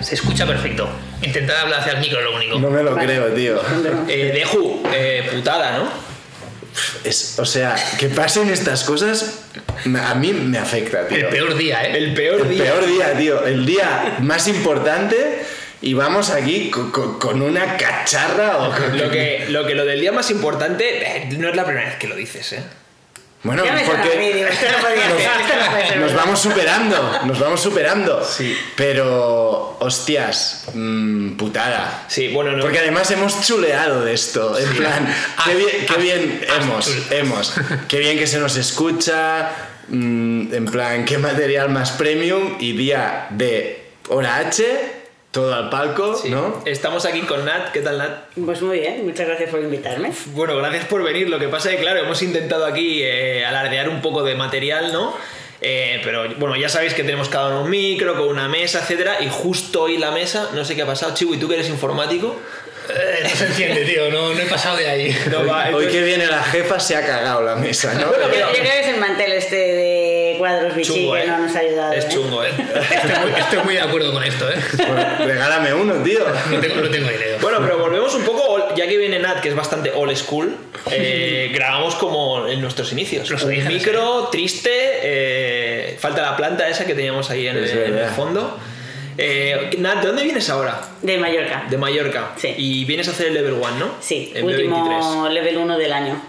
[0.00, 0.88] Se escucha perfecto.
[1.22, 2.58] Intentad hablar hacia el micro, lo único.
[2.58, 3.60] No me lo creo, tío.
[4.08, 5.88] Eh, Deju, eh, putada, ¿no?
[7.04, 9.40] Es, o sea, que pasen estas cosas
[10.00, 11.18] a mí me afecta, tío.
[11.18, 11.96] El peor día, ¿eh?
[11.98, 12.62] El peor El día.
[12.64, 13.44] peor día, tío.
[13.46, 15.42] El día más importante
[15.80, 18.96] y vamos aquí co- co- con, una cacharra o con...
[18.98, 21.96] Lo que, lo que lo del día más importante, eh, no es la primera vez
[21.98, 22.62] que lo dices, ¿eh?
[23.44, 25.88] Bueno, Ya me suena a mí, porque digo, esto no podía ser, esto no puede
[25.88, 28.24] ser nos vamos superando, nos vamos superando.
[28.24, 28.56] Sí.
[28.74, 32.04] Pero, hostias, mm, putada.
[32.08, 32.62] Sí, bueno, no.
[32.62, 35.14] Porque además hemos chuleado de esto, en plan,
[35.44, 37.54] qué bien, qué bien has hemos, hemos,
[37.86, 39.50] qué bien que se nos escucha,
[39.88, 44.97] mm, en plan, qué material más premium y día de hora H,
[45.38, 46.30] todo al palco, Sí.
[46.30, 46.62] ¿no?
[46.64, 47.70] Estamos aquí con Nat.
[47.70, 48.10] ¿Qué tal, Nat?
[48.44, 50.10] Pues muy bien, muchas gracias por invitarme.
[50.34, 51.28] Bueno, gracias por venir.
[51.30, 54.92] Lo que pasa es que, claro, hemos intentado aquí eh, alardear un poco de material,
[54.92, 55.14] ¿no?
[55.60, 59.18] Eh, pero bueno, ya sabéis que tenemos cada uno un micro, con una mesa, etcétera,
[59.20, 61.68] y justo hoy la mesa, no sé qué ha pasado, Chivo, ¿y tú que eres
[61.68, 62.34] informático?
[62.90, 64.10] Eh, no se entiende, tío.
[64.10, 65.16] No, no he pasado de ahí.
[65.30, 68.00] No, va, Hoy entonces- que viene la jefa se ha cagado la mesa, ¿no?
[68.00, 71.26] Yo, yo creo que es el mantel este de cuadros bichi Chungo, que ¿eh?
[71.26, 71.92] no nos ha ayudado.
[71.92, 72.08] Es ¿eh?
[72.10, 72.50] chungo, ¿eh?
[72.90, 74.54] Estoy muy, estoy muy de acuerdo con esto, ¿eh?
[74.76, 76.20] Pues regálame uno, tío.
[76.50, 77.38] No tengo, no tengo idea.
[77.40, 80.56] Bueno, pero volvemos un poco, ya que viene Nat, que es bastante old school,
[80.90, 83.28] eh, grabamos como en nuestros inicios.
[83.30, 87.68] Los un orígenes, micro triste, eh, falta la planta esa que teníamos ahí en, el,
[87.68, 88.14] en el verdad.
[88.14, 88.58] fondo.
[89.20, 90.80] Eh, Nat, ¿de dónde vienes ahora?
[91.02, 91.66] De Mallorca.
[91.68, 92.30] De Mallorca.
[92.36, 92.54] Sí.
[92.56, 93.94] Y vienes a hacer el level 1, ¿no?
[94.00, 94.44] Sí, B23.
[94.44, 96.22] último level 1 del año.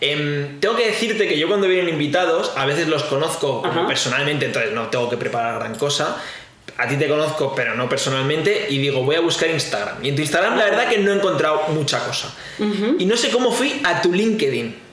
[0.00, 4.46] Em, tengo que decirte que yo cuando vienen invitados, a veces los conozco como personalmente,
[4.46, 6.22] entonces no tengo que preparar gran cosa.
[6.76, 9.96] A ti te conozco, pero no personalmente, y digo, voy a buscar Instagram.
[10.04, 12.32] Y en tu Instagram, la verdad que no he encontrado mucha cosa.
[12.98, 14.87] Y no sé cómo fui a tu LinkedIn.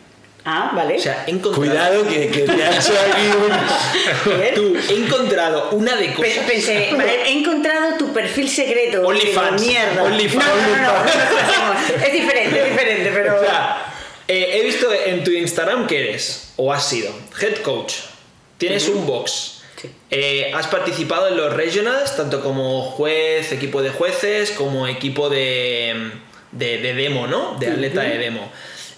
[0.47, 0.95] Ah, vale.
[0.95, 1.55] O sea, he encontrado.
[1.55, 4.53] Cuidado que, que te ha hecho aquí un...
[4.53, 6.37] Tú, he encontrado una de cosas.
[6.47, 9.01] Pensé, vale, he encontrado tu perfil secreto.
[9.07, 9.65] OnlyFans.
[9.65, 10.03] Mierda.
[10.03, 10.45] OnlyFans.
[10.45, 12.05] No, no, no.
[12.05, 13.37] Es diferente, es diferente, pero.
[13.37, 13.91] O sea,
[14.27, 17.11] eh, he visto en tu Instagram que eres, o has sido,
[17.41, 17.93] head coach.
[18.59, 19.63] Tienes un box.
[19.81, 19.89] Sí.
[20.11, 26.11] Eh, has participado en los regionals, tanto como juez, equipo de jueces, como equipo de,
[26.51, 27.57] de, de demo, ¿no?
[27.59, 28.51] De atleta de demo.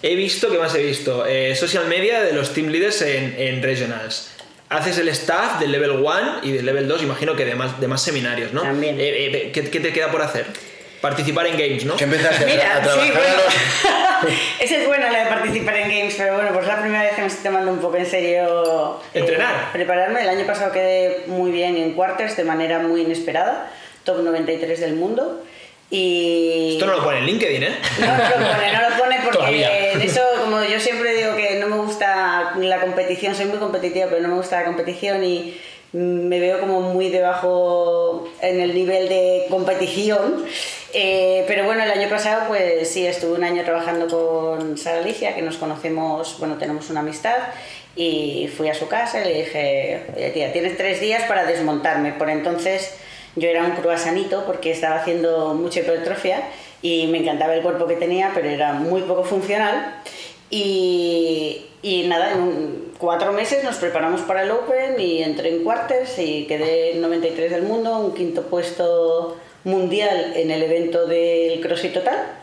[0.03, 1.25] He visto, ¿qué más he visto?
[1.25, 4.29] Eh, social media de los team leaders en, en regionals.
[4.69, 7.87] Haces el staff del level 1 y del level 2, imagino que de más, de
[7.87, 8.61] más seminarios, ¿no?
[8.61, 8.99] También.
[8.99, 10.45] Eh, eh, ¿qué, qué te queda por hacer?
[11.01, 11.95] Participar en games, ¿no?
[11.95, 13.35] Que empezaste a, Mira, a trabajar sí, bueno.
[13.43, 17.13] los- Esa es buena la de participar en games, pero bueno, pues la primera vez
[17.13, 18.99] que me estoy tomando un poco en serio.
[19.13, 19.71] eh, Entrenar.
[19.71, 20.21] prepararme.
[20.21, 23.71] El año pasado quedé muy bien en quarters de manera muy inesperada,
[24.03, 25.43] top 93 del mundo.
[25.89, 26.73] Y.
[26.73, 27.75] Esto no lo pone en LinkedIn, ¿eh?
[27.99, 29.69] No, no lo pone, no lo pone porque Todavía.
[29.69, 34.07] de eso, como yo siempre digo que no me gusta la competición, soy muy competitiva,
[34.09, 35.57] pero no me gusta la competición y
[35.93, 40.45] me veo como muy debajo en el nivel de competición.
[40.93, 45.35] Eh, pero bueno, el año pasado pues sí, estuve un año trabajando con Sara Alicia,
[45.35, 47.37] que nos conocemos, bueno, tenemos una amistad.
[47.95, 52.11] Y fui a su casa y le dije, oye tía, tienes tres días para desmontarme.
[52.11, 52.93] Por entonces
[53.37, 56.41] yo era un cruasanito porque estaba haciendo mucha hipertrofia
[56.81, 60.01] y me encantaba el cuerpo que tenía, pero era muy poco funcional.
[60.49, 61.65] Y,
[62.07, 66.93] nada, en cuatro meses nos preparamos para el Open y entré en quarters y quedé
[66.93, 72.36] en 93 del mundo, un quinto puesto mundial en el evento del CrossFit Total.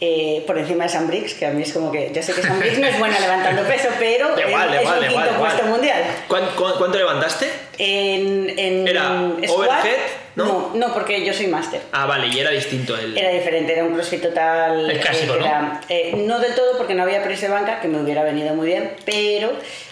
[0.00, 2.42] Eh, por encima de San Briggs, que a mí es como que, ya sé que
[2.42, 6.02] San Briggs no es buena levantando peso, pero es, un quinto puesto mundial.
[6.28, 7.50] ¿Cuán- cuán- ¿Cuánto levantaste?
[7.78, 9.98] En, en ¿Era squat, overhead?
[10.36, 10.44] ¿No?
[10.44, 11.80] no, no, porque yo soy máster.
[11.92, 13.16] Ah, vale, y era distinto el.
[13.18, 14.88] Era diferente, era un crossfit total.
[14.90, 15.80] El clásico, eh, ¿no?
[15.88, 18.66] eh, no del todo porque no había press de banca, que me hubiera venido muy
[18.68, 19.50] bien, pero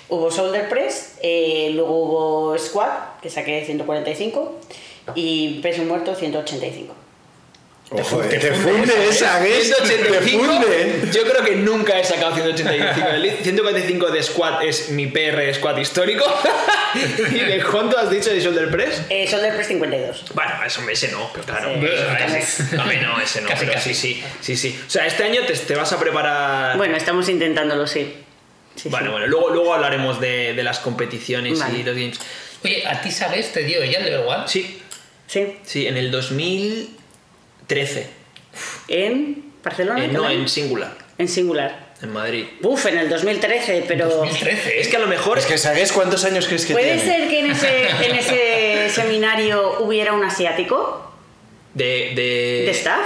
[0.09, 4.59] hubo shoulder press, eh, luego hubo squat, que saqué 145,
[5.15, 6.95] y peso muerto 185.
[7.91, 9.51] Ojo, te te, funde funde esa, ¿eh?
[9.61, 11.09] Te 185, funde.
[11.11, 13.09] yo creo que nunca he sacado 185.
[13.09, 16.25] El 145 de squat es mi PR squat histórico.
[17.33, 19.03] ¿Y de cuánto has dicho de shoulder press?
[19.09, 20.25] Eh, shoulder press 52.
[20.35, 21.73] Bueno, eso, ese no, pero claro.
[21.81, 22.77] Sí, Ese- casi.
[22.77, 23.49] a mí no, ese no.
[23.49, 23.95] Casi, pero casi.
[23.95, 24.81] sí, sí, sí, sí.
[24.87, 26.77] O sea, este año te, te vas a preparar.
[26.77, 28.17] Bueno, estamos intentándolo, sí.
[28.77, 29.11] Sí, Vale, sí.
[29.13, 31.79] bueno, luego, luego hablaremos de, de las competiciones Vale.
[31.79, 32.19] y los games.
[32.65, 33.51] Oye, ¿a ti sabes?
[33.53, 34.47] ¿Te dio ella el level 1?
[34.47, 34.83] Sí,
[35.27, 35.57] Sí.
[35.65, 36.11] sí, en el
[37.69, 38.07] 2013.
[38.89, 40.05] ¿En Barcelona?
[40.05, 41.89] Eh, no, en singular, En singular.
[42.03, 42.45] en Madrid.
[42.63, 44.09] Uf, en el 2013, pero...
[44.09, 47.03] 2013, Es que a lo mejor Es que ¿sabes cuántos años crees que ¿Puede tiene?
[47.19, 51.13] ser que en ese, en ese seminario hubiera un asiático
[51.75, 52.63] de, de...
[52.67, 53.05] de staff?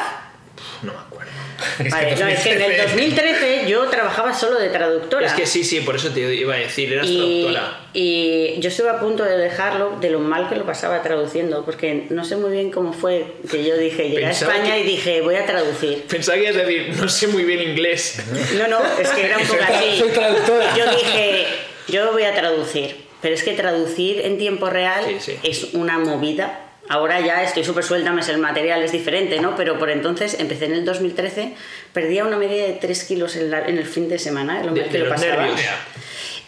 [1.83, 5.27] Que Vale, no, es que en el 2013 yo trabajaba solo de traductora.
[5.27, 7.81] Es que sí, sí, por eso te iba a decir, eras y, traductora.
[7.93, 12.07] y yo estuve a punto de dejarlo de lo mal que lo pasaba traduciendo, porque
[12.11, 15.21] no sé muy bien cómo fue que yo dije, llegué a España que- y dije,
[15.23, 16.03] voy a traducir.
[16.09, 18.23] Pensaba que ibas a decir, no sé muy bien inglés.
[18.59, 19.99] No, no, es que era un poco así.
[19.99, 20.77] soy traductora.
[20.77, 21.47] Yo dije,
[21.89, 25.39] yo voy a traducir, pero es que traducir en tiempo real Sí, sí.
[25.43, 26.61] es una movida.
[26.93, 29.57] Ahora ya estoy súper suelta, me sé el material es diferente, ¿no?
[29.57, 31.55] Pero por entonces empecé en el 2013,
[31.95, 34.85] perdía una media de 3 kilos en, la- en el fin de semana, lo De-
[34.89, 35.37] que lo pasaba.
[35.47, 35.59] nervios.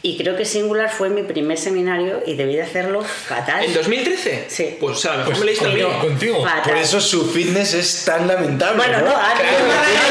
[0.02, 3.64] Y creo que Singular fue mi primer seminario y debí de hacerlo fatal.
[3.64, 4.44] ¿En 2013?
[4.48, 4.76] Sí.
[4.78, 5.98] Pues o sea, a lo mejor Pues me leíste a mí.
[6.02, 6.44] contigo.
[6.44, 6.62] Fatal.
[6.74, 8.76] Por eso su fitness es tan lamentable.
[8.76, 9.06] Bueno, ¿no?
[9.06, 9.40] no, Claro,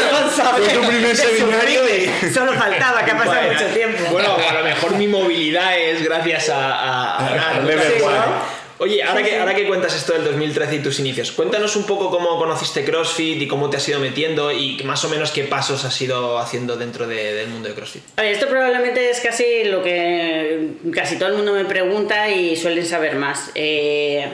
[0.10, 2.34] responsable Fue tu primer seminario y-.
[2.34, 4.04] Solo faltaba, que ha pasado Bueno, mucho tiempo.
[4.12, 7.70] Bueno, a lo mejor mi movilidad es gracias a, a, a Al ¿no?
[7.70, 8.16] level Sí, one.
[8.18, 8.63] ¿no?
[8.84, 9.36] Oye, ahora que, sí.
[9.36, 13.42] ahora que cuentas esto del 2013 y tus inicios, cuéntanos un poco cómo conociste CrossFit
[13.42, 16.76] y cómo te has ido metiendo y más o menos qué pasos has ido haciendo
[16.76, 18.04] dentro de- del mundo de CrossFit.
[18.18, 22.56] A ver, esto probablemente es casi lo que casi todo el mundo me pregunta y
[22.58, 23.52] suelen saber más.
[23.56, 24.28] Eh,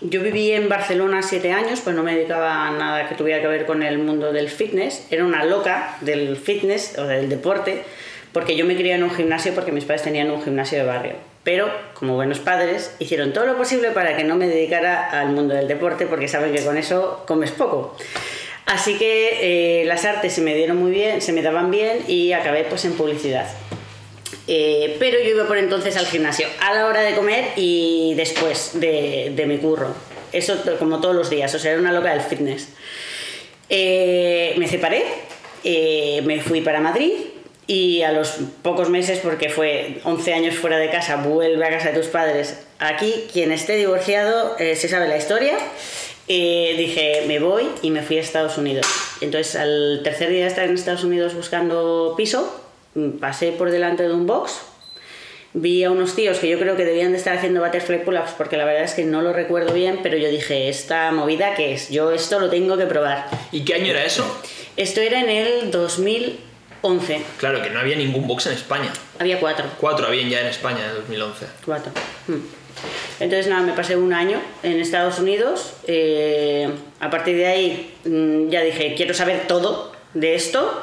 [0.00, 3.48] yo viví en Barcelona siete años, pues no me dedicaba a nada que tuviera que
[3.48, 5.08] ver con el mundo del fitness.
[5.10, 7.82] Era una loca del fitness o del deporte,
[8.32, 11.14] porque yo me crié en un gimnasio porque mis padres tenían un gimnasio de barrio.
[11.48, 15.54] Pero, como buenos padres, hicieron todo lo posible para que no me dedicara al mundo
[15.54, 17.96] del deporte, porque saben que con eso comes poco.
[18.66, 22.32] Así que eh, las artes se me dieron muy bien, se me daban bien y
[22.32, 23.48] acabé pues en publicidad.
[24.46, 28.72] Eh, pero yo iba por entonces al gimnasio a la hora de comer y después
[28.74, 29.94] de, mi curro.
[30.32, 32.68] Eso como todos los días, o sea, era una loca del fitness.
[33.70, 35.02] Eh, me separé,
[35.64, 37.12] me fui para Madrid
[37.68, 41.90] y a los pocos meses, porque fue 11 años fuera de casa, vuelve a casa
[41.90, 42.58] de tus padres.
[42.78, 45.56] Aquí, quien esté divorciado eh, se sabe la historia.
[46.28, 48.86] Eh, dije, me voy y me fui a Estados Unidos.
[49.20, 52.58] Entonces, al tercer día de estar en Estados Unidos buscando piso,
[52.94, 54.60] mm, pasé por delante de un box,
[55.52, 58.56] vi a unos tíos que yo creo que debían de estar haciendo butterfly pull-ups porque
[58.56, 61.90] la verdad es que no lo recuerdo bien, pero yo dije, esta movida qué es,
[61.90, 63.26] yo esto lo tengo que probar.
[63.52, 64.24] ¿Y qué año era eso?
[64.78, 65.70] Esto era en el
[66.82, 68.92] 2011, Claro, que no había ningún box en España.
[69.18, 69.66] había cuatro.
[69.80, 71.46] Cuatro habían ya en España en 2011.
[71.64, 71.92] Cuatro.
[72.28, 72.34] Mm.
[73.20, 75.72] Entonces, nada, me pasé un año en Estados Unidos.
[75.86, 76.68] eh,
[77.00, 80.82] a partir de ahí mm, ya dije, quiero saber todo de esto.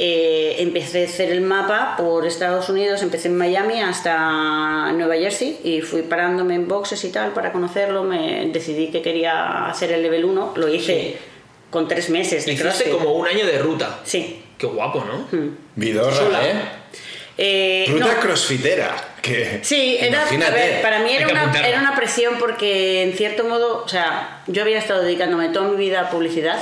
[0.00, 5.58] Eh, empecé a hacer el mapa por Estados Unidos, empecé en Miami hasta Nueva Jersey
[5.64, 8.04] y fui parándome en boxes y tal para conocerlo.
[8.04, 11.16] Me decidí que quería hacer el level 1, lo hice
[11.70, 12.92] con tres meses de Hiciste CrossFit.
[12.92, 13.98] como un año de ruta.
[14.04, 14.40] Sí.
[14.58, 15.38] Qué guapo, ¿no?
[15.38, 15.56] Mm.
[15.76, 16.46] Vidorra, Sola.
[16.46, 16.54] ¿eh?
[17.38, 18.20] Eh, Ruta no.
[18.20, 18.96] crossfitera.
[19.22, 23.44] Que, Sí, era, a ver, para mí era una, era una presión porque en cierto
[23.44, 26.58] modo, o sea, yo había estado dedicándome toda mi vida a publicidad,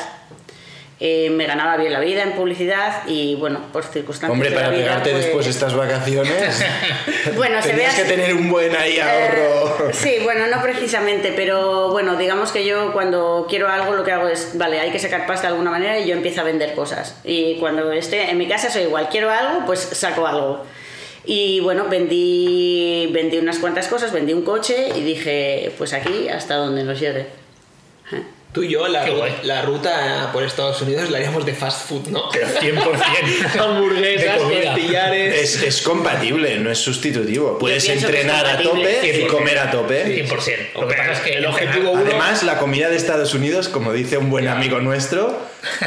[0.98, 4.62] eh, me ganaba bien la vida en publicidad y bueno, por circunstancias Hombre, de la
[4.62, 6.64] para vida, pegarte pues- después estas vacaciones,
[7.36, 9.88] Bueno, se ve que tener un buen ahí ahorro.
[9.88, 14.12] Eh, sí, bueno, no precisamente, pero bueno, digamos que yo cuando quiero algo lo que
[14.12, 16.74] hago es, vale, hay que sacar pasta de alguna manera y yo empiezo a vender
[16.74, 17.16] cosas.
[17.24, 20.64] Y cuando esté en mi casa soy igual, quiero algo, pues saco algo.
[21.26, 26.54] Y bueno, vendí, vendí unas cuantas cosas, vendí un coche y dije, pues aquí hasta
[26.54, 27.26] donde nos llegue.
[28.56, 29.04] Tú y yo la,
[29.42, 32.30] la ruta por Estados Unidos la haríamos de fast food, ¿no?
[32.32, 33.60] Pero 100%.
[33.60, 35.34] Hamburguesas, costillares.
[35.42, 37.58] Es, es compatible, no es sustitutivo.
[37.58, 39.26] Puedes entrenar a tope y 100%.
[39.26, 40.26] comer a tope.
[40.26, 40.80] 100%.
[40.80, 43.92] Lo que pasa es que El objetivo uno- Además, la comida de Estados Unidos, como
[43.92, 45.38] dice un buen amigo nuestro,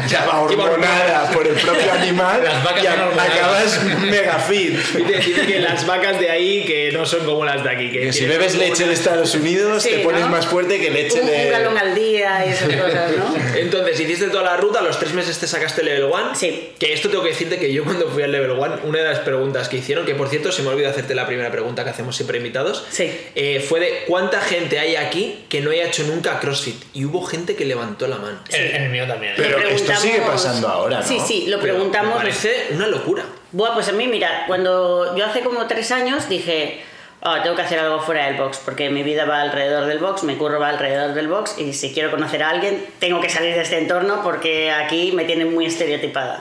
[0.08, 4.78] Lleva hormonada por el propio animal Las vacas y acabas mega fit.
[5.10, 7.92] Dice, dice que las vacas de ahí que no son como las de aquí.
[7.92, 10.30] Que Que si bebes leche de una- Estados Unidos, Sí, te pones ¿no?
[10.30, 11.46] más fuerte que leche Un, de...
[11.46, 13.36] un galón al día y esas cosas, ¿no?
[13.56, 16.36] Entonces, hiciste toda la ruta, a los tres meses te sacaste el level 1.
[16.36, 16.72] Sí.
[16.80, 19.20] Que esto tengo que decirte que yo cuando fui al level 1, una de las
[19.20, 22.16] preguntas que hicieron, que por cierto se me olvidó hacerte la primera pregunta que hacemos
[22.16, 23.12] siempre invitados, Sí.
[23.36, 26.76] eh, fue de cuánta gente hay aquí que no haya hecho nunca CrossFit.
[26.94, 28.40] Y hubo gente que levantó la mano.
[28.50, 29.34] En, en el mío también.
[29.34, 29.36] ¿eh?
[29.38, 31.04] Pero Esto sigue pasando ahora, ¿no?
[31.06, 32.16] Sí, sí, lo Pero preguntamos.
[32.16, 33.24] Me parece una locura.
[33.52, 36.82] Buah, pues a mí, mira, cuando yo hace como tres años dije,
[37.22, 40.24] "Ah, tengo que hacer algo fuera del box, porque mi vida va alrededor del box,
[40.24, 43.56] mi curro va alrededor del box, y si quiero conocer a alguien, tengo que salir
[43.56, 46.40] de este entorno porque aquí me tienen muy estereotipada.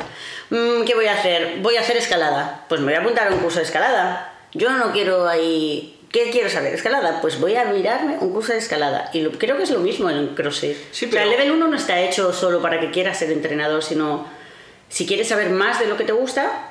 [0.51, 1.59] Mm, ¿Qué voy a hacer?
[1.61, 2.65] Voy a hacer escalada.
[2.69, 4.33] Pues me voy a apuntar a un curso de escalada.
[4.55, 5.98] Yo no quiero ahí...
[6.13, 6.73] ¿Qué quiero saber?
[6.75, 7.21] ¿Escalada?
[7.21, 9.11] Pues voy a mirarme un curso de escalada.
[9.13, 10.77] Y lo- creo que es lo mismo en CrossFit.
[10.91, 13.31] Sí, O sea, pero- el level 1 no está hecho solo para que quieras ser
[13.31, 14.27] entrenador, sino
[14.89, 16.71] si quieres saber más de lo que te gusta,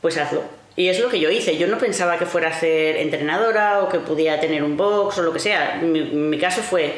[0.00, 0.42] pues hazlo.
[0.76, 1.56] Y es lo que yo hice.
[1.58, 5.22] Yo no pensaba que fuera a ser entrenadora o que pudiera tener un box o
[5.22, 5.80] lo que sea.
[5.82, 6.94] Mi, mi caso fue,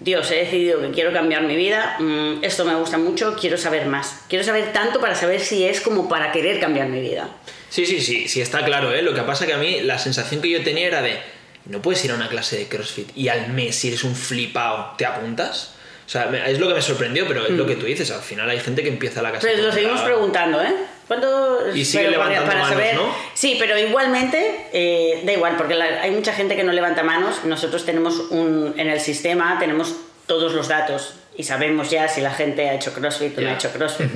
[0.00, 3.86] Dios, he decidido que quiero cambiar mi vida, mm, esto me gusta mucho, quiero saber
[3.86, 4.24] más.
[4.28, 7.28] Quiero saber tanto para saber si es como para querer cambiar mi vida.
[7.74, 9.02] Sí, sí, sí, sí, está claro, ¿eh?
[9.02, 11.18] Lo que pasa que a mí la sensación que yo tenía era de,
[11.64, 14.92] no puedes ir a una clase de CrossFit y al mes, si eres un flipado,
[14.96, 15.72] te apuntas.
[16.06, 18.48] O sea, es lo que me sorprendió, pero es lo que tú dices, al final
[18.48, 19.48] hay gente que empieza la clase.
[19.48, 20.72] Pero lo seguimos la- preguntando, ¿eh?
[21.08, 21.60] ¿Cuándo?
[21.74, 22.94] Y sigue pero para- levantando para manos, saber...
[22.94, 23.14] ¿no?
[23.34, 27.44] Sí, pero igualmente, eh, da igual, porque la- hay mucha gente que no levanta manos.
[27.44, 28.74] Nosotros tenemos un.
[28.76, 29.94] En el sistema tenemos
[30.26, 33.52] todos los datos y sabemos ya si la gente ha hecho CrossFit o no Ya.
[33.54, 34.10] ha hecho CrossFit.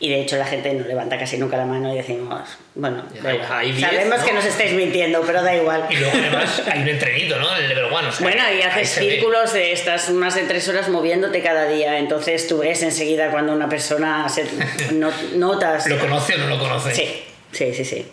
[0.00, 2.40] Y de hecho la gente no levanta casi nunca la mano y decimos,
[2.76, 3.48] bueno, da igual.
[3.50, 4.24] hay sabemos ¿no?
[4.24, 5.86] que nos estáis mintiendo, pero da igual.
[5.90, 7.56] Y luego además hay un entrenito, ¿no?
[7.56, 7.96] En el level 1.
[7.96, 11.98] O sea, Bueno, y haces círculos de estas más de tres horas moviéndote cada día,
[11.98, 14.44] entonces tú ves enseguida cuando una persona se
[14.92, 15.88] no- notas.
[15.88, 16.94] ¿Lo conoce o no lo conoce?
[16.94, 18.06] Sí, sí, sí, sí.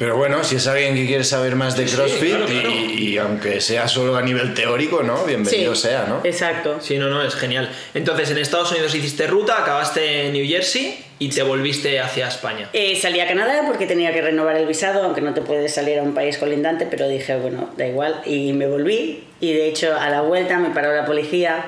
[0.00, 2.70] Pero bueno, si es alguien que quiere saber más de Sí, CrossFit claro, claro.
[2.70, 5.26] Y, y aunque sea solo a nivel teórico, ¿no?
[5.26, 6.22] Bienvenido Sí, sea, ¿no?
[6.24, 6.78] Exacto.
[6.80, 7.70] Sí, no, no, es genial.
[7.92, 12.70] Entonces, en Estados Unidos hiciste ruta, acabaste en New Jersey y te volviste hacia España.
[12.72, 15.98] Eh, salí a Canadá porque tenía que renovar el visado, aunque no te puedes salir
[15.98, 18.22] a un país colindante, pero dije, bueno, da igual.
[18.24, 19.24] Y me volví.
[19.38, 21.62] Y de hecho, a la vuelta me paró la policía.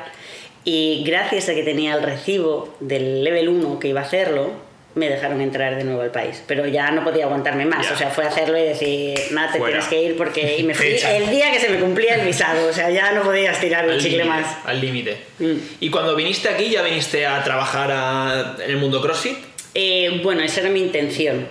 [0.65, 4.53] Y gracias a que tenía el recibo del level 1 que iba a hacerlo,
[4.95, 6.43] me dejaron entrar de nuevo al país.
[6.47, 7.87] Pero ya no podía aguantarme más.
[7.89, 7.95] Ya.
[7.95, 9.79] O sea, fue a hacerlo y decir, nada, te Fuera.
[9.81, 10.57] tienes que ir porque.
[10.59, 11.17] Y me fui Fecha.
[11.17, 12.69] el día que se me cumplía el visado.
[12.69, 14.47] O sea, ya no podía estirar el Al chicle más.
[14.65, 15.17] Al límite.
[15.39, 15.53] Mm.
[15.81, 19.37] Y cuando viniste aquí, ¿ya viniste a trabajar a- en el mundo CrossFit?
[19.75, 21.47] Eh, bueno, esa era mi intención.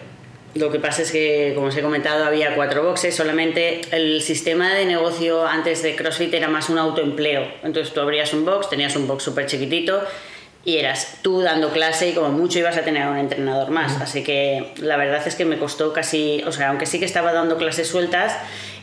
[0.54, 3.16] Lo que pasa es que, como os he comentado, había cuatro boxes.
[3.16, 7.48] Solamente el sistema de negocio antes de CrossFit era más un autoempleo.
[7.64, 10.04] Entonces tú abrías un box, tenías un box súper chiquitito
[10.64, 14.00] y eras tú dando clase y como mucho ibas a tener a un entrenador más.
[14.02, 17.34] Así que la verdad es que me costó casi, o sea, aunque sí que estaba
[17.34, 18.34] dando clases sueltas,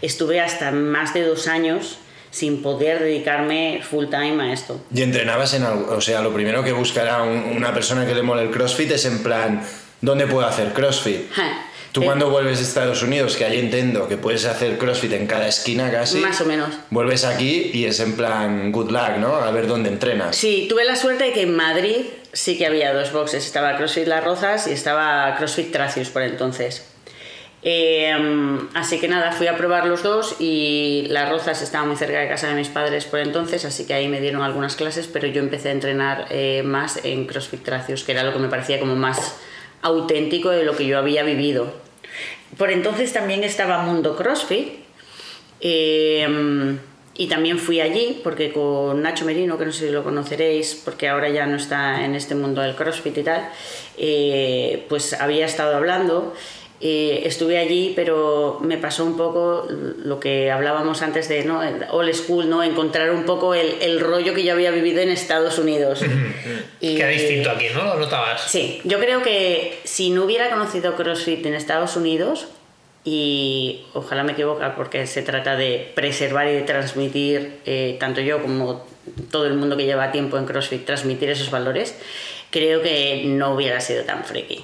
[0.03, 1.99] estuve hasta más de dos años
[2.31, 4.81] sin poder dedicarme full time a esto.
[4.95, 8.23] Y entrenabas en algo, o sea, lo primero que buscará un- una persona que le
[8.23, 9.63] mole el CrossFit es en plan,
[10.01, 11.31] ¿dónde puedo hacer CrossFit?
[11.33, 11.65] Ja.
[11.93, 15.27] Tú Eh, cuando vuelves de Estados Unidos, que ahí entiendo que puedes hacer CrossFit en
[15.27, 16.69] cada esquina casi, Más o menos.
[16.91, 19.37] vuelves aquí y es en plan, good luck, ¿no?
[19.37, 20.37] A ver dónde entrenas.
[20.37, 21.97] Sí, tuve la suerte de que en Madrid
[22.33, 23.47] sí que había dos boxes.
[23.47, 26.85] Estaba CrossFit Las Rozas y estaba CrossFit Tracius por entonces.
[27.63, 28.13] Eh,
[28.75, 32.29] así que nada, fui a probar los dos y Las Rozas estaba muy cerca de
[32.29, 35.41] casa de mis padres por entonces, así que ahí me dieron algunas clases, pero yo
[35.41, 38.95] empecé a entrenar eh, más en CrossFit Tracius, que era lo que me parecía como
[38.95, 39.35] más
[39.83, 41.73] auténtico de lo que yo había vivido.
[42.57, 44.69] Por entonces también estaba Mundo CrossFit,
[45.61, 46.79] eh,
[47.21, 51.09] y también fui allí porque con Nacho Merino, que no sé si lo conoceréis, porque
[51.09, 53.51] ahora ya no está en este mundo del CrossFit y tal,
[53.97, 56.33] eh, pues había estado hablando.
[56.81, 61.63] Eh, estuve allí, pero me pasó un poco lo que hablábamos antes de ¿no?
[61.63, 62.63] el old school, ¿no?
[62.63, 66.03] encontrar un poco el, el rollo que yo había vivido en Estados Unidos.
[66.81, 67.83] Y- Queda distinto aquí, ¿no?
[67.85, 68.43] ¿Lo notabas?
[68.49, 72.47] Sí, yo creo que si no hubiera conocido CrossFit en Estados Unidos,
[73.05, 78.43] y ojalá me equivoque porque se trata de preservar y de transmitir, eh, tanto yo
[78.43, 78.85] como
[79.31, 81.97] todo el mundo que lleva tiempo en CrossFit, transmitir esos valores,
[82.51, 84.63] creo que no hubiera sido tan friki.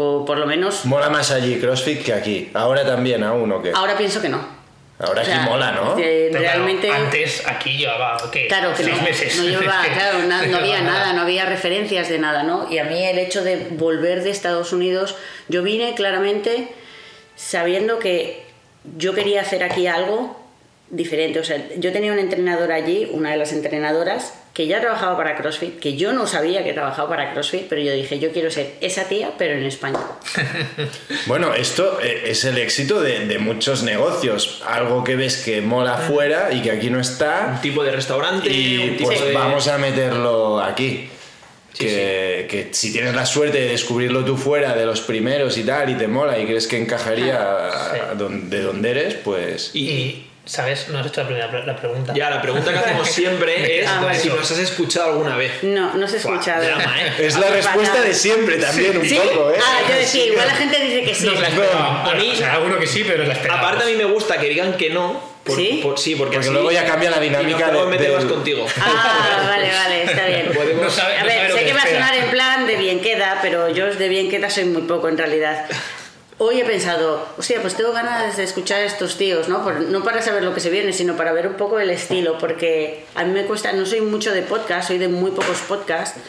[0.00, 2.50] O por lo menos, Mola más allí CrossFit que aquí.
[2.54, 3.72] Ahora también, aún, ¿o qué?
[3.74, 4.56] ahora pienso que no.
[5.00, 5.94] Ahora O sea, aquí mola, ¿no?
[5.96, 6.90] Pero claro, realmente...
[6.90, 8.46] antes aquí llevaba, ¿qué?
[8.48, 9.36] Claro, que Seis no, meses.
[9.36, 12.70] no llevaba- claro, na- no, había nada, no había referencias de nada, ¿no?
[12.70, 15.16] Y a mí el hecho de volver de Estados Unidos,
[15.48, 16.68] yo vine claramente
[17.36, 18.42] sabiendo que
[18.96, 20.40] yo quería hacer aquí algo
[20.90, 21.38] diferente.
[21.40, 25.36] O sea, yo tenía una entrenadora allí, una de las entrenadoras, que ya trabajaba para
[25.36, 28.72] CrossFit, que yo no sabía que trabajaba para CrossFit, pero yo dije, yo quiero ser
[28.80, 30.00] esa tía, pero en España.
[31.26, 34.62] Bueno, esto eh, es el éxito de, de muchos negocios.
[34.66, 37.60] Algo que ves que mola fuera y que aquí no Un está.
[37.62, 39.32] tipo de restaurante, Y un tipo pues de...
[39.32, 41.08] vamos a meterlo aquí.
[41.74, 45.62] Sí, que, que si tienes la suerte de descubrirlo tú fuera de los primeros y
[45.62, 49.70] tal, y te mola y crees que encajaría a- a don- de donde eres, pues.
[49.74, 50.88] Y, ¿sabes?
[50.88, 52.12] No has hecho la primera la pregunta.
[52.14, 55.62] ya, la pregunta que hacemos siempre es Ah, si nos has escuchado alguna vez.
[55.62, 56.64] No, no se ha escuchado.
[56.64, 57.12] drama, ¿eh?
[57.26, 59.14] Es la respuesta de siempre también, un ¿Sí?
[59.16, 59.58] poco, ¿eh?
[59.62, 61.26] Ah, yo decía, igual la gente dice que sí.
[61.26, 62.10] No la esperaba.
[62.10, 63.60] a mí- o sea, alguno que sí, pero la esperaba.
[63.60, 65.38] Aparte a mí me gusta que digan que no.
[65.44, 65.80] por- ¿Sí?
[65.82, 68.16] por- sí, porque, Porque así- luego ya cambia la y dinámica podemos de- meter del-
[68.16, 68.66] más contigo.
[68.82, 70.50] Ah, vale, vale, está bien.
[70.54, 73.00] Podemos- No sabe- A no ver, sé que va a sonar en plan de bien
[73.00, 75.64] queda, pero yo de bien queda soy muy poco en realidad.
[76.40, 79.64] Hoy he pensado, hostia, pues tengo ganas de escuchar a estos tíos, ¿no?
[79.64, 82.38] Por- no para saber lo que se viene, sino para ver un poco el estilo,
[82.38, 86.20] porque a mí me cuesta, no soy mucho de podcast, soy de muy pocos podcasts,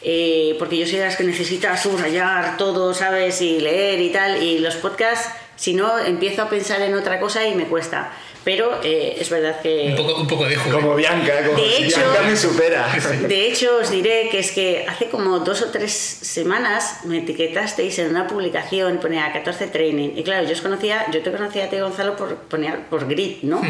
[0.00, 3.42] eh, porque yo soy de las que necesita subrayar todo, ¿sabes?
[3.42, 7.46] Y leer y tal, y los podcasts, si no, empiezo a pensar en otra cosa
[7.46, 8.10] y me cuesta.
[8.48, 9.88] Pero eh, es verdad que...
[9.90, 10.80] Un poco, un poco de juego.
[10.80, 12.88] Como Bianca, como De hecho- Bianca me supera.
[13.28, 17.98] De hecho, os diré que es que hace como dos o tres semanas me etiquetasteis
[17.98, 20.12] en una publicación, ponía 14 training.
[20.16, 23.42] Y claro, yo os conocía, yo te conocía a ti, Gonzalo, por poner por grit,
[23.42, 23.60] ¿no?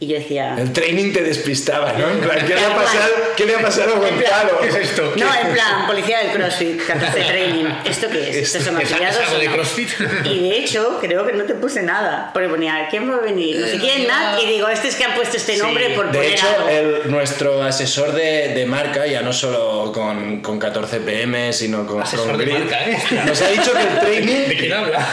[0.00, 0.54] Y yo decía.
[0.56, 2.08] El training te despistaba, ¿no?
[2.08, 4.60] En plan, ¿qué le ha pasado, ¿qué le ha pasado a Gonzalo?
[4.60, 5.12] ¿Qué es esto?
[5.16, 7.64] No, en plan, policía del CrossFit, 14 training.
[7.84, 8.36] ¿Esto qué es?
[8.36, 9.52] ¿Estos son ¿Es- algo de no?
[9.54, 9.88] CrossFit?
[10.24, 12.30] Y de hecho, creo que no te puse nada.
[12.32, 13.56] Porque ponía, ¿quién va a venir?
[13.58, 14.40] No sé Eh, quién, no, nada.
[14.40, 16.68] Y digo, este es que han puesto este Sí, nombre por De poner hecho, algo.
[16.68, 22.02] el, nuestro asesor de, de marca, ya no solo con, con 14 pm, sino con,
[22.02, 22.98] Asesor con de Grid, marca, ¿eh?
[23.26, 24.58] nos ha dicho que el ¿De training...
[24.60, 25.08] quién habla?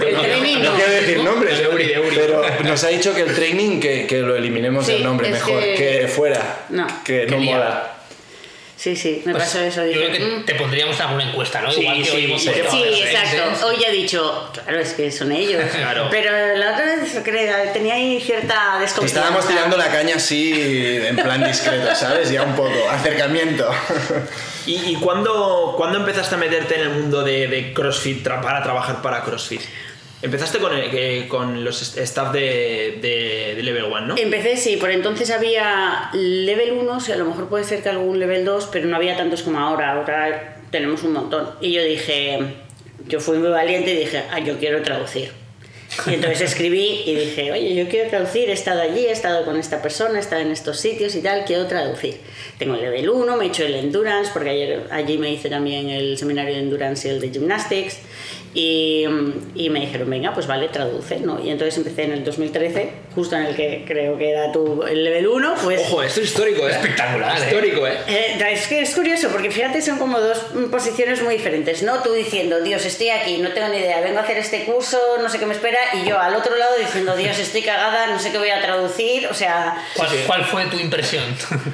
[0.00, 0.76] El training No no.
[0.76, 2.16] quiero decir nombres, De Uri, de Uri.
[2.16, 5.60] pero nos ha dicho que el training que, que lo eliminemos Sí, del nombre mejor,
[5.62, 6.86] que- que, fuera, No.
[7.04, 7.88] que no mola.
[8.76, 9.86] Sí, sí, me Pues, pasó eso.
[9.86, 10.44] Yo creo que "Mm".
[10.44, 11.70] te pondríamos alguna encuesta, ¿no?
[11.70, 12.48] Sí, Igual que sí, oímos sí.
[12.50, 13.66] exacto.
[13.68, 15.62] Hoy ya he dicho, claro, es que son ellos.
[15.76, 16.08] Claro.
[16.10, 19.20] Pero la otra vez creo, tenía ahí cierta desconfianza.
[19.20, 22.30] Estábamos tirando la caña así, en plan discreto, ¿sabes?
[22.32, 23.70] Ya un poco, acercamiento.
[24.66, 28.62] ¿Y, y cuándo, cuándo empezaste a meterte en el mundo de, de CrossFit tra- para
[28.64, 29.60] trabajar para CrossFit?
[30.22, 34.16] Empezaste con, que- con los staff de, de, de Level 1, ¿no?
[34.16, 37.88] Empecé, sí, por entonces había level 1, o sea, a lo mejor puede ser que
[37.88, 41.50] algún level 2, pero no había tantos como ahora, ahora tenemos un montón.
[41.60, 42.38] Y yo dije,
[43.08, 45.32] yo fui muy valiente y dije, ah, yo quiero traducir.
[46.06, 49.56] Y entonces escribí y dije, oye, yo quiero traducir, he estado allí, he estado con
[49.58, 52.16] esta persona, he estado en estos sitios y tal, quiero traducir.
[52.58, 55.90] Tengo el level 1, me he hecho el endurance, porque ayer allí me hice también
[55.90, 57.98] el seminario de endurance y el de gymnastics.
[58.54, 59.06] Y,
[59.54, 61.42] y me dijeron, venga, pues vale, traduce, ¿no?
[61.42, 65.04] Y entonces empecé en el 2013, justo en el que creo que era tu, el
[65.04, 65.80] level 1, pues...
[65.80, 66.72] Ojo, esto es histórico, ¿eh?
[66.72, 67.44] Espectacular, ¿eh?
[67.46, 67.96] Histórico, ¿eh?
[68.08, 70.38] Eh, es que es curioso porque fíjate son como dos
[70.70, 72.02] posiciones muy diferentes, ¿no?
[72.02, 75.30] Tú diciendo, Dios, estoy aquí, no tengo ni idea, vengo a hacer este curso, no
[75.30, 78.32] sé qué me espera, y yo al otro lado diciendo, Dios, estoy cagada, no sé
[78.32, 81.24] qué voy a traducir, o sea, ¿Cuál, cuál fue tu impresión?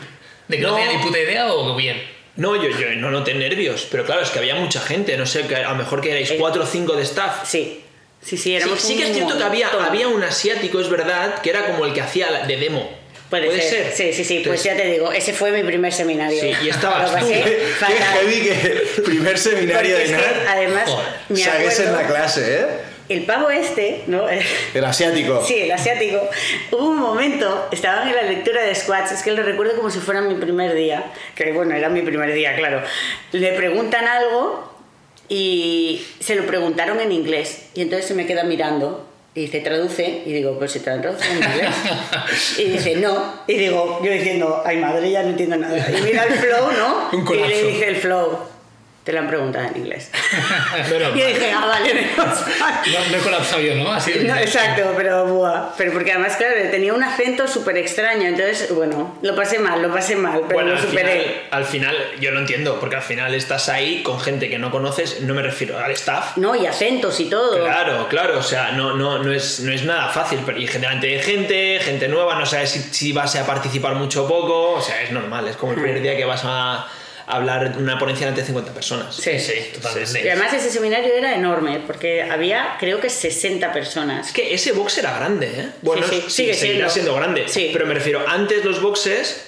[0.47, 0.77] ¿De que no, No.
[0.77, 2.01] tenía ni puta idea o bien?
[2.39, 5.43] No, yo, yo no noté nervios, pero claro, es que había mucha gente, no sé,
[5.47, 7.41] que a lo mejor que erais Eh, cuatro o cinco de staff.
[7.45, 7.83] sí,
[8.23, 11.41] sí, sí, Sí, éramos sí que es cierto que había, había un asiático, es verdad,
[11.43, 12.91] que era como el que hacía de demo.
[13.29, 13.93] Puede, ser.
[13.95, 16.41] Sí, sí, sí, pues ya te digo, ese fue mi primer seminario.
[16.41, 17.19] Sí, y estabas tú.
[17.19, 17.43] pasé
[17.87, 21.07] Qué heavy que primer seminario Porque de NAR además, Joder.
[21.29, 22.67] me saques en acuerdo, la clase, ¿eh?
[23.09, 24.27] El pavo este, ¿no?
[24.29, 25.43] El asiático.
[25.45, 26.21] Sí, el asiático.
[26.73, 29.99] Hubo un momento, estaban en la lectura de squats, es que lo recuerdo como si
[29.99, 32.83] fuera mi primer día, que bueno, era mi primer día, claro.
[33.33, 34.73] Le preguntan algo
[35.29, 40.23] y se lo preguntaron en inglés y entonces se me queda mirando y dice, traduce,
[40.27, 41.75] y digo, pues se traducido en inglés.
[42.59, 45.79] y dice, no, y digo, yo diciendo, ay madre, ya no entiendo nada.
[45.91, 47.11] Y mira el flow, ¿no?
[47.13, 48.39] Un y le dije el flow,
[49.09, 50.11] te lo han preguntado en inglés.
[50.91, 52.41] Menos y dije, ah, vale, menos.
[52.93, 53.91] No, no he colapsado yo, ¿no?
[53.91, 55.71] Así No, exacto, pero buah.
[55.79, 58.29] Pero porque además, claro, tenía un acento súper extraño.
[58.29, 61.23] Entonces, bueno, lo pasé mal, lo pasé mal, pero Bueno, lo superé.
[61.23, 64.71] final, al final yo lo entiendo, porque al final estás ahí con gente que no
[64.71, 66.37] conoces, no me refiero al staff.
[66.37, 67.65] No, y acentos y todo.
[67.65, 71.17] Claro, claro, o sea, no, no, no, es, no es nada fácil, pero y generalmente
[71.17, 74.83] hay gente, gente nueva, no sabes si, si vas a participar mucho o poco, o
[74.83, 76.87] sea, es normal, es como el primer día que vas a
[77.29, 79.15] hablar una ponencia ante 50 personas.
[79.15, 80.25] Sí, sí, totalmente.
[80.25, 84.29] Y además ese seminario era enorme, porque había, creo que 60 personas.
[84.29, 85.69] Es que ese box era grande, ¿eh?
[85.83, 87.13] Bueno, Sí, sí, sí, sigue seguirá siendo.
[87.13, 87.45] siendo grande.
[87.49, 87.71] Sí.
[87.73, 89.45] Pero me refiero, antes los boxes,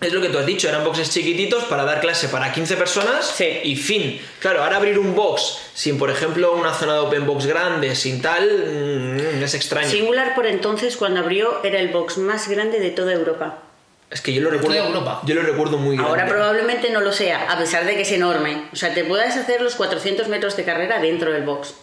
[0.00, 3.26] es lo que tú has dicho, eran boxes chiquititos para dar clase para 15 personas
[3.36, 3.48] Sí.
[3.64, 4.20] y fin.
[4.38, 8.22] Claro, ahora abrir un box sin, por ejemplo, una zona de open box grande, sin
[8.22, 9.88] tal, mm, es extraño.
[9.88, 13.64] Singular por entonces, cuando abrió, era el box más grande de toda Europa.
[14.10, 14.86] Es que yo lo recuerdo.
[14.86, 15.20] Europa.
[15.24, 16.10] Yo lo recuerdo muy grande.
[16.10, 18.64] Ahora probablemente no lo sea, a pesar de que es enorme.
[18.72, 21.74] O sea, te puedes hacer los 400 metros de carrera dentro del box.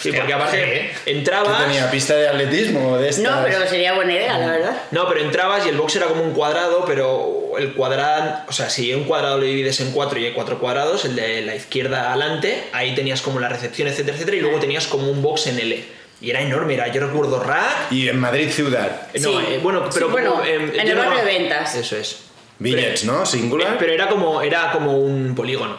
[0.00, 0.92] Sí, porque aparte ¿eh?
[1.04, 1.64] ¿Qué entrabas.
[1.64, 1.90] tenía?
[1.90, 3.24] ¿Pista de atletismo de estas?
[3.24, 4.76] No, pero sería buena idea, la verdad.
[4.92, 8.70] No, pero entrabas y el box era como un cuadrado, pero el cuadrado, o sea,
[8.70, 12.10] si un cuadrado lo divides en cuatro y hay cuatro cuadrados, el de la izquierda
[12.10, 15.58] adelante, ahí tenías como la recepción, etcétera, etcétera, y luego tenías como un box en
[15.58, 15.84] L.
[16.20, 17.90] Y era enorme, era, yo recuerdo rack.
[17.92, 19.08] Y en Madrid ciudad.
[19.14, 19.46] eh, No, Sí.
[19.48, 21.74] eh, bueno, Sí, pero bueno, como, eh, en yo el no- barrio de ventas.
[21.74, 22.24] Eso es.
[22.58, 23.24] Billets, ¿no?
[23.24, 23.76] Singular.
[23.78, 25.76] Pero era como, era como un polígono.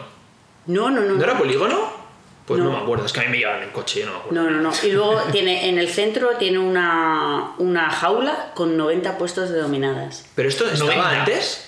[0.66, 1.14] No, no, no.
[1.16, 2.00] ¿No era polígono?
[2.46, 2.66] Pues no.
[2.66, 2.72] No.
[2.78, 4.42] me acuerdo, es que a mí me llevaban en coche, yo no me acuerdo.
[4.42, 4.72] No, no, no.
[4.82, 10.24] Y luego tiene en el centro tiene una, una jaula con 90 puestos de dominadas.
[10.34, 11.18] Pero esto estaba 90.
[11.20, 11.66] antes.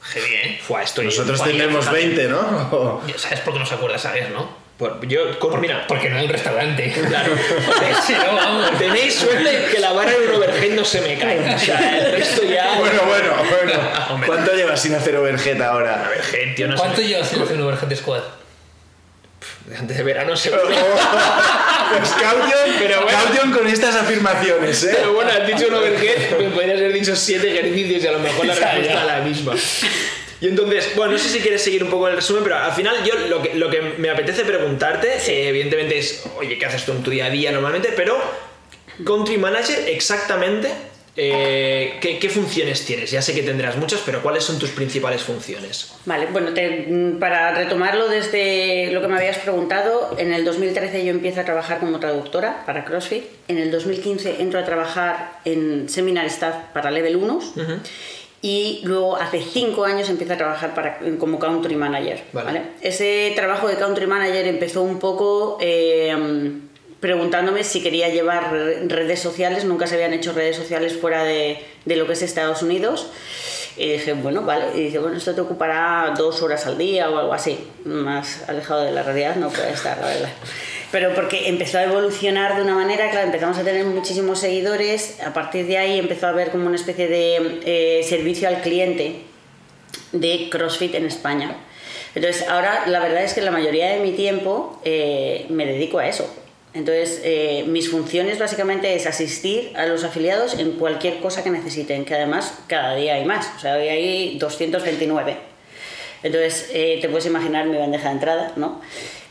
[0.00, 0.60] Heavy, ¿eh?
[0.66, 1.96] Fue esto Nosotros tenemos fíjate.
[2.06, 3.02] 20, ¿no?
[3.16, 4.48] ¿Sabes por qué no se acuerda, sabes, no?
[4.78, 6.92] Por- yo, con- mira, Porque no hay un restaurante.
[7.08, 7.32] Claro.
[8.06, 8.78] Si no, vamos.
[8.78, 11.52] Tenéis suerte que la barra de un overhead no se me cae.
[11.54, 12.74] O sea, el resto ya.
[12.78, 14.26] Bueno, bueno, bueno.
[14.26, 16.04] ¿Cuánto llevas sin hacer overhead ahora?
[16.08, 17.08] Overhead, tío, no ¿Cuánto sé.
[17.08, 18.22] llevas sin hacer un overhead squad?
[19.78, 20.62] Antes de verano seguro.
[20.68, 23.18] Pues caution, Pero bueno.
[23.18, 24.90] caution con estas afirmaciones, ¿eh?
[24.96, 28.18] Pero bueno, has dicho un overhead, me podrías haber dicho siete ejercicios y a lo
[28.20, 29.54] mejor la respuesta es la misma.
[30.40, 32.96] Y entonces, bueno, no sé si quieres seguir un poco el resumen, pero al final
[33.04, 36.92] yo lo que, lo que me apetece preguntarte, eh, evidentemente es, oye, ¿qué haces tú
[36.92, 37.92] en tu día a día normalmente?
[37.96, 38.16] Pero,
[39.04, 40.68] Country Manager, exactamente,
[41.16, 43.10] eh, ¿qué, qué funciones tienes?
[43.10, 45.92] Ya sé que tendrás muchas, pero ¿cuáles son tus principales funciones?
[46.04, 51.04] Vale, bueno, te- mm, para retomarlo desde lo que me habías preguntado, en el 2013
[51.04, 55.88] yo empiezo a trabajar como traductora para CrossFit, en el 2015 entro a trabajar en
[55.88, 57.40] Seminar Staff para Level 1
[58.42, 62.22] y luego hace 5 años empiezo a trabajar para, como Country Manager.
[62.32, 62.46] Vale.
[62.46, 62.62] ¿vale?
[62.80, 65.58] Ese trabajo de Country Manager empezó un poco...
[65.60, 66.52] eh,
[67.00, 71.64] preguntándome si quería llevar re- redes sociales, nunca se habían hecho redes sociales fuera de,
[71.84, 73.06] de lo que es Estados Unidos.
[73.76, 74.64] Y dije, bueno, vale.
[74.74, 77.56] Y dice, bueno, esto te ocupará dos horas al día o algo así.
[77.84, 80.30] Más alejado de la realidad no puede estar, la verdad.
[80.90, 85.20] Pero porque empezó a evolucionar de una manera, claro, empezamos a tener muchísimos seguidores.
[85.20, 89.22] A partir de ahí empezó a haber como una especie de eh, servicio al cliente
[90.12, 91.56] de CrossFit en España.
[92.14, 96.08] Entonces, ahora la verdad es que la mayoría de mi tiempo eh, me dedico a
[96.08, 96.28] eso.
[96.74, 102.04] Entonces, eh, mis funciones básicamente es asistir a los afiliados en cualquier cosa que necesiten,
[102.04, 103.50] que además cada día hay más.
[103.56, 105.36] O sea, hoy hay 229.
[106.22, 108.80] Entonces, eh, te puedes imaginar mi bandeja de entrada, ¿no?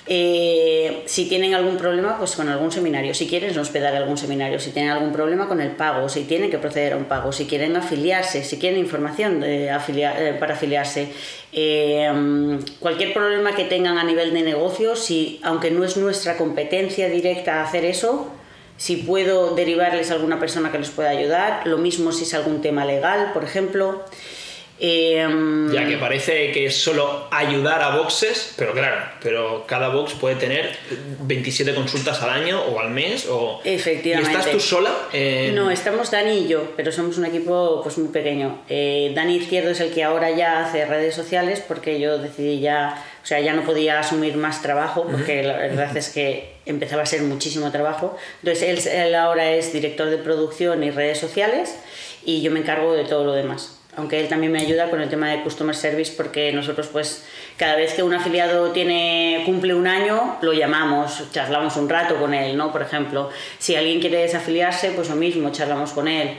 [0.10, 3.13] Eh, si tienen algún problema, pues con algún seminario.
[3.13, 6.58] Si quieren hospedar algún seminario, si tienen algún problema con el pago, si tienen que
[6.58, 11.10] proceder a un pago, si quieren afiliarse, si quieren información afilia- eh, para afiliarse,
[11.52, 16.38] eh, mm, cualquier problema que tengan a nivel de negocio, si aunque no es nuestra
[16.38, 18.32] competencia directa hacer eso,
[18.78, 22.86] si puedo derivarles alguna persona que les pueda ayudar, lo mismo si es algún tema
[22.86, 24.06] legal, por ejemplo.
[24.79, 25.27] Eh,
[25.73, 30.35] Ya que parece que es solo ayudar a boxes, pero claro, pero cada box puede
[30.35, 30.75] tener
[31.21, 33.59] 27 consultas al año o al mes o...
[33.63, 34.31] Efectivamente.
[34.31, 34.91] ¿Y estás tú sola?
[35.13, 38.61] en- No, estamos Dani y yo, pero somos un equipo pues muy pequeño.
[38.69, 43.03] Eh, Dani Izquierdo es el que ahora ya hace redes sociales porque yo decidí ya,
[43.23, 47.05] o sea, ya no podía asumir más trabajo porque la verdad es que empezaba a
[47.07, 48.15] ser muchísimo trabajo.
[48.43, 51.75] Entonces él, él ahora es director de producción y redes sociales
[52.23, 53.76] y yo me encargo de todo lo demás.
[53.97, 57.25] Aunque él también me ayuda con el tema de customer service porque nosotros pues
[57.57, 62.33] cada vez que un afiliado tiene cumple un año lo llamamos, charlamos un rato con
[62.36, 62.71] él, ¿no?
[62.71, 66.38] Por ejemplo, si alguien quiere desafiliarse, pues lo mismo, charlamos con él.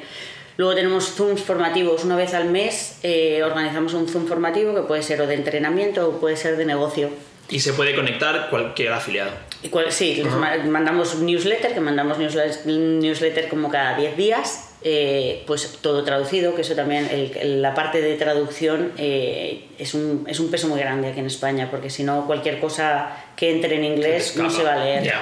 [0.57, 2.05] Luego tenemos Zooms formativos.
[2.05, 6.09] Una vez al mes eh, organizamos un Zoom formativo que puede ser o de entrenamiento
[6.09, 7.11] o puede ser de negocio.
[7.51, 9.31] Y se puede conectar cualquier afiliado.
[9.63, 10.23] Y cual- sí,
[10.67, 16.63] mandamos newsletter, que mandamos newsletter, newsletter como cada 10 días, eh, pues todo traducido, que
[16.63, 21.09] eso también, el- la parte de traducción eh, es, un, es un peso muy grande
[21.09, 24.63] aquí en España, porque si no, cualquier cosa que entre en inglés Se no se
[24.63, 25.13] va a leer.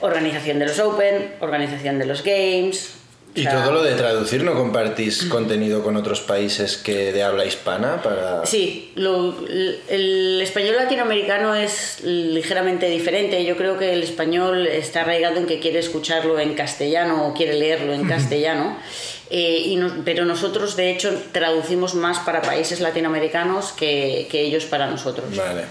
[0.00, 2.94] Organización de los Open, organización de los Games.
[3.34, 7.22] O Y sea, todo lo de traducir, ¿no compartís contenido con otros países que de
[7.22, 8.44] habla hispana para...?
[8.44, 9.34] Sí, lo-
[9.88, 13.44] el español latinoamericano es ligeramente diferente.
[13.44, 17.54] Yo creo que el español está arraigado en que quiere escucharlo en castellano o quiere
[17.54, 18.76] leerlo en castellano.
[19.32, 24.88] Eh, y pero nosotros, de hecho, traducimos más para países latinoamericanos que, que ellos para
[24.90, 25.26] nosotros.
[25.36, 25.66] Vale.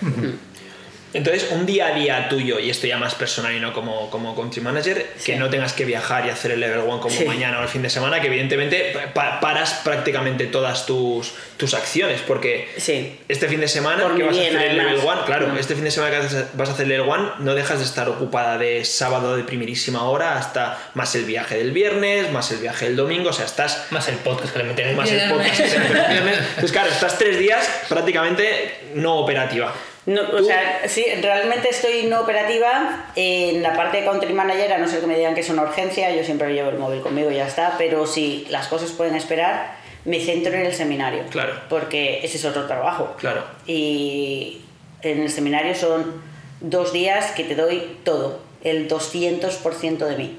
[1.14, 4.36] Entonces, un día a día tuyo, y esto ya más personal y no como, como
[4.36, 7.26] country manager, que no tengas que viajar y hacer el level one como Sí.
[7.26, 12.22] mañana o el fin de semana, que evidentemente pa- paras prácticamente todas tus, tus acciones,
[12.28, 13.18] porque Sí.
[13.28, 15.58] este fin de semana Por que vas bien, a hacer el level one, claro, Mm.
[15.58, 18.08] este fin de semana que vas a hacer el level one, no dejas de estar
[18.08, 22.86] ocupada de sábado de primerísima hora hasta más el viaje del viernes, más el viaje
[22.86, 25.58] del domingo, o sea, estás Más el podcast que le meten en más el podcast.
[25.58, 26.38] que el viernes.
[26.50, 29.74] Entonces, claro, estás tres días prácticamente no operativa.
[30.06, 34.78] No, o sea, sí, realmente estoy no operativa en la parte de country manager, a
[34.78, 37.30] no ser que me digan que es una urgencia, yo siempre llevo el móvil conmigo
[37.32, 41.24] y ya está, pero si las cosas pueden esperar, me centro en el seminario.
[41.30, 41.54] Claro.
[41.70, 43.16] Porque ese es otro trabajo.
[43.20, 43.44] Claro.
[43.68, 44.62] Y
[45.02, 46.22] en el seminario son
[46.62, 50.38] dos días que te doy todo, el 200% de mí.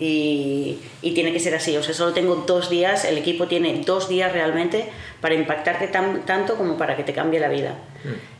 [0.00, 3.82] Y, y tiene que ser así, o sea, solo tengo dos días, el equipo tiene
[3.84, 4.88] dos días realmente
[5.20, 7.74] para impactarte tan- tanto como para que te cambie la vida.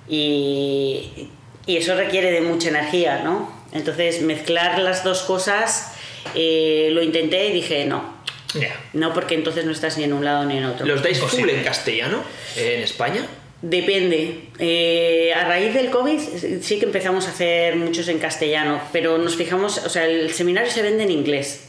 [0.09, 1.29] Y,
[1.67, 3.53] y eso requiere de mucha energía, ¿no?
[3.73, 5.93] Entonces, mezclar las dos cosas,
[6.35, 8.15] eh, lo intenté y dije, no,
[8.55, 8.75] Ya.
[8.95, 10.87] no, porque entonces no estás ni en un lado ni en otro.
[10.87, 12.23] ¿Los dais full en castellano
[12.57, 13.27] eh, en España?
[13.61, 14.51] Depende.
[14.61, 16.19] Eh, a raíz del COVID
[16.61, 20.71] sí que empezamos a hacer muchos en castellano, pero nos fijamos, o sea, el seminario
[20.71, 21.65] se vende en inglés.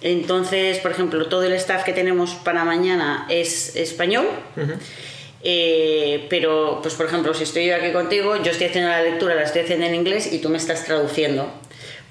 [0.00, 4.26] Entonces, por ejemplo, todo el staff que tenemos para mañana es español.
[5.46, 9.34] Eh, pero, pues por ejemplo, si estoy yo aquí contigo, yo estoy haciendo la lectura,
[9.34, 11.52] la estoy haciendo en inglés y tú me estás traduciendo.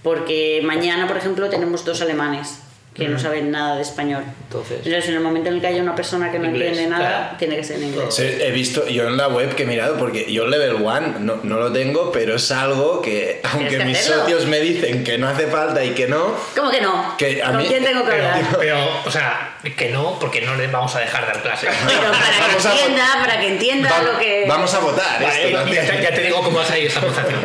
[0.03, 2.62] Porque mañana, por ejemplo, tenemos dos alemanes
[2.93, 4.23] que no saben nada de español.
[4.43, 7.09] Entonces- en el momento en el que haya una persona que no Inglés, entiende nada,
[7.09, 7.35] claro.
[7.39, 8.13] tiene que ser en inglés.
[8.13, 11.39] Sí, he visto, yo en la web que he mirado, porque yo level 1 no,
[11.41, 14.21] no lo tengo, pero es algo que, aunque que mis hacerlo.
[14.21, 17.15] socios me dicen que no hace falta y que no, ¿Cómo que no?
[17.17, 18.57] Que a ¿Con mí- quién tengo que Pero, hablar?
[18.59, 21.69] pero, o sea, que no, porque no les vamos a dejar dar clases.
[21.87, 24.45] Pero para que entienda, para que entienda va- lo que...
[24.47, 25.23] vamos a votar.
[25.23, 27.39] Vale, esto ya, ya te digo cómo va a salir esa votación.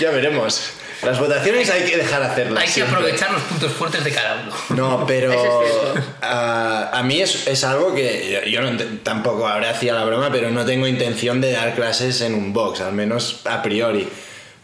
[0.00, 0.72] Ya veremos.
[1.02, 2.60] Las votaciones hay que dejar hacerlas.
[2.60, 2.94] Hay que siempre.
[2.96, 4.52] aprovechar los puntos fuertes de cada uno.
[4.70, 9.70] No, pero es a, a mí es, es algo que yo, yo no tampoco ahora
[9.70, 13.40] hacía la broma, pero no tengo intención de dar clases en un box, al menos
[13.44, 14.08] a priori.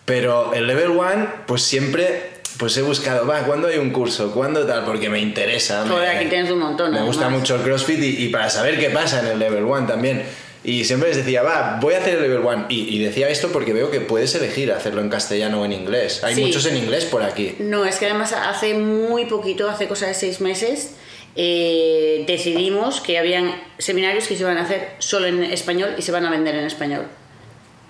[0.05, 4.33] Pero el level 1, pues siempre pues he buscado, va, ¿cuándo hay un curso?
[4.33, 4.85] ¿Cuándo tal?
[4.85, 5.85] Porque me interesa.
[5.85, 8.79] me- Joder, aquí tienes un montón, Me gusta mucho el CrossFit y, y para saber
[8.79, 10.23] qué pasa en el level 1 también.
[10.63, 12.67] Y siempre les decía, va, voy a hacer el level 1.
[12.69, 16.23] Y, y decía esto porque veo que puedes elegir hacerlo en castellano o en inglés.
[16.23, 16.43] Hay Sí.
[16.45, 17.57] muchos en inglés por aquí.
[17.61, 20.93] No, es que además hace muy poquito, hace cosa de seis meses,
[21.37, 26.13] eh, decidimos que habían seminarios que se iban a hacer solo en español y se
[26.13, 27.07] van a vender en español.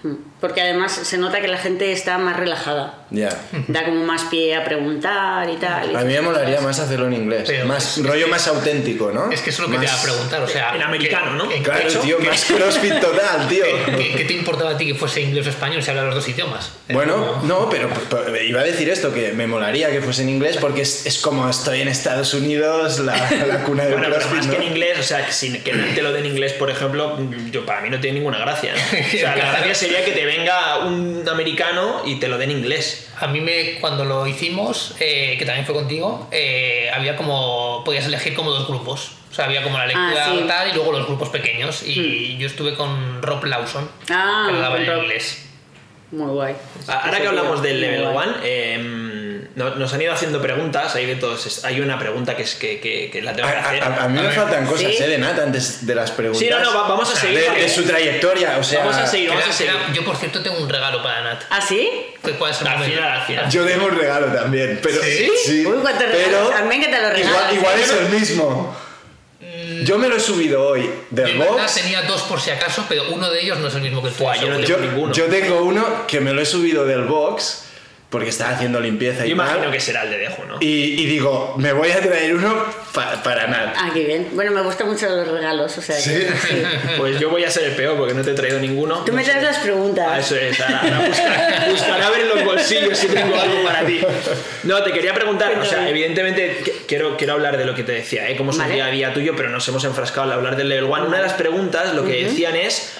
[0.04, 0.14] Mm.
[0.40, 2.94] Porque además se nota que la gente está más relajada.
[3.10, 3.28] Ya.
[3.68, 5.90] Da como más pie a preguntar y tal.
[5.92, 7.44] y A mí me molaría más hacerlo en inglés.
[7.46, 9.30] Pero más es- rollo es que- más auténtico, ¿no?
[9.30, 10.74] Es que eso es lo que te iba a Más- preguntar, o sea...
[10.76, 11.48] En americano, ¿no?
[11.48, 13.64] ¿qué- Claro, tío, qué- más crossfit total, tío.
[13.64, 16.14] ¿Qué, qué- qué te importaba a ti que fuese inglés o español si hablas los
[16.14, 16.70] dos idiomas?
[16.88, 20.30] Bueno, como- no, pero, pero iba a decir esto, que me molaría que fuese en
[20.30, 23.14] inglés porque es, es como estoy en Estados Unidos, la,
[23.46, 24.52] la cuna del Bueno, pero crossfit, más ¿no?
[24.52, 27.18] que en inglés, o sea, que, si, que te lo den en inglés, por ejemplo,
[27.50, 28.72] yo para mí no tiene ninguna gracia.
[28.74, 28.80] ¿no?
[29.00, 32.52] O sea, la gracia sería que te venga un americano y te lo dé en
[32.52, 33.10] inglés.
[33.18, 38.06] A mí me, cuando lo hicimos, eh, que también fue contigo, eh, había como, podías
[38.06, 39.12] elegir como dos grupos.
[39.30, 41.82] O sea, había como la ah, lectura tal y luego los grupos pequeños.
[41.86, 42.38] Y hmm.
[42.38, 45.46] yo estuve con Rob Lawson, ah, que lo daba en inglés.
[46.12, 46.54] Muy guay.
[46.88, 48.34] Ahora que hablamos del Level 1,
[49.56, 51.64] nos han ido haciendo preguntas, hay de todos.
[51.64, 53.82] Hay una pregunta que es que, que, que la tengo que hacer.
[53.82, 54.32] A, a, a mí me ver.
[54.32, 55.02] faltan cosas, ¿Sí?
[55.02, 56.38] eh, de Nata antes de las preguntas.
[56.40, 57.40] Sí, no, no, vamos a seguir.
[57.40, 58.80] De, de su trayectoria, o sea.
[58.80, 59.72] Vamos a seguir, vamos a seguir.
[59.92, 61.42] Yo, por cierto, tengo un regalo para Nat.
[61.50, 61.90] ¿Ah, sí?
[62.38, 63.50] Puede ser al final, al final.
[63.50, 65.02] Yo tengo un regalo también, pero.
[65.02, 65.30] ¿Sí?
[65.44, 66.48] sí Uy, cuánto regalo.
[66.50, 67.36] También que te lo regalo.
[67.36, 67.82] Igual, igual ¿eh?
[67.82, 68.76] es el mismo.
[69.40, 69.84] Mm.
[69.84, 71.74] Yo me lo he subido hoy del box.
[71.74, 74.14] tenía dos por si acaso, pero uno de ellos no es el mismo que el
[74.14, 74.34] tuyo.
[74.34, 75.12] Yo, no tengo yo, ninguno.
[75.12, 77.64] yo tengo uno que me lo he subido del box
[78.10, 79.46] porque estaba haciendo limpieza Yo y tal.
[79.46, 80.56] imagino que será el de Dejo, ¿no?
[80.60, 80.66] Y,
[81.00, 83.74] y digo, me voy a traer uno pa- para Nat.
[83.76, 84.28] Ah, qué bien.
[84.32, 86.02] Bueno, me gustan mucho los regalos, o sea que...
[86.02, 86.26] ¿Sí?
[86.48, 86.62] sí.
[86.98, 89.04] Pues yo voy a ser el peor porque no te he traído ninguno.
[89.04, 89.30] Tú me sé.
[89.30, 90.06] traes las preguntas.
[90.10, 93.86] Ah, eso es, ahora, ahora buscará, buscará ver en los bolsillos si tengo algo para
[93.86, 94.00] ti.
[94.64, 97.92] No, te quería preguntar, o sea, evidentemente qu- quiero, quiero hablar de lo que te
[97.92, 98.36] decía, ¿eh?
[98.36, 98.74] cómo es un Vale.
[98.74, 101.04] día a día tuyo, pero nos hemos enfrascado al hablar del level 1.
[101.06, 102.92] Una de las preguntas, lo que decían es,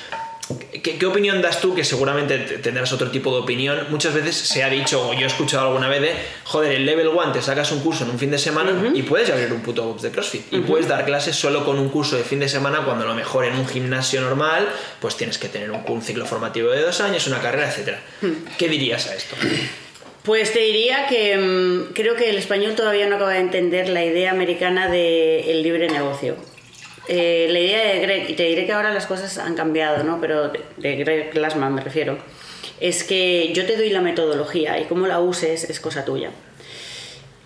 [0.82, 1.74] ¿qué, qué opinión das tú?
[1.74, 3.86] Que seguramente te- tendrás otro tipo de opinión.
[3.90, 6.12] Muchas veces se ha dicho, o yo he escuchado alguna vez de,
[6.44, 9.28] joder, el level 1 te sacas un curso en un fin de semana y puedes
[9.30, 10.52] abrir un puto box de CrossFit.
[10.52, 13.14] Y puedes dar clases solo con un curso de fin de semana cuando a lo
[13.14, 14.68] mejor en un gimnasio normal
[15.00, 17.96] pues tienes que tener un, un ciclo formativo de dos años, una carrera, etc.
[18.58, 19.36] ¿Qué dirías a esto?
[20.22, 24.04] Pues te diría que mm, creo que el español todavía no acaba de entender la
[24.04, 26.36] idea americana del libre negocio.
[27.12, 30.20] Eh, la idea de Greg, y te diré que ahora las cosas han cambiado, ¿no?
[30.20, 32.16] Pero de, de Greg Glassman me refiero,
[32.78, 36.30] es que yo te doy la metodología y cómo la uses es cosa tuya.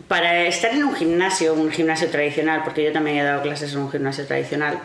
[0.06, 3.78] Para estar en un gimnasio, un gimnasio tradicional, porque yo también he dado clases en
[3.78, 4.80] un gimnasio tradicional,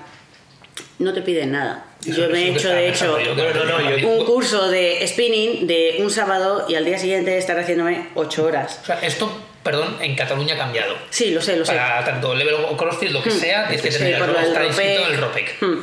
[0.98, 1.86] no te piden nada.
[2.06, 4.26] Eso- Yo me he hecho, de hecho, pensando yo, que No, no, no, yo- un
[4.26, 8.80] curso de spinning de un sábado y al día siguiente estar haciéndome ocho horas.
[8.82, 9.30] O sea, esto,
[9.70, 10.96] perdón, en Cataluña ha cambiado.
[11.12, 11.76] Sí, lo sé, lo sé.
[11.76, 14.68] Para tanto level o crossfit, lo que sea, tienes que Sí, el del está inscrito
[14.72, 15.08] ROPEC.
[15.08, 15.62] en el ROPEC.
[15.62, 15.78] Hmm.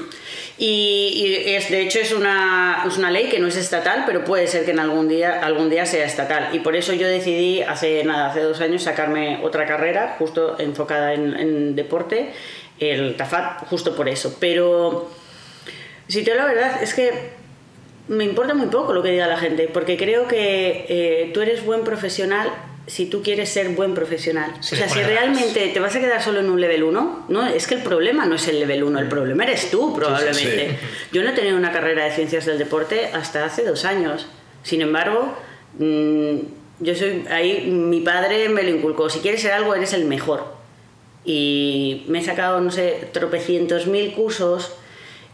[0.58, 4.24] Y, y es, de hecho es una, es una ley que no es estatal, pero
[4.24, 6.48] puede ser que en algún día, algún día sea estatal.
[6.52, 11.14] Y por eso yo decidí hace nada, hace dos años, sacarme otra carrera, justo enfocada
[11.14, 12.32] en, en deporte,
[12.80, 14.36] el TAFAT, justo por eso.
[14.40, 15.08] Pero
[16.08, 17.12] si te digo la verdad, es que
[18.08, 21.64] me importa muy poco lo que diga la gente, porque creo que eh, tú eres
[21.64, 22.50] buen profesional
[22.86, 24.54] si tú quieres ser buen profesional.
[24.58, 25.06] O sea, si ganas.
[25.06, 28.26] realmente te vas a quedar solo en un level 1, no, es que el problema
[28.26, 30.70] no es el level 1, el problema eres tú probablemente.
[30.70, 30.86] sí.
[31.12, 34.26] Yo no he tenido una carrera de ciencias del deporte hasta hace dos años.
[34.62, 35.36] Sin embargo,
[35.78, 36.36] mm,
[36.80, 40.54] yo soy ahí, mi padre me lo inculcó, si quieres ser algo eres el mejor.
[41.24, 44.72] Y me he sacado, no sé, tropecientos mil cursos.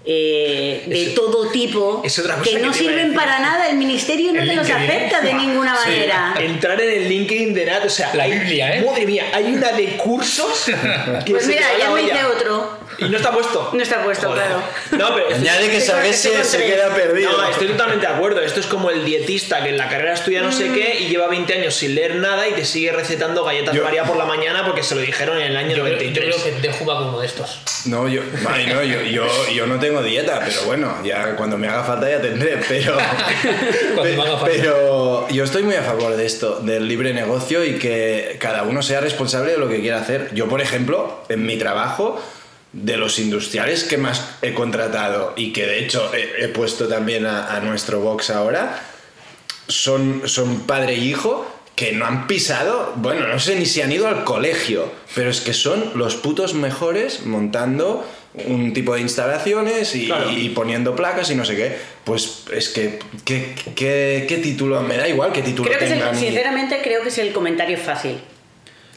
[0.04, 4.32] Eh, de todo tipo es otra cosa que que no sirven para nada el ministerio
[4.32, 4.90] no El te los LinkedIn.
[4.90, 5.90] acepta de ninguna Sí.
[5.90, 8.84] manera Entrar en el LinkedIn de Nat, o sea, La Biblia, ¿eh?
[8.84, 10.64] Madre mía, hay una de cursos
[11.24, 13.70] que pues mira ya me hice otro Y no está puesto.
[13.72, 14.44] No está puesto, Joder.
[14.46, 14.62] claro.
[14.98, 17.32] No, pero Añade que sabes si se queda perdido.
[17.32, 18.40] No, estoy totalmente de acuerdo.
[18.40, 21.28] Esto es como el dietista que en la carrera estudia no sé qué y lleva
[21.28, 24.64] 20 años sin leer nada y te sigue recetando galletas Yo- María por la mañana
[24.64, 26.34] porque se lo dijeron en el año Yo, creo- yo 93.
[26.42, 27.60] creo que Deju va como de estos.
[27.86, 31.66] No, yo, ay, no, yo, yo, yo no tengo dieta, pero bueno, ya cuando me
[31.68, 32.96] haga falta ya tendré, pero,
[33.94, 34.46] Cuando me haga falta.
[34.56, 38.82] pero yo estoy muy a favor de esto, del libre negocio y que cada uno
[38.82, 40.30] sea responsable de lo que quiera hacer.
[40.32, 42.20] Yo, por ejemplo, en mi trabajo,
[42.72, 47.26] de los industriales que más he contratado y que de hecho he, he puesto también
[47.26, 48.82] a, a nuestro box ahora,
[49.68, 53.90] son, son padre y hijo que no han pisado, bueno, no sé ni si han
[53.92, 58.06] ido al colegio, pero es que son los putos mejores montando
[58.46, 60.30] un tipo de instalaciones y, Claro.
[60.30, 61.76] y poniendo placas y no sé qué.
[62.04, 64.80] Pues es que, ¿qué, qué, qué título?
[64.82, 66.14] Me da igual qué título Creo que es el- tengan.
[66.16, 68.18] y- sinceramente creo que es el comentario fácil.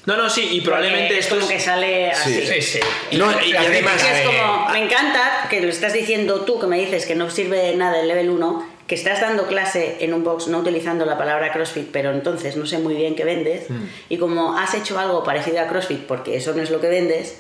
[0.06, 1.52] No, no, sí, y probablemente esto como es...
[1.54, 2.46] que sale así.
[2.46, 2.80] Sí, sí.
[3.14, 6.78] No, y- y además- Es como, me encanta que lo estás diciendo tú, que me
[6.80, 10.24] dices que no sirve de nada el level 1, que estás dando clase en un
[10.24, 13.86] box no utilizando la palabra CrossFit, pero entonces no sé muy bien qué vendes, Hmm.
[14.10, 17.40] y como has hecho algo parecido a CrossFit, porque eso no es lo que vendes,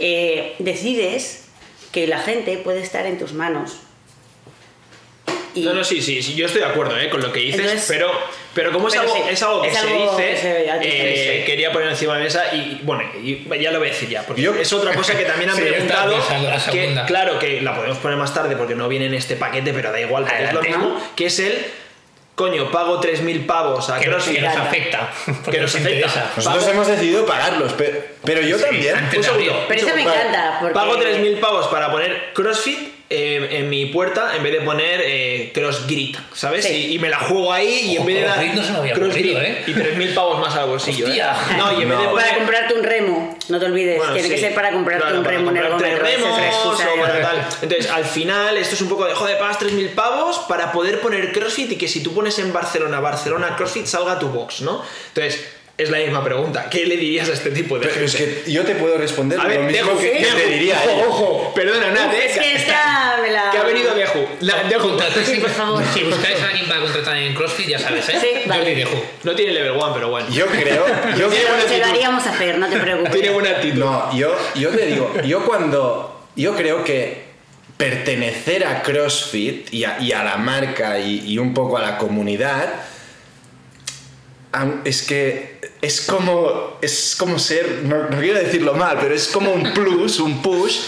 [0.00, 1.44] eh, decides
[1.92, 3.76] que la gente puede estar en tus manos.
[5.54, 7.08] Y- No, no, sí, sí, sí, yo estoy de acuerdo ¿eh?
[7.10, 8.10] con lo que dices, Entonces- pero,
[8.54, 11.40] pero como es, pero algo, sí, es algo que es se algo dice, que se-
[11.40, 14.08] eh, quería poner encima de la mesa y bueno, y ya lo voy a decir
[14.08, 16.14] ya, porque Yo- es otra cosa que también han Sí, preguntado,
[16.72, 19.90] que claro que la podemos poner más tarde porque no viene en este paquete, pero
[19.92, 21.66] da igual, porque es lo mismo, que es el,
[22.36, 24.34] coño, pago 3.000 pavos a que, nos, CrossFit.
[24.40, 25.10] que nos afecta.
[25.50, 26.06] Que nos afecta.
[26.36, 28.94] Nosotros Pago- hemos decidido pagarlos, pero, pero yo Sí, también.
[29.16, 29.64] Un segundo.
[29.68, 30.74] Pero eso me encanta, porque...
[30.74, 35.50] Pago 3.000 pavos para poner CrossFit eh, en mi puerta en vez de poner eh,
[35.52, 36.64] CrossGrit, ¿sabes?
[36.64, 36.72] Sí.
[36.90, 38.94] Y, y me la juego ahí y en vez de dar no se me había
[38.94, 39.64] ¿eh?
[39.66, 41.08] y 3.000 pavos más al bolsillo, ¿eh?
[41.08, 41.34] Hostia.
[41.56, 42.24] No, y en vez de poner...
[42.24, 45.24] Para comprarte un remo, no te olvides, Bueno, tiene que ser para comprarte Claro, un
[45.24, 47.48] para remo, un comprarte ergómetro, esa es la remos excusa o de- para tal.
[47.62, 51.32] Entonces, al final, esto es un poco de, joder, pagas 3.000 pavos para poder poner
[51.32, 54.82] CrossFit y que si tú pones en Barcelona, Barcelona CrossFit, salga a tu box, ¿no?
[55.08, 55.44] Entonces,
[55.82, 56.68] es la misma pregunta.
[56.70, 58.42] ¿Qué le dirías a este tipo de Pero es gente?
[58.44, 60.74] que yo te puedo responder A ver, lo mismo Deju, que, que Deju, te diría
[60.84, 61.06] ojo, ella.
[61.08, 63.50] ojo, perdona, nada, Es que esta me la...
[63.50, 64.26] que ha venido Deju.
[64.40, 64.96] La, Deju.
[65.24, 65.82] Sí, por favor.
[65.94, 68.18] Si buscáis a alguien para contratar en CrossFit, ya sabes, ¿eh?
[68.20, 68.64] Sí, vale.
[68.64, 69.04] te dejo.
[69.24, 70.28] No tiene level 1, pero bueno.
[70.30, 71.82] Yo creo, yo Te lo actitud.
[71.88, 73.12] haríamos hacer, no te preocupes.
[73.12, 73.78] Tiene buena actitud.
[73.80, 76.16] No, yo, yo te digo, yo cuando.
[76.36, 77.22] Yo creo que
[77.76, 81.98] pertenecer a CrossFit y a, y a la marca y, y un poco a la
[81.98, 82.68] comunidad.
[84.84, 86.78] Es que es como.
[86.82, 87.82] Es como ser.
[87.84, 90.78] No, no quiero decirlo mal, pero es como un plus, un push.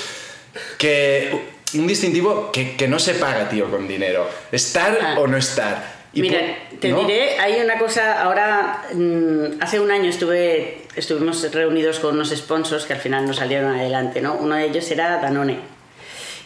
[0.79, 1.53] Que.
[1.75, 4.29] Un distintivo que, que no se paga, tío, con dinero.
[4.51, 5.15] Estar Ah.
[5.19, 6.03] o no estar.
[6.13, 6.41] Y Mira,
[6.79, 7.01] te ¿no?
[7.01, 12.85] diré, hay una cosa, ahora, mm, hace un año estuve, estuvimos reunidos con unos sponsors
[12.85, 14.35] que al final no salieron adelante, ¿no?
[14.35, 15.61] Uno de ellos era Danone.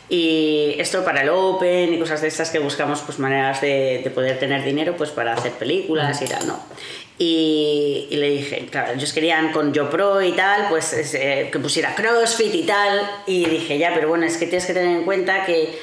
[0.08, 4.10] Y esto para el Open y cosas de estas que buscamos, pues maneras de, de
[4.10, 6.60] poder tener dinero, pues para hacer películas y tal, ¿no?
[7.18, 11.94] Y, le dije, claro, ellos querían con YoPro y tal, pues es, eh, que pusiera
[11.94, 13.00] CrossFit y tal.
[13.26, 15.78] Y dije, ya, pero bueno, es que tienes que tener en cuenta que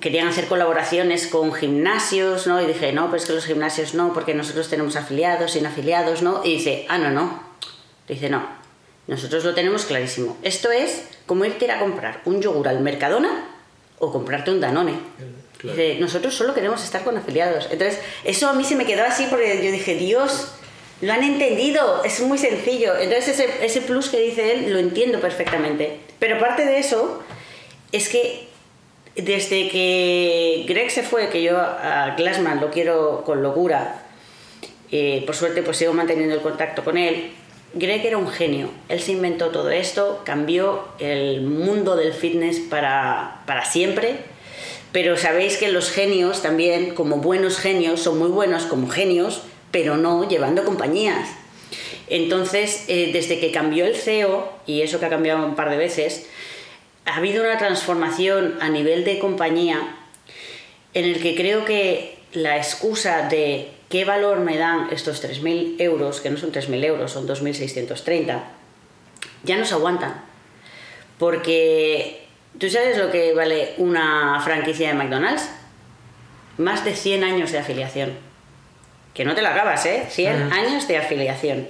[0.00, 2.60] querían hacer colaboraciones con gimnasios, ¿no?
[2.60, 6.22] Y dije, no, pero es que los gimnasios no, porque nosotros tenemos afiliados, sin afiliados,
[6.22, 6.40] ¿no?
[6.42, 7.40] Y dice, ah, no, no.
[8.08, 8.44] Dice, no,
[9.06, 10.36] nosotros lo tenemos clarísimo.
[10.42, 13.53] Esto es como irte a ir a comprar un yogur al Mercadona
[13.98, 14.94] o comprarte un Danone.
[15.62, 17.68] Dice, nosotros solo queremos estar con afiliados.
[17.70, 20.52] Entonces, eso a mí se me quedó así porque yo dije, Dios,
[21.00, 22.96] lo han entendido, es muy sencillo.
[22.98, 26.00] Entonces, ese, ese plus que dice él lo entiendo perfectamente.
[26.18, 27.22] Pero aparte de eso,
[27.92, 28.48] es que
[29.16, 34.02] desde que Greg se fue, que yo a Glassman lo quiero con locura,
[34.90, 37.32] eh, por suerte pues sigo manteniendo el contacto con él.
[37.74, 43.42] Greg era un genio, él se inventó todo esto, cambió el mundo del fitness para,
[43.46, 44.16] para siempre,
[44.92, 49.96] pero sabéis que los genios también, como buenos genios, son muy buenos como genios, pero
[49.96, 51.28] no llevando compañías.
[52.06, 55.76] Entonces, eh, desde que cambió el CEO, y eso que ha cambiado un par de
[55.76, 56.26] veces,
[57.06, 59.96] ha habido una transformación a nivel de compañía
[60.94, 66.20] en el que creo que la excusa de qué valor me dan estos 3.000 euros,
[66.20, 68.42] que no son 3.000 euros, son 2.630,
[69.44, 70.20] ya no se aguantan.
[71.16, 72.26] Porque
[72.58, 75.48] tú sabes lo que vale una franquicia de McDonald's?
[76.58, 78.18] Más de 100 años de afiliación.
[79.14, 80.06] Que no te la acabas, ¿eh?
[80.10, 81.68] 100 años de afiliación.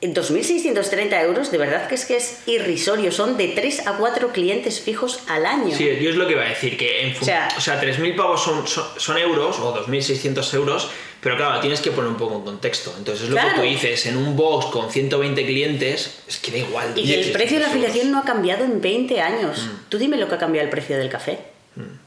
[0.00, 3.10] 2.630 euros, de verdad que es que es irrisorio.
[3.10, 5.74] Son de 3 a 4 clientes fijos al año.
[5.76, 8.14] Sí, yo es lo que iba a decir, que en O sea- o sea, 3.000
[8.14, 10.90] pavos son, son, son euros o 2.600 euros,
[11.20, 12.94] Pero claro, tienes que poner un poco en contexto.
[12.96, 16.58] Entonces es lo que tú dices, en un box con 120 clientes, es que da
[16.58, 16.92] igual.
[16.96, 19.64] Y el precio de la afiliación no ha cambiado en 20 años.
[19.64, 19.88] Mm.
[19.88, 21.40] Tú dime lo que ha cambiado el precio del café.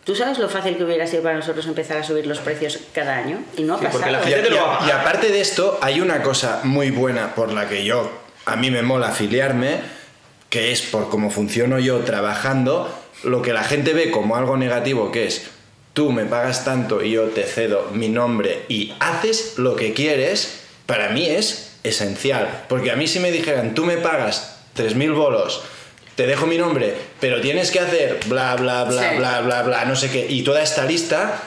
[0.04, 3.18] ¿Tú sabes lo fácil que hubiera sido para nosotros empezar a subir los precios cada
[3.18, 3.44] año?
[3.56, 4.24] Y no ha Sí, porque pasado.
[4.24, 4.90] la Y, gente te lo y- va a pagar.
[4.90, 8.12] y aparte de esto, hay una cosa muy buena por la que yo,
[8.46, 9.80] a mí me mola afiliarme,
[10.50, 12.94] que es por cómo funciono yo trabajando,
[13.24, 15.44] lo que la gente ve como algo negativo, que es
[15.94, 20.62] tú me pagas tanto y yo te cedo mi nombre y haces lo que quieres,
[20.88, 22.64] para mí es esencial.
[22.70, 25.62] Porque a mí si me dijeran, tú me pagas 3.000 bolos,
[26.22, 29.18] te dejo mi nombre, pero tienes que hacer bla, bla, bla, Sí.
[29.18, 31.42] bla, bla, bla, no sé qué, y toda esta lista,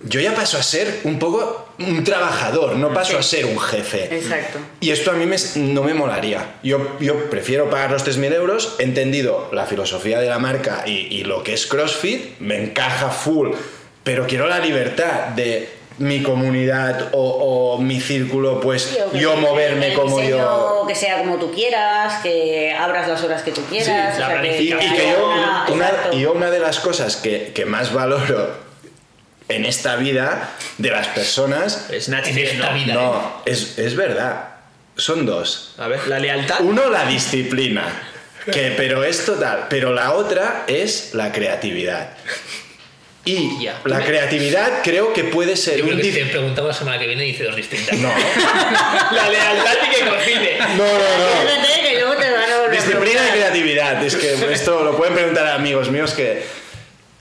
[0.00, 3.16] yo ya paso a ser un poco un trabajador, no paso Sí.
[3.18, 4.08] a ser un jefe.
[4.16, 4.58] Exacto.
[4.80, 6.54] Y esto a mí me- no me molaría.
[6.62, 10.92] Yo, yo prefiero pagar los 3.000 euros, he entendido la filosofía de la marca y,
[11.14, 13.50] y lo que es CrossFit, me encaja full,
[14.02, 19.94] pero quiero la libertad de mi comunidad o, o mi círculo, pues que yo moverme
[19.94, 20.84] como yo.
[20.86, 24.14] Que sea como tú quieras, que abras las horas que tú quieras.
[24.14, 24.96] Sí, la o sea, que- Y, y planificación.
[24.96, 25.26] que yo,
[25.74, 26.16] una, exacto.
[26.16, 28.50] y yo una de las cosas que, que más valoro
[29.48, 32.74] en esta vida de las personas, Es En esta ¿no?
[32.76, 32.94] vida.
[32.94, 34.48] no, es, es verdad,
[34.96, 35.74] son dos.
[35.78, 36.56] A ver, la lealtad.
[36.60, 37.84] Uno, la disciplina,
[38.52, 39.66] que, pero es total.
[39.70, 42.10] Pero la otra es la creatividad.
[43.26, 43.80] Y Ya.
[43.84, 46.00] la creatividad creo que puede ser Yo creo un...
[46.00, 47.98] que dif- si te preguntamos la semana que viene dice dos distintas.
[47.98, 48.08] No,
[49.12, 50.58] La lealtad y que cocine.
[50.60, 51.50] no, no, no.
[51.50, 54.04] Espérate, que luego te van a volver a Disciplina y creatividad.
[54.04, 56.44] Es que esto lo pueden preguntar a amigos míos que...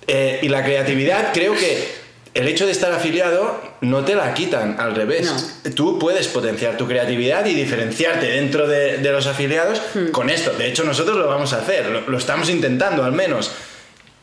[0.07, 4.75] eh, y la creatividad creo que el hecho de estar afiliado no te la quitan,
[4.79, 5.61] al revés.
[5.73, 9.81] Tú puedes potenciar tu creatividad y diferenciarte dentro de, de los afiliados
[10.11, 10.51] con esto.
[10.51, 13.51] De hecho, nosotros lo vamos a hacer, lo, lo estamos intentando al menos.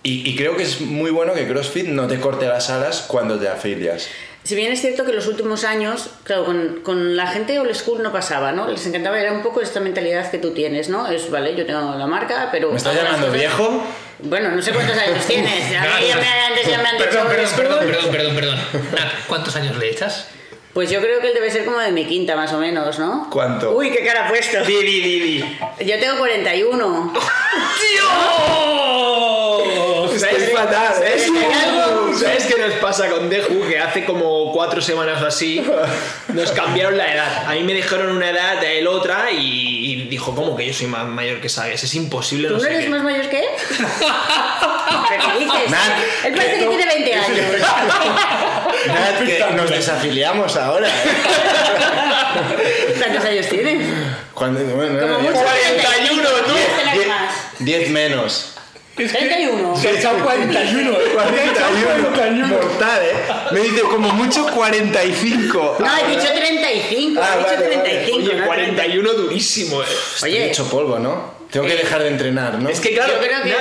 [0.05, 3.39] Y, y creo que es muy bueno que CrossFit no te corte las alas cuando
[3.39, 4.09] te afilias.
[4.45, 8.03] Si bien es cierto que los últimos años, claro, con, con la gente old school
[8.03, 8.67] no pasaba, ¿no?
[8.67, 11.07] Les encantaba, era un poco esta mentalidad que tú tienes, ¿no?
[11.07, 12.71] Es, vale, yo tengo la marca, pero...
[12.73, 13.85] ¿Me estás llamando cosas- viejo?
[14.19, 15.67] Bueno, no sé cuántos años tienes.
[15.77, 18.57] A mí ya me- antes ya me han dicho Perdón, perdón, perdón, perdón, perdón.
[18.97, 20.27] Nat, ¿cuántos años le echas?
[20.75, 23.29] Pues yo creo que él debe ser como de mi quinta, más o menos, ¿no?
[23.31, 23.77] ¿Cuánto?
[23.77, 24.65] Uy, qué cara ha puesto.
[24.65, 25.45] Di, di, di, di.
[25.87, 27.13] Yo tengo 41.
[30.53, 31.31] ¿Sabes, fatal, ¿sabes, ¿eh?
[31.33, 33.67] qué- ¿Sabes qué nos pasa con Deju?
[33.69, 35.65] Que hace como cuatro semanas o así
[36.29, 37.45] nos cambiaron la edad.
[37.47, 40.75] A mí me dijeron una edad, a él otra y, y dijo, ¿cómo que yo
[40.75, 41.83] soy más mayor que sabes?
[41.83, 42.91] Es imposible, ¿Tú no no sé eres qué.
[42.91, 43.47] más mayor que él?
[45.09, 45.71] ¿Pero qué dices?
[45.71, 45.93] Nat,
[46.27, 47.39] él parece que tiene 20 años.
[48.87, 50.89] Nat, que nos desafiliamos ahora.
[50.89, 50.93] ¿eh?
[52.99, 53.89] ¿Cuántos años tienes?
[54.35, 56.53] Cuando, bueno, Como yo- mucho 41, tú.
[57.61, 58.17] Debes tener
[59.03, 59.23] Diez- más.
[59.23, 59.75] diez menos.
[59.75, 59.77] 31.
[59.77, 60.99] Se ha echado 41.
[61.15, 62.47] 41.
[62.49, 63.15] Mortal, ¿eh?
[63.53, 65.77] Me dice como mucho 45.
[65.79, 67.21] No, he dicho 35.
[67.23, 67.79] Ah, he dicho vale, vale.
[67.83, 68.17] 35.
[68.19, 69.87] Oye, no 41 durísimo, eh.
[70.23, 70.47] Oye.
[70.51, 71.43] hecho polvo, ¿no?
[71.53, 72.71] Tengo que dejar de entrenar, ¿no?
[72.71, 73.57] Es que claro, Yo creo que te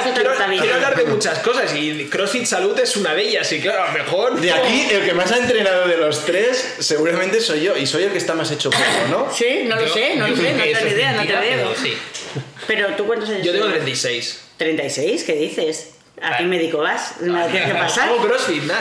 [0.62, 3.88] quiero, hablar de muchas cosas y CrossFit Salud es una de ellas y claro, a
[3.88, 4.40] lo mejor...
[4.40, 7.76] De aquí, el que más ha entrenado de los tres, seguramente soy yo.
[7.76, 9.28] Y soy el que está más hecho polvo, ¿no?
[9.38, 11.42] Sí, no lo Yo- sé, no lo sé, no tengo idea, no te veo.
[11.42, 11.94] pero sí.
[12.66, 13.84] Pero tú cuántos años Yo tengo tienes?
[13.84, 14.40] 36.
[14.66, 15.90] 36, ¿qué dices?
[16.22, 17.16] ¿A qué médico vas?
[17.22, 18.10] ¿Me tienes que pasar?
[18.10, 18.78] Hago CrossFit, Nat.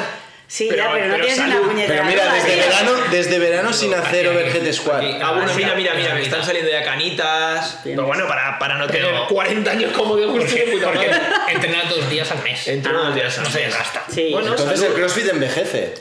[0.46, 1.68] Sí, ya, pero no tienes una salud.
[1.68, 2.62] puñetera Pero mira, desde tío.
[2.64, 4.98] verano, desde verano sin hacer overhead squat.
[4.98, 7.78] Aquí, ah, bueno, Ah, mira, mira, mira, me están saliendo ya canitas.
[7.84, 10.90] Pero bueno, para, para no Pero- tener 40 años como de gusto de Porque, puta
[10.92, 11.10] madre.
[11.50, 12.66] entrenar dos días al mes.
[12.68, 13.66] Entreno dos días al No se mes.
[13.68, 14.02] desgasta.
[14.12, 14.28] Sí.
[14.32, 14.94] Bueno, Entonces salud.
[14.96, 15.94] el CrossFit envejece.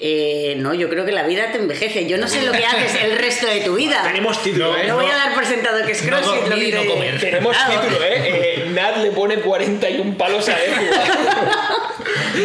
[0.00, 2.06] Eh, no, yo creo que la vida te envejece.
[2.06, 4.00] Yo no sé lo que haces el resto de tu vida.
[4.04, 4.84] Tenemos título, ¿eh?
[4.86, 6.48] No voy a dar por sentado que es No CrossFit.
[6.48, 7.18] lo que no te- comer.
[7.20, 7.80] Tenemos Claro.
[7.80, 8.12] título, ¿eh?
[8.14, 10.70] eh Nat le pone 41 palos a él.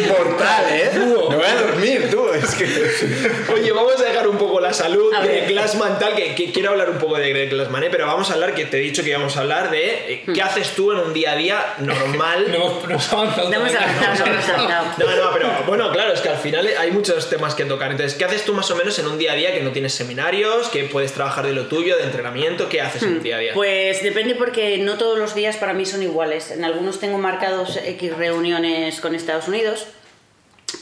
[0.08, 0.90] Mortal, ¿eh?
[0.94, 2.28] No voy a dormir, tú.
[2.30, 3.52] Es que...
[3.52, 5.48] Oye, vamos a dejar un poco la salud A de ver.
[5.48, 7.88] Glassman tal, que, que quiero hablar un poco de, de Glassman, ¿eh?
[7.90, 10.42] pero vamos a hablar, que te he dicho que íbamos a hablar de eh, qué
[10.42, 12.46] haces tú en un día a día normal.
[12.54, 13.50] No no avanzado.
[13.50, 14.94] No hemos avanzado, no hemos avanzado.
[14.98, 17.90] No, no, pero bueno, claro, es que al final hay muchos temas que tocar.
[17.90, 19.92] Entonces, ¿qué haces tú más o menos en un día a día que no tienes
[19.94, 22.68] seminarios, que puedes trabajar de lo tuyo, de entrenamiento?
[22.68, 23.52] ¿Qué haces en un día a día?
[23.54, 26.50] Pues depende porque no todos los días para mí son iguales.
[26.50, 29.63] En algunos tengo marcados X reuniones con Estados Unidos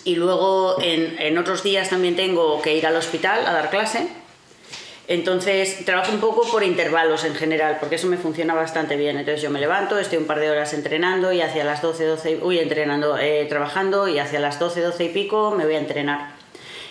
[0.04, 4.08] y luego en, otros días también tengo que ir al hospital a dar clase.
[5.08, 9.18] Entonces trabajo un poco por intervalos en general, porque eso me funciona bastante bien.
[9.18, 12.30] Entonces yo me levanto, estoy un par de horas entrenando y hacia las 12, 12,
[12.32, 15.78] y- uy, entrenando, eh, trabajando y hacia las 12, 12 y pico me voy a
[15.78, 16.34] entrenar.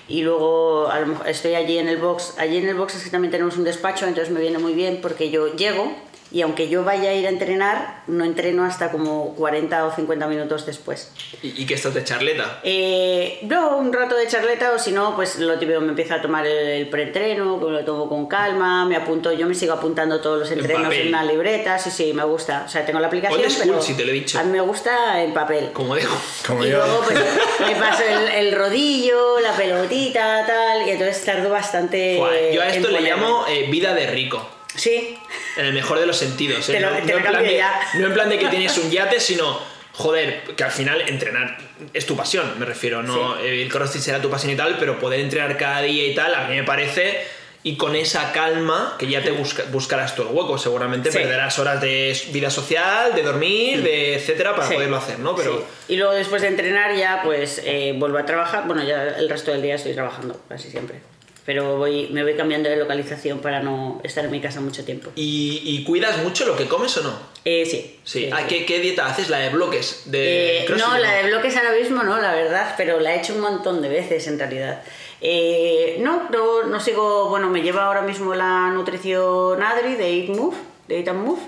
[0.08, 0.92] Y luego
[1.26, 2.36] estoy allí en el box.
[2.38, 5.30] Allí en el box es también tenemos un despacho, entonces me viene muy bien porque
[5.30, 5.96] yo llego
[6.34, 10.28] Y aunque yo vaya a ir a entrenar, no entreno hasta como 40 o 50
[10.28, 11.12] minutos después.
[11.44, 12.62] ¿Y, y qué estás de charleta?
[12.64, 16.22] Eh, no, un rato de charleta o si no, pues lo típico, me empiezo a
[16.22, 20.40] tomar el, el preentreno, lo tomo con calma, me apunto, yo me sigo apuntando todos
[20.40, 21.02] los En entrenos papel.
[21.02, 22.64] en una libreta, sí, sí, me gusta.
[22.66, 24.40] O sea, tengo la aplicación, Old school, pero si te lo he dicho.
[24.40, 25.72] a mí me gusta en papel.
[25.74, 26.18] Como dejo.
[26.48, 26.78] Como y yo.
[26.78, 27.20] luego pues
[27.68, 32.16] me paso el, el rodillo, la pelotita, tal, y entonces tardo bastante.
[32.18, 34.48] Buah, yo a esto le llamo eh, vida de rico.
[34.74, 35.18] Sí,
[35.58, 36.68] En el mejor de los sentidos.
[36.70, 36.74] ¿eh?
[36.74, 37.82] Te lo- no, te no lo en plan de, ya.
[37.96, 39.60] no en plan de que tienes un yate, sino,
[39.94, 41.58] joder, que al final entrenar
[41.94, 43.04] es tu pasión, me refiero.
[43.04, 46.16] no Eh, El crossfit será tu pasión y tal, pero poder entrenar cada día y
[46.16, 47.20] tal, a mí me parece.
[47.64, 50.58] Y con esa calma, que ya te busca- buscarás tú el hueco.
[50.58, 51.20] Seguramente Sí.
[51.20, 55.36] perderás horas de vida social, de dormir, de etcétera, para Sí, poderlo hacer, ¿no?
[55.36, 55.94] Pero sí.
[55.94, 58.66] Y luego después de entrenar ya pues eh, vuelvo a trabajar.
[58.66, 61.02] Bueno, ya el resto del día estoy trabajando, casi siempre.
[61.46, 65.10] Pero voy, me voy cambiando de localización para no estar en mi casa mucho tiempo.
[65.16, 67.14] ¿Y, y cuidas mucho lo que comes o no?
[67.46, 68.00] Eh, sí.
[68.04, 68.30] Sí.
[68.32, 69.30] Ah, ¿qué, qué dieta haces?
[69.30, 70.04] ¿La de bloques?
[70.06, 73.34] De Eh, no, la de bloques ahora mismo no, la verdad, pero la he hecho
[73.34, 74.84] un montón de veces en realidad.
[75.20, 80.30] Eh, no, no, no sigo, bueno, me lleva ahora mismo la nutrición Adri de Eat
[80.30, 80.56] Move,
[80.88, 81.42] de Eat and Move,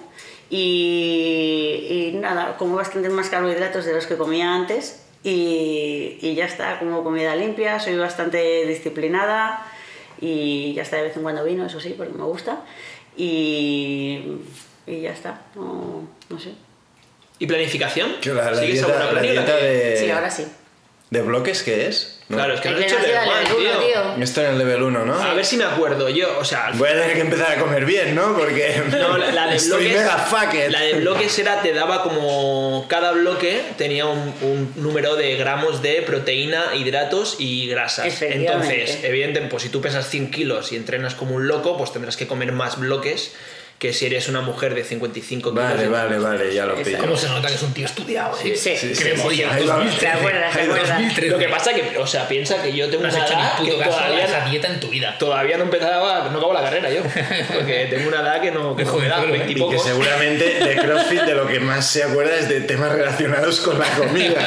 [0.50, 6.46] y, y nada, como bastantes más carbohidratos de los que comía antes, y, y ya
[6.46, 9.66] está, como comida limpia, soy bastante disciplinada,
[10.26, 12.64] y ya está de vez en cuando vino, eso sí, porque me gusta,
[13.18, 14.22] y,
[14.88, 16.52] y ya está, no, no sé.
[17.40, 18.16] ¿Y planificación?
[18.22, 19.34] Que la, la ¿Sigues dieta, alguna la planilla?
[19.42, 20.46] dieta de, Sí, ahora sí.
[21.14, 22.16] De bloques, ¿qué es?
[22.28, 22.38] ¿No?
[22.38, 24.02] Claro, es que has que hecho lleva level el one, uno, tío.
[24.16, 24.24] tío.
[24.24, 25.22] Esto en el level 1, ¿no?
[25.22, 26.10] A ver si me acuerdo.
[26.10, 28.36] Yo, o sea, Voy a tener que empezar a comer bien, ¿no?
[28.36, 30.00] Porque no, la, la de estoy bloques.
[30.00, 30.72] mega fucked.
[30.72, 32.88] La de bloques era, te daba como.
[32.90, 38.08] Cada bloque tenía un, un número de gramos de proteína, hidratos y grasas.
[38.08, 38.74] Efectivamente.
[38.82, 42.18] Entonces, evidentemente, pues si tú pesas 100 kilos y entrenas como un loco, pues tendrás
[42.18, 43.34] que comer más bloques
[43.84, 45.62] que si eres una mujer de 55 kilos.
[45.70, 46.98] Vale, vale, vale, ya lo pillo.
[47.00, 48.34] ¿Cómo se nota que es un tío estudiado?
[48.38, 48.56] eh?
[48.56, 49.44] Sí, sí, Que sí, sí.
[49.44, 49.76] Ahí va.
[49.76, 50.00] 2013.
[50.00, 50.90] ¿Te acuerdas, te Ahí, acuerdas?
[50.90, 51.28] 2013.
[51.32, 53.42] Lo que pasa que, o sea, piensa que yo tengo No has una hecho ni
[53.42, 55.18] edad que caso a esa todavía, dieta en tu vida.
[55.20, 57.02] todavía no empezaba, no acabo la carrera yo.
[57.54, 59.80] Porque tengo una edad que no, que no me da, Joder, 20 y Y que
[59.80, 63.86] seguramente de CrossFit de lo que más se acuerda es de temas relacionados con la
[63.90, 64.40] comida.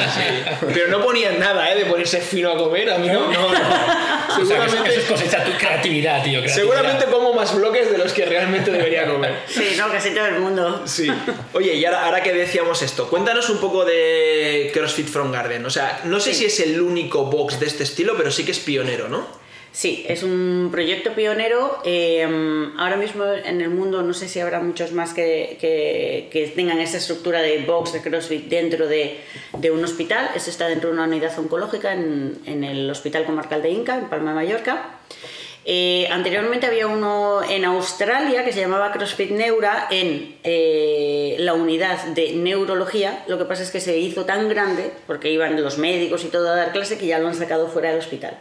[0.73, 1.75] Pero no ponían nada, ¿eh?
[1.77, 3.31] De ponerse fino a comer, a mí no.
[3.31, 3.57] no, no.
[4.37, 6.41] O sea, eso, Seguramente, eso es cosecha tu creatividad, tío.
[6.41, 6.55] creatividad.
[6.55, 9.26] seguramente como más bloques de los que realmente debería comer.
[9.47, 10.81] Sí, no, casi todo el mundo.
[10.85, 11.07] Sí.
[11.53, 15.65] Oye, y ahora, ahora que decíamos esto, cuéntanos un poco de CrossFit From Garden.
[15.65, 16.39] O sea, no sé Sí.
[16.39, 19.25] si es el único box de este estilo, pero sí que es pionero, ¿no?
[19.71, 21.81] Sí, es un proyecto pionero.
[21.85, 22.23] eh,
[22.79, 26.79] ahora mismo en el mundo no sé si habrá muchos más que, que- que tengan
[26.79, 29.19] esa estructura de box de CrossFit dentro de,
[29.57, 30.31] de un hospital.
[30.35, 34.05] Eso está dentro de una unidad oncológica en, en el Hospital Comarcal de Inca, en
[34.09, 34.95] Palma de Mallorca.
[35.69, 42.05] Eh, anteriormente había uno en Australia que se llamaba CrossFit Neura en eh, la unidad
[42.05, 43.25] de neurología.
[43.27, 46.49] Lo que pasa es que se hizo tan grande, porque iban los médicos y todo
[46.49, 48.37] a dar clase, que ya lo han sacado fuera del hospital.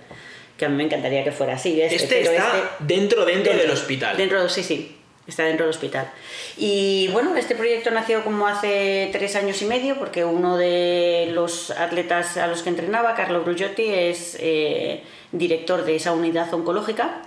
[0.57, 1.81] Que a mí me encantaría que fuera así.
[1.81, 4.17] Este, Este está este- dentro, dentro, del hospital.
[4.17, 4.97] Dentro, sí, sí.
[5.27, 6.09] Está dentro del hospital.
[6.57, 11.73] Y bueno, este proyecto nació como hace tres años y medio, porque uno de los
[11.73, 15.03] atletas a los que entrenaba, Carlo Brugliotti, es eh,
[15.39, 17.23] director de esa unidad oncológica.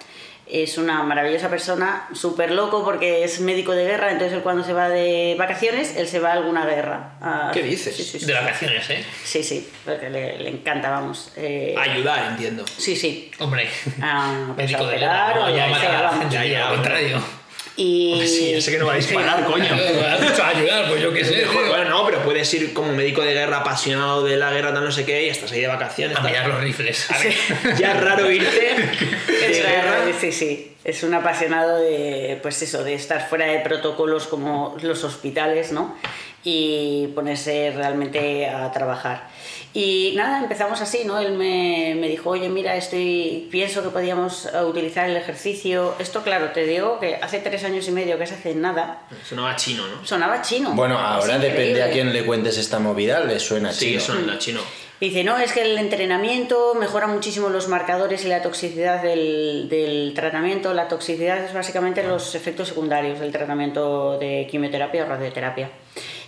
[0.51, 4.73] Es una maravillosa persona, súper loco porque es médico de guerra, entonces él cuando se
[4.73, 7.17] va de vacaciones, él se va a alguna guerra.
[7.21, 7.95] a- ¿Qué dices?
[7.95, 8.25] Sí, sí, sí.
[8.25, 9.05] De vacaciones, ¿eh?
[9.23, 11.31] Sí, sí, porque le, le encanta, vamos.
[11.35, 12.65] eh, Ayudar, entiendo.
[12.65, 13.29] Sí, sí.
[13.37, 13.67] Hombre.
[14.01, 17.38] a, pues, Médico a de guerra, o ya a la gente, Ya, contrario.
[17.79, 18.27] Y...
[18.27, 19.73] Sí, ya sé que no va a disparar, coño.
[19.73, 21.45] Has dicho ayudar, pues yo qué sé.
[21.45, 24.91] Bueno, no, pero puedes ir como médico de guerra apasionado de la guerra, tal no
[24.91, 26.17] sé qué, y estás ahí de vacaciones.
[26.17, 27.09] A mirar los rifles.
[27.09, 27.33] A ver.
[27.77, 28.75] Ya es raro irte
[29.27, 30.05] de guerra.
[30.19, 30.68] sí, sí.
[30.83, 35.95] Es un apasionado de, pues eso, de estar fuera de protocolos como los hospitales, ¿no?
[36.43, 39.27] Y ponerse realmente a trabajar.
[39.73, 41.19] Y nada, empezamos así, ¿no?
[41.19, 45.95] Él me, me dijo, oye, mira, estoy, pienso que podíamos eh, utilizar el ejercicio.
[45.99, 49.55] Esto, claro, te digo que hace tres años y medio que se hace nada, Sonaba
[49.57, 50.05] chino, ¿no?
[50.05, 50.71] sonaba chino.
[50.71, 51.83] Bueno, Es ahora depende increíble.
[51.83, 53.99] a quién le cuentes esta movida, le suena Sí, chino.
[53.99, 54.61] que suena chino.
[54.99, 60.11] Dice, no, es que el entrenamiento mejora muchísimo los marcadores y la toxicidad del, del
[60.13, 60.73] tratamiento.
[60.73, 65.71] La toxicidad es básicamente los efectos secundarios del tratamiento de quimioterapia o radioterapia.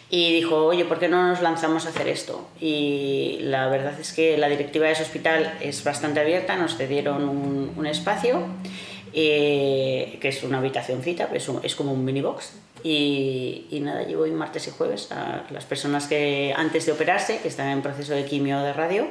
[0.09, 2.47] Y dijo, oye, ¿por qué no nos lanzamos a hacer esto?
[2.61, 7.28] Y la verdad es que la directiva de ese hospital es bastante abierta, nos cedieron
[7.28, 8.41] un, un espacio,
[9.13, 12.53] eh, que es una habitacióncita, es, un- es como un mini box.
[12.84, 17.47] Y, nada, llevo hoy martes y jueves a las personas que antes de operarse, que
[17.47, 19.07] están en proceso de quimio de radio,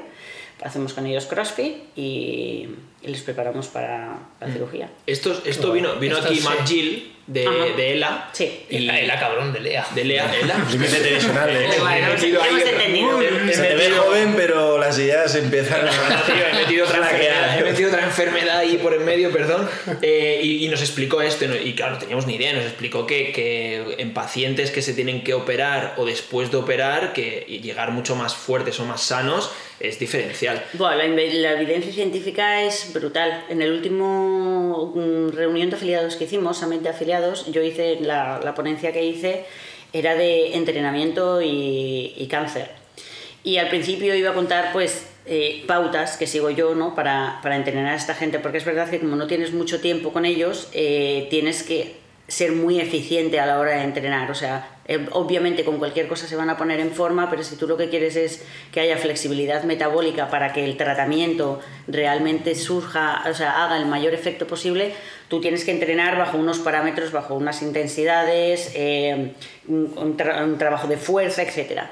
[0.62, 2.68] hacemos con ellos CrossFit y,
[3.02, 4.52] y les preparamos para la Mm.
[4.52, 4.90] cirugía.
[5.06, 6.44] Esto, esto vino, vino Esto aquí sí.
[6.44, 7.44] Matt Gill de,
[7.76, 8.28] de ELA.
[8.32, 8.64] Sí.
[8.70, 9.86] Y La, la cabrón de Lea.
[9.94, 10.56] de Lea, ELA.
[10.70, 11.68] Límite tensional, ¿eh?
[11.76, 13.20] Hemos- entendido.
[13.52, 15.90] Se te ve joven, pero las ideas empiezan a...
[16.26, 19.68] tío, he metido otra enfermedad, he metido otra enfermedad ahí por en medio, perdón.
[20.02, 23.32] Eh, y, y nos explicó esto, y claro, no teníamos ni idea, nos explicó que,
[23.32, 28.16] que en pacientes que se tienen que operar o después de operar, que llegar mucho
[28.16, 30.62] más fuertes o más sanos es diferencial.
[30.74, 33.44] Bueno, la, la evidencia científica es brutal.
[33.48, 38.40] En el último mm, reunión de afiliados que hicimos, Summit de afiliados, yo hice la,
[38.42, 39.46] la ponencia que hice
[39.92, 42.70] era de entrenamiento y, cáncer.
[43.42, 46.94] Y al principio iba a contar pues eh, pautas que sigo yo ¿no?
[46.94, 50.12] para, para entrenar a esta gente, porque es verdad que como no tienes mucho tiempo
[50.12, 51.96] con ellos, eh, tienes que
[52.28, 54.30] ser muy eficiente a la hora de entrenar.
[54.30, 57.56] O sea, eh, obviamente con cualquier cosa se van a poner en forma, pero si
[57.56, 63.22] tú lo que quieres es que haya flexibilidad metabólica para que el tratamiento realmente surja,
[63.30, 64.92] o sea, haga el mayor efecto posible,
[65.28, 69.32] tú tienes que entrenar bajo unos parámetros, bajo unas intensidades, eh,
[69.68, 71.82] un, un tra- un trabajo de fuerza, etc.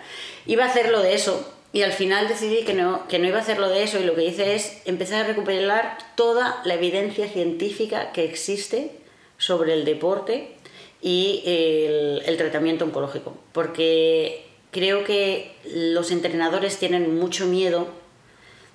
[0.46, 1.54] Iba a hacerlo de eso.
[1.70, 4.14] Y al final decidí que no, que no iba a hacerlo de eso y lo
[4.14, 8.90] que hice es empezar a recuperar toda la evidencia científica que existe
[9.36, 10.54] sobre el deporte
[11.00, 17.88] y el, tratamiento oncológico, porque creo que los entrenadores tienen mucho miedo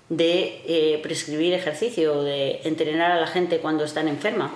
[0.10, 4.54] de eh, prescribir ejercicio, de entrenar a la gente cuando están enferma,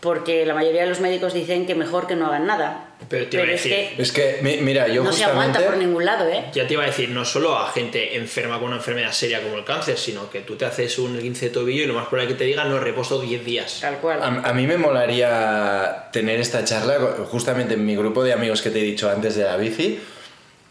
[0.00, 2.91] porque la mayoría de los médicos dicen que mejor que no hagan nada.
[3.08, 5.60] Pero te iba a es decir, que Es que, mi- mira, yo no se aguanta
[5.60, 6.44] por ningún lado, ¿eh?
[6.54, 9.56] Ya te iba a decir, no solo a gente enferma con una enfermedad seria como
[9.58, 12.32] el cáncer, sino que tú te haces un 15 de tobillo y lo más probable
[12.32, 13.78] que te digan no reposo 10 días.
[13.80, 14.22] Tal cual.
[14.22, 16.98] A, a mí me molaría tener esta charla
[17.30, 20.00] justamente en mi grupo de amigos que te he dicho antes de la bici.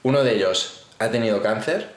[0.03, 1.89] Uno de ellos ha tenido cáncer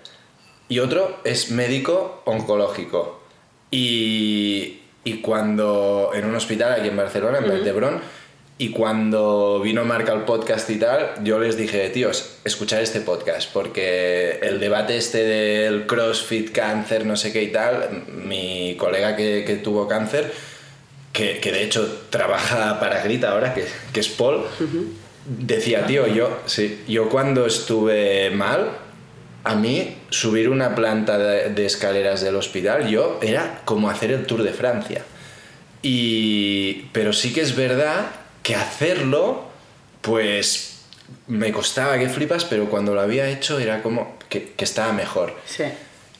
[0.68, 3.22] y otro es médico oncológico.
[3.70, 8.00] Y, y cuando en un hospital aquí en Barcelona, en Valldebrón,
[8.56, 13.52] y cuando vino Marca al podcast y tal, yo les dije, tíos, escuchar este podcast,
[13.52, 19.44] porque el debate este del CrossFit, cáncer, no sé qué y tal, mi colega que,
[19.44, 20.32] que tuvo cáncer,
[21.12, 24.44] que, que de hecho trabaja para Grita ahora, que, que es Paul,
[25.26, 28.70] decía, tío, yo, sí, yo cuando estuve mal,
[29.42, 34.26] a mí subir una planta de, de escaleras del hospital, yo era como hacer el
[34.26, 35.02] Tour de Francia.
[35.82, 39.42] Y, pero sí que es verdad que hacerlo,
[40.02, 40.82] pues
[41.26, 45.34] me costaba que flipas, pero cuando lo había hecho era como que, que estaba mejor.
[45.46, 45.64] Sí.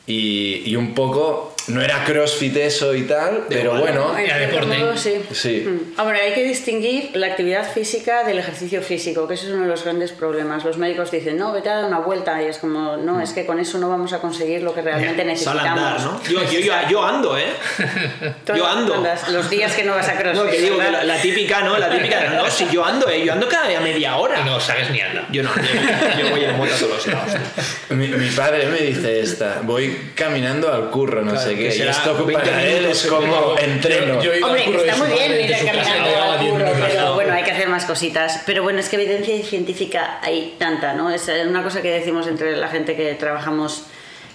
[0.06, 3.80] Y, y un poco, no era crossfit eso y tal, pero igual.
[3.80, 4.78] bueno, En Era deporte.
[4.78, 5.14] modo, sí.
[5.32, 5.64] sí.
[5.66, 5.94] Mm.
[6.00, 9.68] Ahora, hay que distinguir la actividad física del ejercicio físico, que ese es uno de
[9.68, 10.64] los grandes problemas.
[10.64, 13.46] Los médicos dicen, no, vete a dar una vuelta, y es como, no, es que
[13.46, 15.62] con eso no vamos a conseguir lo que realmente a necesitamos.
[15.64, 16.22] andar, ¿no?
[16.24, 17.46] Yo, yo, yo, yo ando, ¿eh?
[18.54, 18.94] Yo ando.
[18.94, 20.44] andas Los días que no vas a crossfit.
[20.44, 21.78] No, que digo la, la típica, ¿no?
[21.78, 23.24] La típica, no, si yo ando, ¿eh?
[23.24, 24.40] Yo ando cada día media hora.
[24.40, 25.26] Y no sabes ni andar.
[25.32, 27.32] Yo no, yo, yo voy en moto a todos los lados.
[27.90, 31.68] Mi, mi padre me dice esta, voy caminando al curro, no Claro, sé que qué,
[31.68, 34.22] y será esto 20 para él es como entreno.
[34.22, 37.42] Yo al Hombre, está muy bien ir caminando al 10 curro, minutos pero bueno, hay
[37.42, 38.42] que hacer más cositas.
[38.46, 41.11] Pero bueno, es que evidencia científica hay tanta, ¿no?
[41.11, 43.84] Es una cosa que decimos entre la gente que trabajamos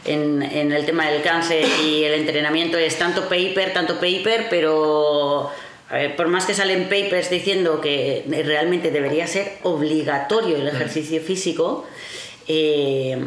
[0.06, 5.52] en, en el tema del cáncer y el entrenamiento es tanto paper, tanto paper, pero
[5.90, 11.20] a ver, por más que salen papers diciendo que realmente debería ser obligatorio el ejercicio
[11.20, 11.88] físico,
[12.48, 13.26] eh,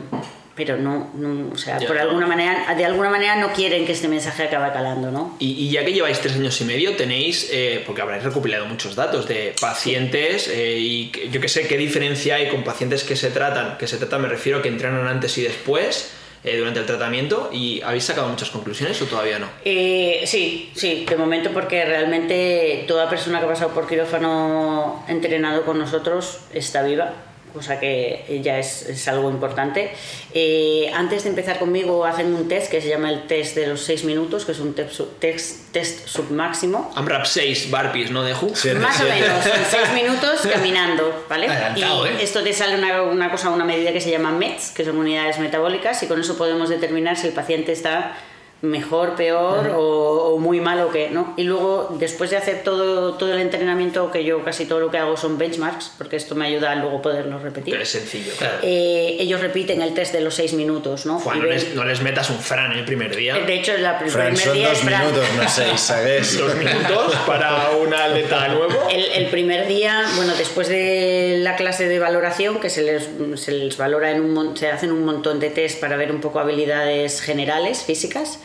[0.55, 1.87] pero no, no, o sea, Ya.
[1.89, 5.37] por alguna manera, de alguna manera no quieren que este mensaje acabe calando, ¿no?
[5.39, 8.95] Y, y ya que lleváis tres años y medio, tenéis, eh, porque habréis recopilado muchos
[8.95, 13.31] datos de pacientes eh, y yo que sé qué diferencia hay con pacientes que se
[13.31, 16.13] tratan, que se tratan me refiero a que entrenan antes y después,
[16.45, 19.47] eh, durante el tratamiento, y habéis sacado muchas conclusiones o todavía no?
[19.65, 25.65] Eh, sí, sí, de momento porque realmente toda persona que ha pasado por quirófano entrenado
[25.65, 27.13] con nosotros está viva,
[27.53, 29.93] cosa que ya es, es algo importante.
[30.35, 33.83] Eh, antes de empezar conmigo hacen un test que se llama el test de los
[33.83, 36.93] 6 minutos, que es un test, test, test submáximo.
[36.95, 38.53] AMRAP 6 barpees, ¿no, Deju?
[38.55, 41.49] Siete, Más o menos, son 6 minutos caminando, ¿vale?
[41.49, 42.17] Adelantado, y ¿eh?
[42.21, 45.39] esto te sale una, una cosa, una medida que se llama METs, que son unidades
[45.39, 48.17] metabólicas, y con eso podemos determinar si el paciente está
[48.63, 51.35] mejor, peor o, o muy mal o qué, ¿no?
[51.37, 54.99] Y luego, después de hacer todo, todo el entrenamiento, que yo casi todo lo que
[54.99, 58.33] hago son benchmarks, porque esto me ayuda a luego poderlos repetir, Que es sencillo.
[58.39, 58.59] Claro.
[58.63, 61.19] eh, ellos repiten el test de los 6 minutos, ¿no?
[61.19, 63.35] Juan, no, ven- les, no les metas un Fran el primer día.
[63.37, 65.01] de hecho, la, el Fran, primer son día dos es Fran.
[65.07, 66.39] minutos, no seis, ¿sabes?
[66.43, 68.89] Dos minutos para un atleta nuevo.
[68.91, 73.09] El, el primer día, bueno, después de la clase de valoración, que se les,
[73.41, 76.21] se les valora en un mon- se hacen un montón de test para ver un
[76.21, 78.39] poco habilidades generales, físicas,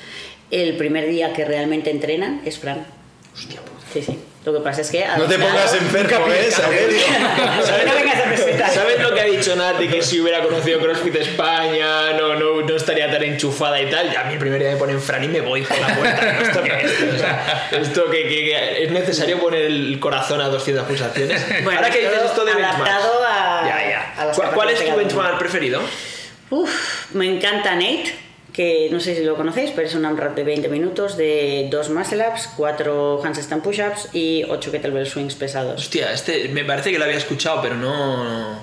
[0.51, 2.85] el primer día que realmente entrenan es Fran.
[3.33, 3.59] Hostia
[3.93, 4.19] Sí, sí.
[4.43, 5.05] Lo que pasa es que...
[5.17, 6.49] No te pongas enfermo, ¿eh?
[6.51, 6.99] Saberio.
[7.85, 8.69] no vengas a presentar.
[8.69, 9.87] ¿Sabes lo que ha dicho Nati?
[9.87, 14.11] Que si hubiera conocido CrossFit España no, no, no estaría tan enchufada y tal.
[14.11, 16.33] Ya a mí el primer día me ponen Fran y me voy por la puerta.
[16.33, 16.41] ¿no?
[16.41, 17.13] ¿Esto qué es?
[17.13, 21.45] O sea, esto que, que- que es necesario poner el corazón a 200 pulsaciones.
[21.63, 22.89] Bueno, Ahora que dices esto de benchmarks.
[22.89, 24.13] adaptado a- Ya, ya.
[24.29, 25.81] a ¿Cuál, cuál es tu benchmark preferido?
[26.49, 28.13] Uf, me encanta Nate,
[28.57, 31.89] que no sé si lo conocéis, pero es un AMRAP de 20 minutos de 2
[31.91, 35.79] muscle ups, 4 handstand push-ups y 8 kettlebell swings pesados.
[35.79, 38.59] Hostia, este me parece que lo había escuchado, pero no.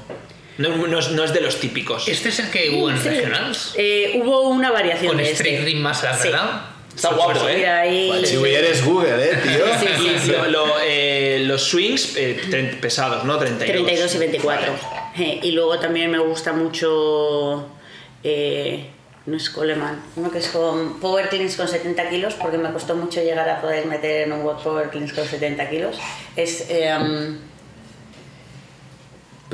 [0.58, 2.08] No, no es, no es de los típicos.
[2.08, 3.08] Este es el que hubo en Sí.
[3.08, 3.74] Regionals.
[3.76, 5.64] Eh, hubo una variación Con de Street este.
[5.66, 6.28] Ring Muscle, Sí.
[6.28, 6.60] ¿verdad?
[6.94, 7.66] Está guapo, ¿eh?
[7.66, 8.22] Ahí.
[8.24, 9.64] Si eres Google, ¿eh, tío?
[9.80, 10.30] Sí, sí, sí.
[10.32, 13.36] lo- lo, eh, los swings eh, pesados, ¿no?
[13.38, 13.84] 32.
[13.84, 14.72] 32 y 24.
[15.18, 17.68] Eh, y luego también me gusta mucho.
[18.22, 18.90] eh,
[19.26, 22.94] no es Coleman, uno que es con Power Cleans con 70 kilos, porque me costó
[22.94, 25.98] mucho llegar a poder meter en un Power Cleans con 70 kilos.
[26.36, 26.66] Es.
[26.68, 27.53] eh, um,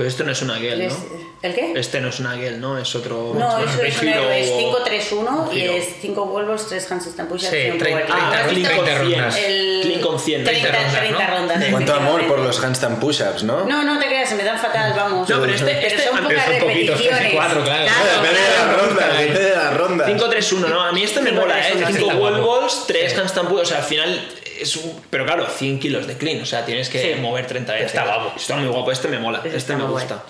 [0.01, 1.31] Pero esto no es una Gel, es- ¿no?
[1.43, 1.73] ¿El qué?
[1.77, 2.79] Este no es una Gel, ¿no?
[2.79, 3.35] Es otro.
[3.37, 7.51] No, es eso es un giro- es 5-3-1 y es 5 vuelvos, 3 handstand push-ups
[7.51, 8.77] Sí, y un 30, power Ah, 30, clean clean.
[8.77, 9.21] con 30 100.
[9.21, 9.37] rondas.
[9.37, 10.45] El Clean con 100.
[10.45, 11.53] 30, 30 30 rondas, ¿no?
[11.53, 11.71] rondas.
[11.71, 13.65] ¿Cuánto amor por los handstand push-ups, no?
[13.67, 15.29] No, no te creas, se me dan fatal, vamos.
[15.29, 17.35] No, pero este- este- son pero pocas son poquitos, tres y repeticiones.
[17.35, 17.91] cuatro, claro.
[18.23, 20.07] Depende de la ronda, depende de la ronda.
[20.07, 20.81] 5-3-1, ¿no?
[20.83, 21.73] A mí este me 5-3-1, mola, ¿eh?
[21.73, 21.85] sí.
[21.95, 23.61] 5 Está wall balls, 3 handstand push.
[23.61, 24.29] O sea, al final
[24.61, 25.01] es un.
[25.11, 26.41] Pero claro, 100 kilos de clean.
[26.43, 27.21] O sea, tienes que Sí.
[27.21, 27.89] mover 30 veces.
[27.89, 28.33] Está guapo.
[28.37, 28.93] Está muy guapo.
[28.93, 29.41] Este me mola.
[29.45, 30.23] Este está me gusta.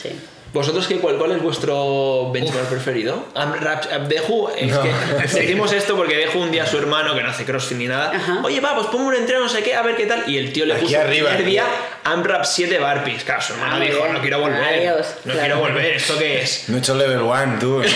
[0.00, 0.10] Sí.
[0.52, 3.24] ¿Vosotros qué, cuál, cuál es vuestro benchmark preferido?
[3.36, 7.30] AMRAP, Deju, es que decimos esto porque Deju un día a su hermano que no
[7.30, 8.10] hace crossfit ni nada.
[8.14, 8.40] Ajá.
[8.42, 10.28] Oye, va, pues pongo un entreno, no sé qué, a ver qué tal.
[10.28, 11.64] Y el tío le Aquí puso arriba, el primer día.
[12.02, 13.22] AMRAP 7 barpees.
[13.24, 14.60] Claro, su hermano Ah, dijo, no quiero volver.
[14.64, 15.40] Adiós, no claro.
[15.40, 16.64] quiero volver, ¿esto qué es?
[16.68, 17.78] No he hecho level 1, tú.
[17.78, 17.84] ¿no?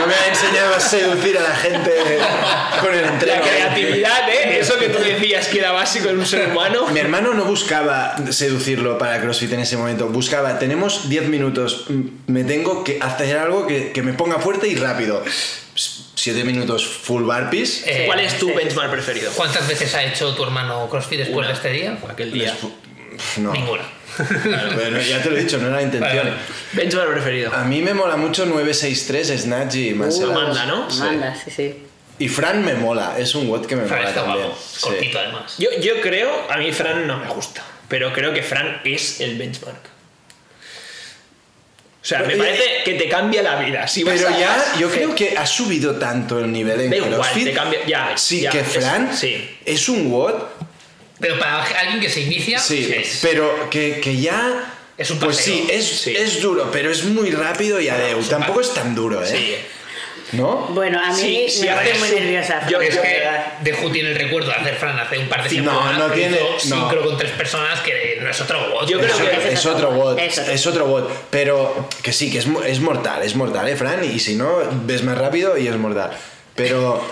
[0.00, 1.92] No me ha enseñado a seducir a la gente
[2.80, 3.42] con el La entreno.
[3.42, 4.58] creatividad, ¿eh?
[4.58, 6.88] Eso que tú decías que era básico en un ser humano.
[6.88, 10.08] Mi hermano no buscaba seducirlo para CrossFit en ese momento.
[10.08, 11.51] Buscaba, tenemos 10 minutos,
[11.88, 15.22] m- me tengo que hacer algo que, que me ponga fuerte y rápido.
[15.74, 17.84] 7 minutos full burpees.
[17.86, 18.54] Eh, ¿Cuál es tu sí.
[18.54, 19.32] benchmark preferido?
[19.32, 21.48] ¿Cuántas veces ha hecho tu hermano CrossFit después Una.
[21.48, 21.98] de este día?
[22.08, 22.56] Aquel día.
[23.38, 23.52] No.
[23.52, 23.82] Ninguna.
[24.42, 26.16] Claro, pero ya te lo he dicho, no era la intención.
[26.18, 26.42] Vale, vale.
[26.72, 27.52] Benchmark preferido.
[27.54, 30.36] A mí me mola mucho 963 Snatch y Muscle Ups.
[30.36, 30.84] Amanda, ¿no?
[30.90, 31.74] Amanda, sí, sí.
[32.18, 34.46] Y Fran me mola, es un WOD que me Fran mola está también.
[34.48, 34.60] guapo.
[34.62, 34.80] Sí.
[34.82, 35.54] Cortito además.
[35.58, 39.38] Yo, yo creo, a mí Fran no me gusta, pero creo que Fran es el
[39.38, 39.80] benchmark.
[42.02, 43.86] O sea, me parece que te cambia la vida.
[43.86, 44.96] Si vas Pero a- ya, yo Sí.
[44.96, 47.44] creo que ha subido tanto el nivel en Da igual, CrossFit.
[47.44, 49.48] te cambia- ya, sí, ya, que es- Fran sí.
[49.64, 50.34] es un WOD,
[51.20, 54.74] Pero para alguien que se inicia, sí, es- pero que, que ya.
[54.98, 55.54] Es un Pues paseo.
[55.54, 56.14] sí es, Sí.
[56.16, 58.18] es duro, pero es muy rápido y adeu.
[58.18, 59.26] es Tampoco es tan duro, ¿eh?
[59.28, 59.54] Sí.
[60.32, 60.66] ¿No?
[60.70, 62.14] Bueno, a mí Sí, sí, me pone muy sí.
[62.14, 62.66] nerviosa.
[62.68, 63.46] Yo- Fran, es que verdad.
[63.60, 65.98] Deju tiene el recuerdo de hacer Fran hace un par de Sí, semanas.
[65.98, 66.58] no, no tiene- no.
[66.58, 68.88] sincro con tres personas que no es otro bot.
[68.88, 70.52] Yo creo Es que- otro- Es otro WOD, Es otro.
[70.54, 74.02] es otro WOD, pero que sí, que es mortal, es mortal, ¿eh, Fran?
[74.04, 76.12] Y si no, ves más rápido y es mortal.
[76.54, 77.02] Pero.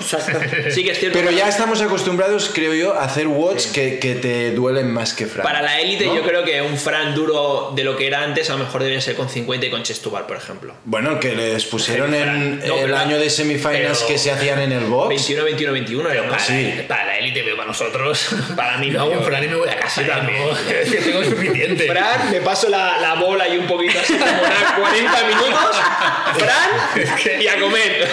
[0.71, 1.19] Sí que es cierto.
[1.19, 5.27] pero ya estamos acostumbrados, creo yo, a hacer WODs que, que te duelen más que
[5.27, 5.45] Fran.
[5.45, 6.15] Para la élite, ¿no?
[6.17, 9.01] yo creo que un Fran duro de lo que era antes, a lo mejor debería
[9.01, 10.75] ser con 50 y con chest to bar, por ejemplo.
[10.85, 14.73] Bueno, que les pusieron en No, el año de semifinals pero- que se hacían en
[14.73, 15.09] el box.
[15.09, 16.09] 21, 21, 21.
[16.11, 16.75] Pero para, Sí.
[16.87, 18.29] para la élite, pero para nosotros.
[18.57, 18.99] Para mí no.
[18.99, 20.03] no, hago un yo- Fran y me voy a casa.
[20.07, 20.39] También.
[20.91, 21.87] que tengo suficiente.
[21.89, 25.77] Fran, me paso la, la bola y un poquito así como unas 40 minutos.
[26.39, 28.09] Fran, y a comer.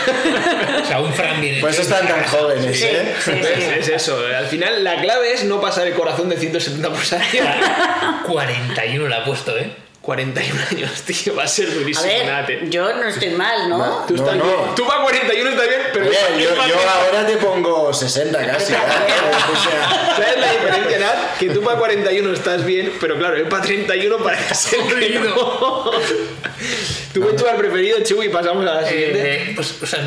[0.82, 1.60] O sea, un Fran viene.
[1.62, 3.16] Pues están tan jóvenes, Sí, ¿eh?
[3.24, 3.70] sí, Es, sí.
[3.80, 4.18] es eso.
[4.38, 7.56] Al final, la clave es no pasar el corazón de 170 pulsaciones.
[8.26, 9.72] 41 le ha puesto, ¿eh?
[10.02, 11.36] 41 años, tío.
[11.36, 12.08] Va a ser A durísimo.
[12.08, 12.60] ver, Nate.
[12.70, 14.06] yo no estoy mal, ¿no?
[14.08, 14.44] Tú, No, estás no.
[14.46, 14.76] bien.
[14.76, 18.72] Tú para 41 está bien, pero Oye, yo, yo ahora te pongo 60 casi.
[18.74, 18.78] ¿eh?
[18.78, 21.38] O sea, ¿Sabes la diferencia, Nat?
[21.38, 25.92] Que tú para 41 estás bien, pero claro, él para 31 parece ser que no.
[27.14, 29.34] Tu benchmark preferido, Chu, y pasamos a la siguiente.
[29.34, 30.00] Eh, pues, o sea,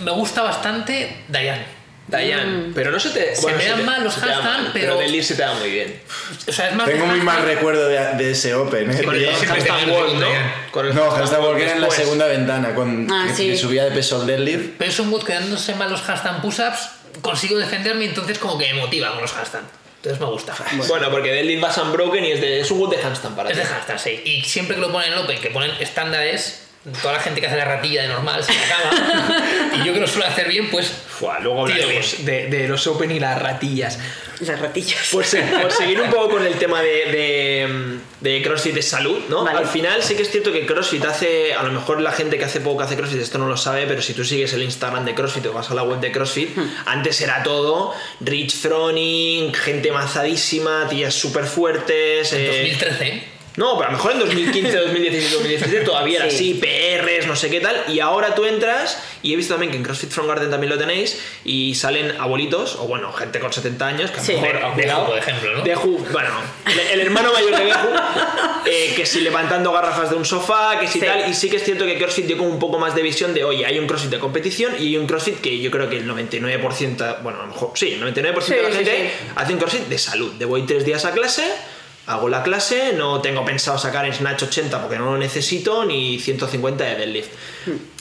[0.00, 1.64] me gusta bastante Dayan.
[2.08, 3.34] Dayan, pero no se te.
[3.36, 6.00] Se me dan te- mal los mal, pero- Pero Delir se te da muy bien.
[6.46, 6.86] O sea, es más.
[6.86, 9.02] tengo muy mal recuerdo de, de ese Open, ¿eh?
[9.04, 9.24] Con el
[9.90, 10.26] wall, con ¿no?
[10.72, 13.48] Con el No, wall Walker era en la segunda ventana, con, Ah, que, sí.
[13.50, 14.70] que subía de peso el deadlift.
[14.78, 16.88] Pero es un bot que dándose mal los handstand push-ups,
[17.22, 19.66] consigo defenderme y entonces como que me motiva con los handstand.
[19.98, 20.52] Entonces me gusta.
[20.88, 23.56] Bueno, porque Deadlift vas unbroken y es, de, es un wood de handstand para Es
[23.56, 23.62] ti.
[23.62, 24.20] de handstand, sí.
[24.24, 26.61] Y siempre que lo ponen en Open, que ponen estándares,
[27.00, 28.90] toda la gente que hace la ratilla de normal se acaba.
[29.76, 30.90] y yo que lo suelo hacer bien, pues.
[31.12, 33.98] Fua, luego hablaremos de, de los Open y las ratillas.
[34.40, 35.08] Las ratillas.
[35.12, 37.98] Por, se- por seguir un poco con el tema de, de,
[38.32, 39.44] de CrossFit de salud, ¿no?
[39.44, 39.58] Vale.
[39.58, 42.44] Al final sí que es cierto que CrossFit hace, a lo mejor la gente que
[42.46, 45.04] hace poco que hace CrossFit esto no lo sabe, pero si tú sigues el Instagram
[45.04, 46.64] de CrossFit o vas a la web de CrossFit, Hmm.
[46.86, 52.32] antes era todo Rich Froning, gente mazadísima, tías súper fuertes.
[52.32, 53.24] En eh, 2013, ¿eh?
[53.56, 56.36] No, pero a lo mejor en 2015, 2016, 2017 todavía era Sí.
[56.36, 57.84] así, PRs, no sé qué tal.
[57.88, 60.78] Y ahora tú entras, y he visto también que en CrossFit From Garden también lo
[60.78, 64.32] tenéis, y salen abuelitos, o bueno, gente con 70 años, que a lo Sí.
[64.34, 65.62] mejor, Deju, cuidado, por ejemplo, ¿no?
[65.62, 66.30] Deju, bueno,
[66.92, 67.88] el hermano mayor de Deju,
[68.66, 71.06] eh, que si levantando garrafas de un sofá, que si Sí.
[71.06, 71.28] tal.
[71.28, 73.44] Y sí que es cierto que CrossFit dio como un poco más de visión de,
[73.44, 76.06] oye, hay un CrossFit de competición y hay un CrossFit que yo creo que el
[76.06, 79.26] 99%, bueno, a lo mejor, sí, el 99% de la gente sí.
[79.36, 80.32] hace un CrossFit de salud.
[80.34, 81.44] De voy tres días a clase,
[82.06, 86.18] hago la clase, no tengo pensado sacar en Snatch 80 porque no lo necesito, ni
[86.18, 87.30] 150 de deadlift.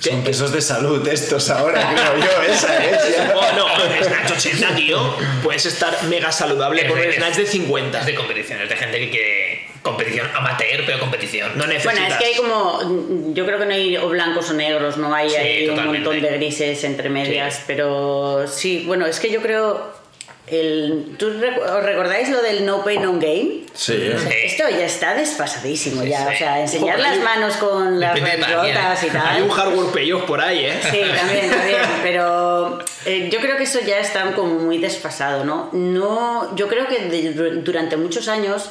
[0.02, 0.10] ¿Qué?
[0.10, 3.18] Son pesos de salud estos ahora, creo yo, esa es.
[3.36, 3.68] Oh, no,
[4.04, 5.16] Snatch 80, tío.
[5.44, 8.00] Puedes estar mega saludable con un Snatch de 50.
[8.00, 11.52] Es de competición, es de gente que quiere competición amateur, pero competición.
[11.58, 11.94] No necesitas.
[11.96, 13.34] Bueno, es que hay como.
[13.34, 16.22] Yo creo que no hay o blancos o negros, no hay Sí, ahí un montón
[16.22, 17.56] de grises entre medias.
[17.56, 17.64] Sí.
[17.68, 20.01] Pero sí, bueno, es que yo creo.
[20.48, 23.66] El, ¿tú ¿Os recordáis lo del no pain no gain?
[23.74, 24.36] Sí, O sea, Sí.
[24.44, 26.28] Esto ya está desfasadísimo Sí, ya.
[26.28, 26.34] sí.
[26.34, 29.10] O sea, enseñar Joder, las manos con las quién, rotas y ¿eh?
[29.14, 29.28] tal.
[29.28, 30.80] Hay un hardware payoff por ahí, ¿eh?
[30.82, 35.70] Sí, también, también, pero eh, yo creo que eso ya está como muy desfasado, ¿no?
[35.72, 37.32] No, yo creo que de-
[37.62, 38.70] durante muchos años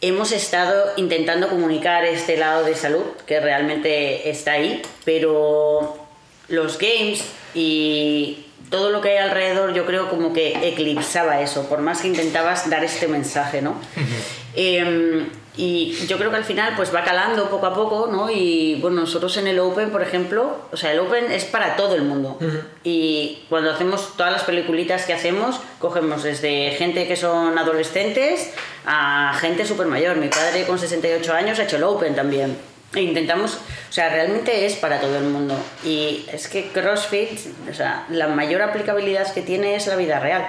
[0.00, 5.96] hemos estado intentando comunicar este lado de salud que realmente está ahí, pero
[6.48, 7.22] los games
[7.54, 12.08] y todo lo que hay alrededor yo creo como que eclipsaba eso, por más que
[12.08, 13.74] intentabas dar este mensaje, ¿no?
[14.54, 18.30] Em, y yo creo que al final pues va calando poco a poco, ¿no?
[18.30, 21.94] Y bueno, nosotros en el Open, por ejemplo, o sea, el Open es para todo
[21.94, 22.38] el mundo.
[22.84, 28.52] Y cuando hacemos todas las peliculitas que hacemos, cogemos desde gente que son adolescentes
[28.86, 30.16] a gente súper mayor.
[30.16, 32.56] Mi padre con 68 años ha hecho el Open también.
[32.94, 35.54] E intentamos, o sea, realmente es para todo el mundo.
[35.84, 37.38] Y es que CrossFit,
[37.70, 40.48] o sea, la mayor aplicabilidad que tiene es la vida real.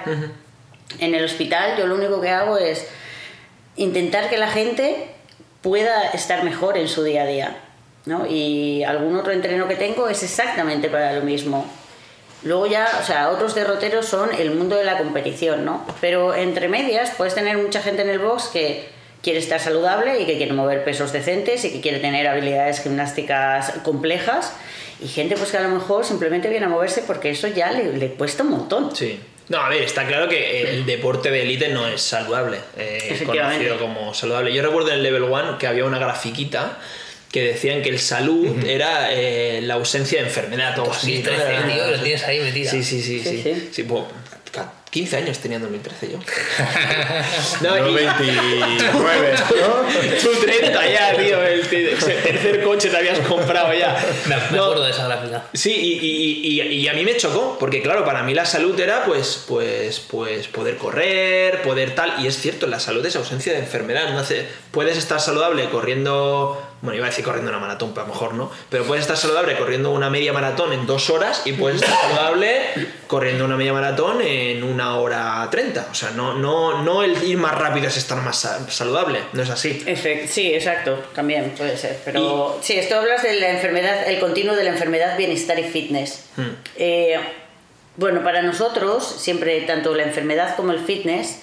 [0.98, 2.86] En el hospital yo lo único que hago es
[3.76, 5.08] intentar que la gente
[5.60, 7.56] pueda estar mejor en su día a día.
[8.06, 8.26] ¿no?
[8.26, 11.66] Y algún otro entreno que tengo es exactamente para lo mismo.
[12.42, 15.84] Luego ya, o sea, otros derroteros son el mundo de la competición, ¿no?
[16.00, 18.88] Pero entre medias puedes tener mucha gente en el box que
[19.22, 23.72] quiere estar saludable y que quiere mover pesos decentes y que quiere tener habilidades gimnásticas
[23.82, 24.52] complejas
[25.02, 27.96] y gente pues que a lo mejor simplemente viene a moverse porque eso ya le,
[27.96, 28.94] le cuesta un montón.
[28.96, 29.20] Sí.
[29.48, 33.66] No, a ver, está claro que el deporte de élite no es saludable, eh, Efectivamente.
[33.68, 34.52] conocido como saludable.
[34.54, 36.78] Yo recuerdo en el Level 1 que había una grafiquita
[37.32, 41.18] que decían que el salud era eh, la ausencia de enfermedad o algo así.
[41.18, 41.30] ¿no?
[41.30, 42.70] 2013, Era- tío, lo tienes ahí metida.
[42.70, 43.20] Sí, sí, sí.
[43.20, 43.42] Sí, sí.
[43.42, 43.68] sí.
[43.72, 44.04] Sí, pues,
[44.90, 46.18] 15 años tenía en 2013 yo.
[47.60, 50.20] No, y- 29, ¿no?
[50.22, 51.42] Tú 30 ya, tío.
[51.44, 53.96] El te- tercer coche te habías comprado ya.
[54.26, 55.44] Me, me No, acuerdo de esa gráfica.
[55.54, 58.78] Sí, y, y- y- y a mí me chocó, porque claro, para mí la salud
[58.80, 63.52] era pues, pues, pues poder correr, poder tal, y es cierto, la salud es ausencia
[63.52, 64.10] de enfermedad.
[64.10, 68.08] No hace, puedes estar saludable corriendo, bueno, iba a decir corriendo una maratón, pero a
[68.08, 71.52] lo mejor no, pero puedes estar saludable corriendo una media maratón en dos horas y
[71.52, 72.60] puedes estar saludable
[73.06, 75.86] corriendo una media maratón en una hora treinta.
[75.90, 79.42] O sea, no, no, no el ir más rápido es estar más sa- saludable, no
[79.42, 79.82] es así.
[79.86, 81.98] Efect- sí, exacto, también puede ser.
[82.04, 86.24] Pero sí, esto hablas de la enfermedad, el continuo de la enfermedad, bienestar y fitness.
[86.76, 87.18] Eh,
[87.96, 91.40] bueno, para nosotros, siempre tanto la enfermedad como el fitness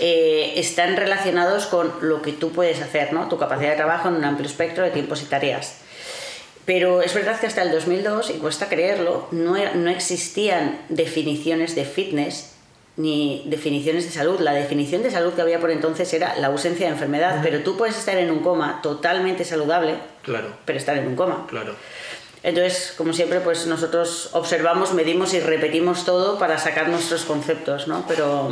[0.00, 3.28] eh, están relacionados con lo que tú puedes hacer, ¿no?
[3.28, 5.76] Tu capacidad de trabajo en un amplio espectro de tiempos y tareas.
[6.66, 11.84] Pero es verdad que hasta el 2002, y cuesta creerlo, no, no existían definiciones de
[11.84, 12.53] fitness
[12.96, 14.38] ni definiciones de salud.
[14.40, 17.76] La definición de salud que había por entonces era la ausencia de enfermedad, pero tú
[17.76, 21.46] puedes estar en un coma totalmente saludable, Claro, pero estar en un coma.
[21.48, 21.74] claro.
[22.42, 28.04] Entonces, como siempre, pues nosotros observamos, medimos y repetimos todo para sacar nuestros conceptos, ¿no?
[28.06, 28.50] Pero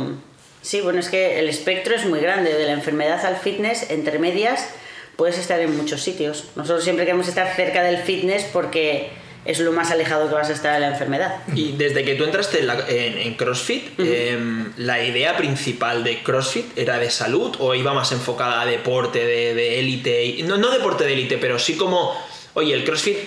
[0.63, 4.17] sí, bueno, es que el espectro es muy grande, de la enfermedad al fitness, entre
[4.17, 4.67] medias,
[5.15, 6.45] puedes estar en muchos sitios.
[6.55, 9.11] Nosotros siempre queremos estar cerca del fitness porque
[9.45, 11.35] es lo más alejado que vas a estar de la enfermedad.
[11.55, 16.23] Y desde que tú entraste en, la- en- en CrossFit, em, ¿la idea principal de
[16.23, 20.37] CrossFit era de salud o iba más enfocada a deporte de élite?
[20.45, 22.13] no, no deporte de élite, pero sí como,
[22.53, 23.17] oye, el CrossFit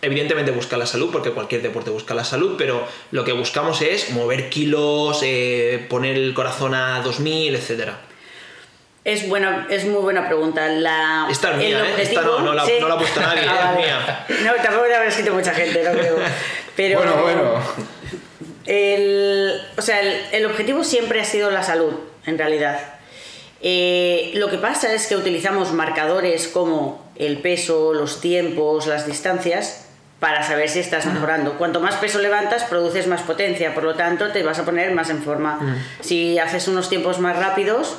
[0.00, 4.10] evidentemente busca la salud, porque cualquier deporte busca la salud, pero lo que buscamos es
[4.10, 8.00] mover kilos, eh, poner el corazón a 2000, etcétera.
[9.12, 10.66] Es, buena, es muy buena pregunta.
[10.68, 12.02] La, Esta es el mía, ¿eh?
[12.02, 13.86] Esta no, no la- no la ha puesto nadie, Ah, es vale.
[13.86, 14.26] mía.
[14.44, 16.16] No, tampoco te habrá escrito mucha gente, no creo.
[16.76, 17.54] Pero, Bueno, bueno.
[18.66, 21.92] El, o sea, el, el objetivo siempre ha sido la salud,
[22.26, 22.78] en realidad.
[23.62, 29.86] Eh, lo que pasa es que utilizamos marcadores como el peso, los tiempos, las distancias
[30.20, 31.54] para saber si estás mejorando.
[31.58, 35.10] Cuanto más peso levantas, produces más potencia, por lo tanto te vas a poner más
[35.10, 35.78] en forma.
[36.00, 37.96] Si haces unos tiempos más rápidos,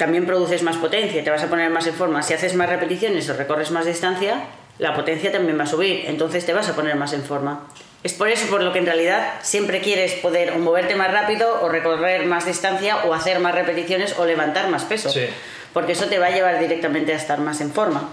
[0.00, 2.22] también produces más potencia, te vas a poner más en forma.
[2.22, 4.44] Si haces más repeticiones o recorres más distancia,
[4.78, 7.66] la potencia también va a subir, entonces te vas a poner más en forma.
[8.02, 11.60] Es por eso por lo que en realidad siempre quieres poder o moverte más rápido
[11.60, 15.10] o recorrer más distancia o hacer más repeticiones o levantar más peso.
[15.10, 15.26] Sí.
[15.74, 18.08] Porque eso te va a llevar directamente a estar más en forma.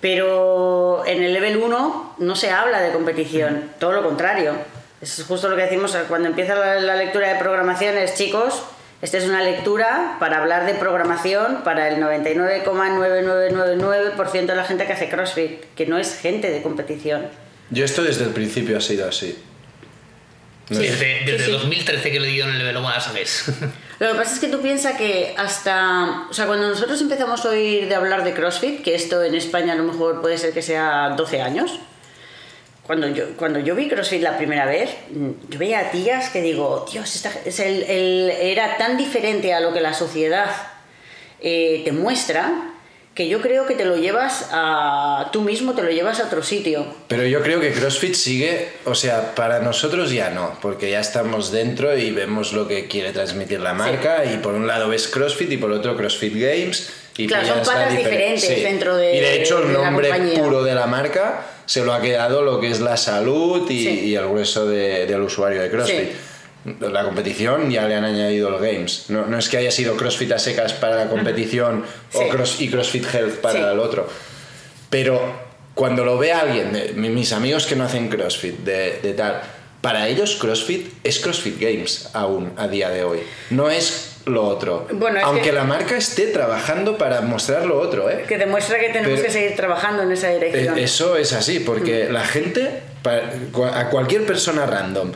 [0.00, 4.54] Pero en el level 1 no se habla de competición, todo lo contrario.
[5.00, 8.62] Es justo lo que decimos cuando empieza la, la lectura de programaciones, chicos.
[9.02, 14.92] Esta es una lectura para hablar de programación para el 99,9999% de la gente que
[14.92, 17.26] hace CrossFit, que no es gente de competición.
[17.70, 19.36] Yo esto desde el principio ha sido así.
[20.70, 20.78] No.
[20.78, 21.50] Desde, desde Sí, sí.
[21.50, 23.46] 2013 que lo dio en el level 1 a sabes.
[23.98, 26.26] Lo que pasa es que tú piensas que hasta.
[26.30, 29.72] O sea, cuando nosotros empezamos a oír de hablar de CrossFit, que esto en España
[29.72, 31.80] a lo mejor puede ser que sea 12 años,
[32.86, 36.42] cuando yo, cuando yo vi CrossFit la primera vez, mm, yo veía a tías que
[36.42, 37.82] digo, Dios, esta- es el,
[38.30, 40.50] era tan diferente a lo que la sociedad
[41.40, 42.71] eh, te muestra
[43.14, 45.28] que yo creo que te lo llevas a.
[45.32, 46.86] tú mismo te lo llevas a otro sitio.
[47.08, 51.52] Pero yo creo que CrossFit sigue, o sea, para nosotros ya no, porque ya estamos
[51.52, 55.52] dentro y vemos lo que quiere transmitir la marca y por un lado ves CrossFit
[55.52, 56.90] y por otro CrossFit Games.
[57.18, 60.62] Y Claro, son patas diferen- diferentes dentro de- Y de hecho el de nombre puro
[60.64, 64.00] de la marca se lo ha quedado lo que es la salud y, Sí.
[64.06, 66.08] y el grueso de- del usuario de CrossFit.
[66.80, 69.06] La competición ya le han añadido los games.
[69.08, 72.18] No, no es que haya sido CrossFit a secas para la competición Sí.
[72.20, 73.64] o cross, y CrossFit Health para Sí.
[73.72, 74.08] el otro.
[74.90, 75.20] Pero
[75.74, 79.40] cuando lo ve alguien, de, mi- mis amigos que no hacen CrossFit, de, de tal,
[79.80, 83.20] para ellos CrossFit es CrossFit Games aún a día de hoy.
[83.50, 84.86] No es lo otro.
[84.92, 88.24] Bueno, es Aunque que- la marca esté trabajando para mostrar lo otro, ¿eh?
[88.28, 90.78] Que demuestra que tenemos Pero- que seguir trabajando en esa dirección.
[90.78, 92.12] Eh, Eso es así, porque Mm.
[92.12, 92.70] la gente,
[93.72, 95.10] a cualquier persona random,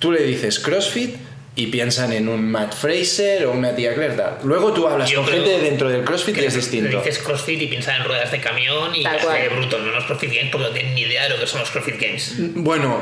[0.00, 1.14] tú le dices CrossFit
[1.56, 4.14] y piensan en un Matt Fraser o una tía Claire.
[4.14, 4.38] tal.
[4.44, 6.88] Luego tú hablas Yo con creo gente dentro del CrossFit y es distinto.
[6.90, 9.38] Le dices CrossFit y piensa en ruedas de camión y Tal ya cual.
[9.42, 11.60] sé, bruto, no los CrossFit Games porque no tienen ni idea de lo que son
[11.60, 12.34] los CrossFit Games.
[12.54, 12.98] Bueno,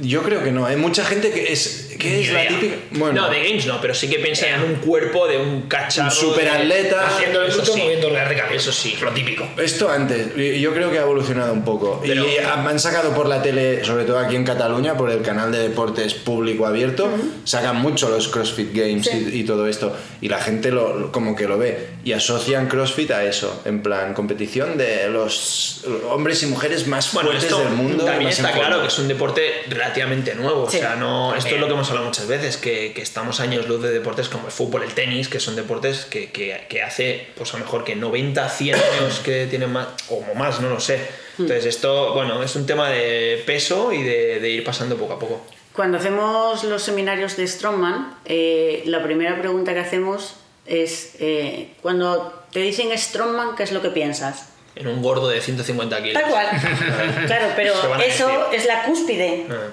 [0.00, 0.66] yo creo que no.
[0.66, 2.48] Hay mucha gente que es, Ni es la idea.
[2.60, 2.76] típica.
[2.92, 6.08] Bueno, No, de games no, pero sí que piensa en un cuerpo de un cacharro.
[6.08, 7.06] Un superatleta.
[7.06, 7.80] Haciendo el Eso bruto sí.
[7.82, 8.36] moviendo camión.
[8.52, 8.96] Eso sí.
[9.00, 9.46] Lo típico.
[9.56, 12.00] Esto antes, yo creo que ha evolucionado un poco.
[12.04, 15.52] Pero- y han sacado por la tele, sobre todo aquí en Cataluña, por el canal
[15.52, 17.08] de deportes público abierto,
[17.44, 19.30] sacan mucho los CrossFit Games Sí.
[19.32, 19.96] y, y todo esto.
[20.20, 21.88] Y la gente lo, como que lo ve.
[22.04, 27.30] Y asocian CrossFit a eso, en plan competición de los hombres y mujeres más Bueno,
[27.30, 28.04] fuertes esto del mundo.
[28.04, 30.68] también está claro que es un deporte relativamente nuevo.
[30.70, 30.76] Sí.
[30.78, 33.66] O sea, no, esto es lo que hemos hablado muchas veces, que, que estamos años
[33.68, 37.28] luz de deportes como el fútbol, el tenis, que son deportes que, que- que hace,
[37.36, 40.80] pues a lo mejor que 90, 100 años que tienen más, o más, no lo
[40.80, 41.00] sé.
[41.38, 45.18] Entonces, esto, bueno, es un tema de peso y de, de ir pasando poco a
[45.18, 45.46] poco.
[45.74, 52.44] Cuando hacemos los seminarios de Strongman, eh, la primera pregunta que hacemos es, eh, cuando
[52.50, 54.48] te dicen Strongman, ¿qué es lo que piensas?
[54.74, 56.22] En un gordo de 150 kilos.
[56.22, 56.46] Tal cual.
[57.26, 57.74] claro, pero
[58.06, 59.46] eso es la cúspide.
[59.50, 59.68] Ah.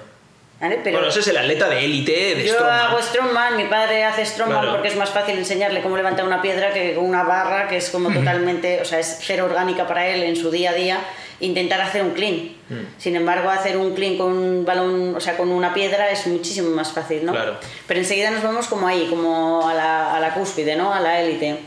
[0.60, 0.80] ¿Vale?
[0.82, 2.80] Pero bueno, ese es el atleta de élite de yo Strongman.
[2.80, 4.72] hago Strongman, mi padre hace Strongman Claro.
[4.76, 7.90] porque es más fácil enseñarle cómo levantar una piedra que con una barra que es
[7.90, 10.98] como totalmente, o sea, es cero orgánica para él en su día a día
[11.40, 12.52] intentar hacer un clean.
[12.96, 16.70] Sin embargo, hacer un clean con un balón, o sea, con una piedra es muchísimo
[16.70, 17.32] más fácil, ¿no?
[17.32, 17.56] Claro.
[17.86, 20.94] Pero enseguida nos vamos como ahí, como a la, a la cúspide, ¿no?
[20.94, 21.58] A la élite.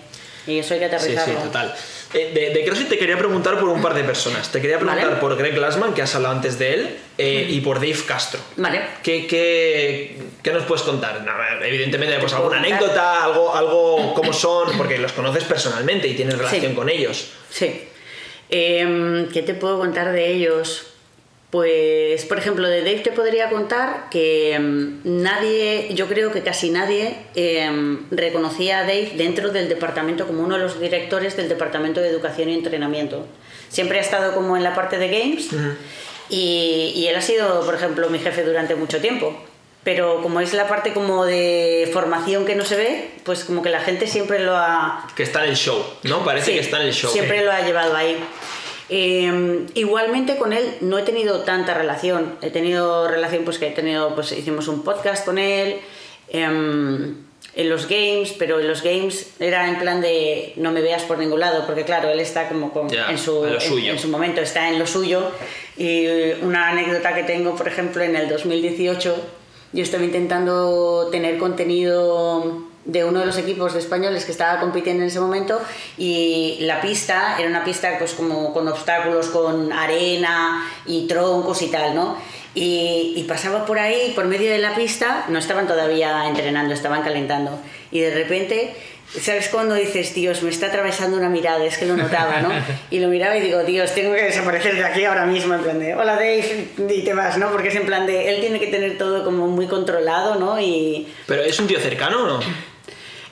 [0.48, 1.40] Y eso hay que Sí, aterrizarlo.
[1.40, 1.76] sí, total.
[2.14, 4.50] Eh, de, de CrossFit te quería preguntar por un par de personas.
[4.52, 5.20] Te quería preguntar Vale.
[5.20, 8.40] por Greg Glassman, que has hablado antes de él, eh, y por Dave Castro.
[8.56, 8.82] Vale.
[9.04, 11.22] ¿Qué, qué, qué nos puedes contar?
[11.24, 11.32] No,
[11.66, 12.74] evidentemente, pues alguna contar?
[12.74, 16.76] anécdota, algo, algo cómo son, porque los conoces personalmente y tienes relación Sí.
[16.76, 17.28] con ellos.
[17.50, 17.84] Sí.
[18.50, 20.88] Em, ¿Qué te puedo contar de ellos?
[21.50, 26.72] Pues, por ejemplo, de Dave te podría contar que em, nadie, yo creo que casi
[26.72, 32.02] nadie em, reconocía a Dave dentro del departamento como uno de los directores del departamento
[32.02, 33.26] de educación y entrenamiento.
[33.70, 35.48] Siempre ha estado como en la parte de games
[36.30, 39.34] y, y él ha sido, por ejemplo, mi jefe durante mucho tiempo.
[39.86, 43.70] Pero como es la parte como de formación que no se ve, pues como que
[43.70, 46.26] la gente siempre lo ha, Que está en el show, ¿no?
[46.26, 47.10] Parece Sí, que está en el show.
[47.10, 48.18] Siempre lo ha llevado ahí.
[48.90, 52.36] Eh, igualmente con él no he tenido tanta relación.
[52.42, 55.78] He tenido relación, pues que he tenido, pues hicimos un podcast con él.
[56.30, 57.16] em,
[57.56, 61.18] en los games, pero en los games era en plan de no me veas por
[61.18, 63.46] ningún lado, porque claro, él está como con- en, su,
[63.94, 65.24] en su momento, está en lo suyo.
[65.78, 66.06] Y
[66.44, 69.16] una anécdota que tengo, por ejemplo, en el 2018,
[69.74, 75.04] yo estaba intentando tener contenido de uno de los equipos de españoles que estaba compitiendo
[75.04, 75.62] en ese momento
[75.98, 81.68] y la pista era una pista pues como con obstáculos, con arena y troncos y
[81.68, 82.18] tal, ¿no?
[82.56, 87.04] Y, y pasaba por ahí, por medio de la pista, no estaban todavía entrenando, estaban
[87.04, 87.60] calentando.
[87.92, 88.74] Y de repente,
[89.22, 91.64] ¿sabes cuando dices, Dios, me está atravesando una mirada?
[91.66, 92.50] Es que lo notaba, ¿no?
[92.90, 95.80] Y lo miraba y digo, Dios, tengo que desaparecer de aquí ahora mismo, en plan
[95.80, 97.52] de, hola Dave, y te vas, ¿no?
[97.52, 100.60] Porque es en plan de, él tiene que tener todo como muy controlado, ¿no?
[100.60, 102.40] Y ¿Pero es un tío cercano o no?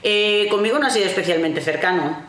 [0.07, 2.23] Eh, conmigo no ha sido especialmente cercano.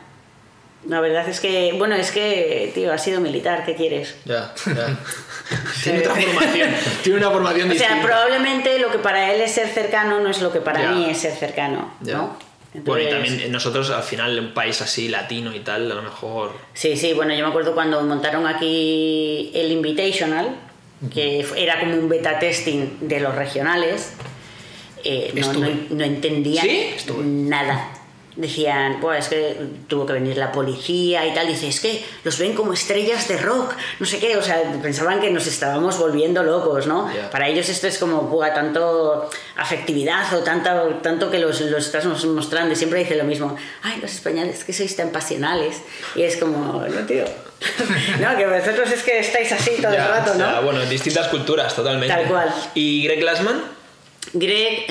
[0.89, 4.15] La verdad es que, bueno, es que, tío, ha sido militar, ¿qué quieres?
[4.25, 4.97] Ya, ya.
[5.83, 6.71] Tiene otra formación.
[7.03, 8.03] Tiene una formación O sea, distinta.
[8.07, 10.91] probablemente lo que para él es ser cercano no es lo que para Ya.
[10.93, 12.15] mí es ser cercano, Ya.
[12.15, 12.39] ¿no?
[12.75, 16.03] Bueno, y Entonces- también nosotros al final, un país así latino y tal, a lo
[16.03, 16.53] mejor.
[16.75, 20.55] Sí, sí, bueno, yo me acuerdo cuando montaron aquí el Invitational,
[21.13, 24.13] que era como un beta testing de los regionales,
[25.07, 26.95] eh, no, no, no entendían ¿Sí?
[27.25, 27.93] Nada.
[28.37, 29.57] Decían, pues es que
[29.89, 31.47] tuvo que venir la policía y tal.
[31.47, 34.37] Dice, es que los ven como estrellas de rock, no sé qué.
[34.37, 37.11] O sea, pensaban que nos estábamos volviendo locos, ¿no?
[37.15, 37.31] Ya.
[37.31, 42.05] Para ellos esto es como, buah, tanto afectividad o tanto, tanto que los, los estás
[42.27, 42.75] mostrando.
[42.75, 45.81] Y siempre dice lo mismo, ay, los españoles, que sois tan pasionales.
[46.15, 47.25] Y es como, no, tío.
[48.21, 50.41] no, que vosotros es que estáis así todo el Ya, rato, ¿no?
[50.41, 52.15] ya, bueno, en distintas culturas, totalmente.
[52.15, 52.55] Tal cual.
[52.75, 53.76] ¿Y Greg Glassman?
[54.33, 54.87] Greg,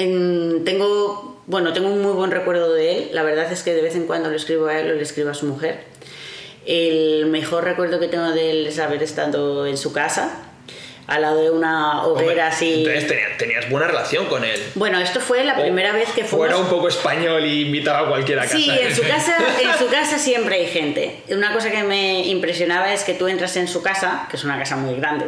[0.63, 3.09] tengo, bueno, tengo un muy buen recuerdo de él.
[3.13, 5.29] La verdad es que de vez en cuando le escribo a él o le escribo
[5.29, 5.83] a su mujer.
[6.65, 10.44] El mejor recuerdo que tengo de él es haber estado en su casa,
[11.07, 12.85] al lado de una Hombre, hoguera así.
[12.85, 14.61] Entonces tenías, tenías buena relación con él.
[14.75, 16.47] Bueno, esto fue la O primera vez que fuimos.
[16.47, 18.57] Fuera un poco español y invitaba a cualquiera a casa.
[18.57, 21.21] Sí, en su casa, en su casa siempre hay gente.
[21.29, 24.57] Una cosa que me impresionaba es que tú entras en su casa, que es una
[24.57, 25.27] casa muy grande,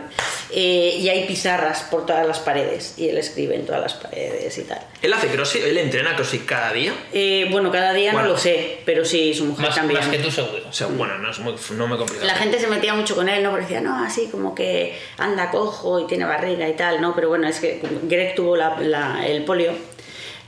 [0.52, 4.58] eh, y hay pizarras por todas las paredes y él escribe en todas las paredes
[4.58, 4.80] y tal.
[5.02, 5.64] ¿Él hace crossfit?
[5.64, 6.92] ¿Él entrena crossfit cada día?
[7.14, 8.30] Eh, bueno, cada día Bueno.
[8.30, 10.00] no lo sé, pero sí, su mujer Más, también.
[10.00, 10.64] más que tú seguro.
[10.68, 12.26] O sea, bueno, no es muy, no me complica.
[12.26, 13.50] La gente se metía mucho con él, ¿no?
[13.52, 17.14] Porque decía, no, así como que anda cojo y tiene barriga y tal, ¿no?
[17.16, 19.72] Pero bueno, es que Greg tuvo la- la- el polio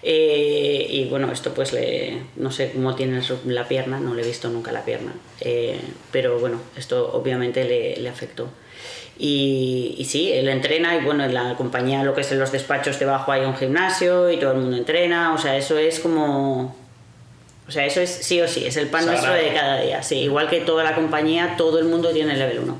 [0.02, 4.26] eh, y bueno, esto pues le, no sé cómo tiene la pierna, no le he
[4.26, 5.80] visto nunca la pierna, eh,
[6.12, 8.50] pero bueno, esto obviamente le, le afectó.
[9.22, 12.54] Y, y sí, él entrena y bueno, en la compañía, lo que es en los
[12.54, 16.74] despachos debajo hay un gimnasio y todo el mundo entrena, o sea, eso es como...
[17.68, 20.16] O sea, eso es sí o sí, es el pan nuestro de cada día, sí.
[20.22, 22.78] Igual que toda la compañía, todo el mundo tiene el level 1.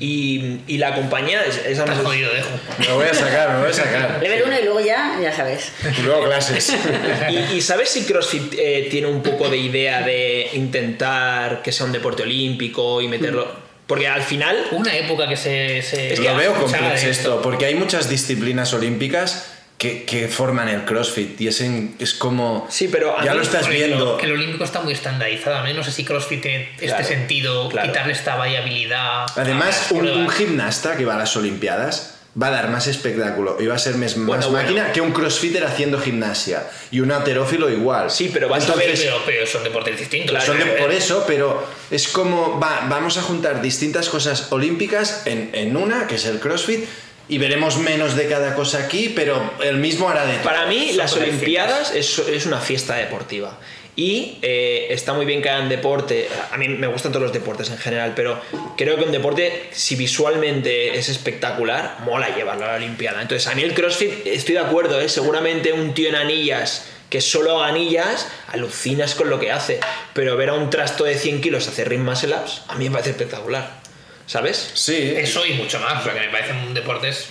[0.00, 2.50] Y, y la compañía, es- esa sé- jodido, dejo.
[2.78, 4.18] Me lo voy a sacar, me lo voy a sacar.
[4.22, 5.72] Level 1 y luego ya, ya sabes.
[5.98, 6.76] Y luego clases.
[7.30, 11.86] ¿Y, y sabes si CrossFit eh, tiene un poco de idea de intentar que sea
[11.86, 13.67] un deporte olímpico y meterlo?
[13.88, 15.82] Porque al final, Una época que se.
[15.82, 19.46] se Es Lo veo complejo de esto, porque hay muchas disciplinas olímpicas
[19.78, 22.66] que, que forman el CrossFit y es, en- es como...
[22.68, 24.16] Sí, pero Ya mí- lo estás viendo.
[24.18, 25.72] que el olímpico está muy estandarizado, ¿no?
[25.72, 27.88] No sé si CrossFit tiene Claro, este sentido, claro.
[27.88, 29.26] quitarle esta variabilidad.
[29.36, 33.56] Además, a un, un gimnasta que va a las Olimpiadas va a dar más espectáculo
[33.58, 34.50] y va a ser más Bueno, bueno.
[34.52, 36.68] máquina que un crossfitter haciendo gimnasia.
[36.90, 38.10] Y un alterófilo igual.
[38.10, 40.30] Sí, pero vas a ver- Pero, pero son deportes distintos.
[40.30, 44.52] Claro, son de- eh, por eso, pero es como, va, vamos a juntar distintas cosas
[44.52, 46.84] olímpicas en, en una, que es el CrossFit,
[47.28, 50.44] y veremos menos de cada cosa aquí, pero el mismo hará de todo.
[50.44, 53.58] para mí Son las Olimpiadas es, es una fiesta deportiva.
[53.98, 56.28] Y eh, está muy bien que hagan deporte.
[56.52, 58.40] A mí me gustan todos los deportes en general, pero
[58.76, 63.20] creo que un deporte, si visualmente es espectacular, mola llevarlo a la Olimpiada.
[63.20, 65.08] Entonces, a mí el CrossFit, estoy de acuerdo, ¿eh?
[65.08, 69.80] seguramente un tío en anillas que solo haga anillas, alucinas con lo que hace.
[70.12, 72.92] Pero ver a un trasto de 100 kilos hacer ring muscle ups, a mí me
[72.92, 73.87] parece espectacular.
[74.28, 74.70] ¿Sabes?
[74.74, 76.00] Sí, Eso y mucho más.
[76.00, 77.30] O sea, que me parecen deportes.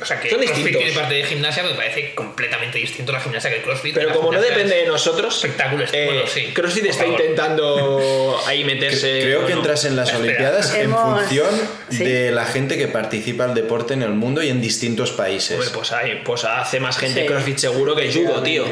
[0.00, 0.82] O sea, que Son CrossFit distintos.
[0.82, 3.94] tiene parte de gimnasia, me parece completamente distinto la gimnasia que el CrossFit.
[3.94, 7.20] Pero como no depende de nosotros, espectáculo es- eh, bueno, sí, CrossFit está favor.
[7.20, 9.20] intentando ahí meterse.
[9.22, 10.24] Creo que entras en las espera.
[10.24, 11.48] Olimpiadas en Hemos- función
[11.90, 12.04] sí.
[12.04, 15.52] de la gente que participa al deporte en el mundo y en distintos países.
[15.58, 17.26] Hombre, pues, hay, pues hace más gente Sí.
[17.26, 18.64] CrossFit seguro que judo, tío.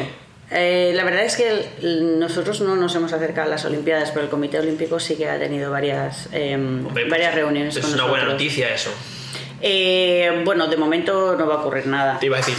[0.50, 1.48] Eh, la verdad es que
[1.82, 5.28] el- nosotros no nos hemos acercado a las Olimpiadas, pero el Comité Olímpico sí que
[5.28, 8.90] ha tenido varias, em, pues, varias reuniones Es con una buena noticia eso.
[9.60, 12.18] Eh, bueno, de momento no va a ocurrir nada.
[12.20, 12.54] Te iba a decir,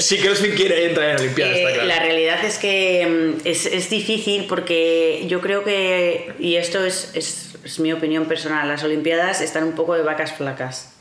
[0.00, 1.88] si, CrossFit quiere entrar en Olimpiadas, Eh, está claro.
[1.88, 7.10] La realidad es que mm, es, es difícil porque yo creo que, y esto es,
[7.14, 10.93] es- es mi opinión personal, las Olimpiadas están un poco de vacas flacas.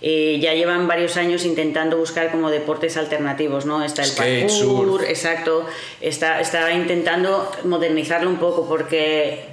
[0.00, 3.82] Eh, ya llevan varios años intentando buscar como deportes alternativos, ¿no?
[3.84, 5.10] Está el Skate, parkour, surf.
[5.10, 5.66] exacto,
[6.00, 9.46] está, está intentando modernizarlo un poco porque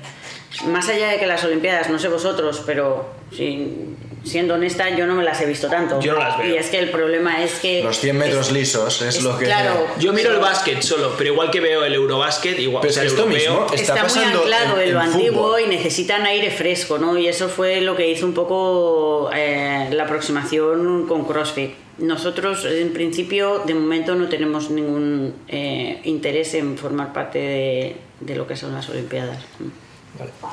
[0.68, 3.06] más allá de que las Olimpiadas, no sé vosotros, pero
[3.36, 3.96] si-
[4.26, 6.00] siendo honesta, yo no me las he visto tanto.
[6.02, 6.54] Yo no las veo.
[6.54, 7.84] Y es que el problema es que...
[7.84, 9.46] Los 100 metros es- lisos es, es- lo que...
[9.46, 9.88] claro.
[10.00, 13.04] Yo miro el básquet solo, pero igual que veo el Eurobásquet, igual Pero o sea,
[13.04, 13.74] el esto europeo, mismo.
[13.74, 15.62] Está Está, muy anclado en- en, lo en antiguo fútbol.
[15.62, 17.18] y necesitan aire fresco, ¿no?
[17.18, 21.72] Y eso fue lo que hizo un poco eh, la aproximación con CrossFit.
[21.98, 28.36] Nosotros, en principio, de momento no tenemos ningún eh, interés en formar parte de, de
[28.36, 29.38] lo que son las Olimpiadas.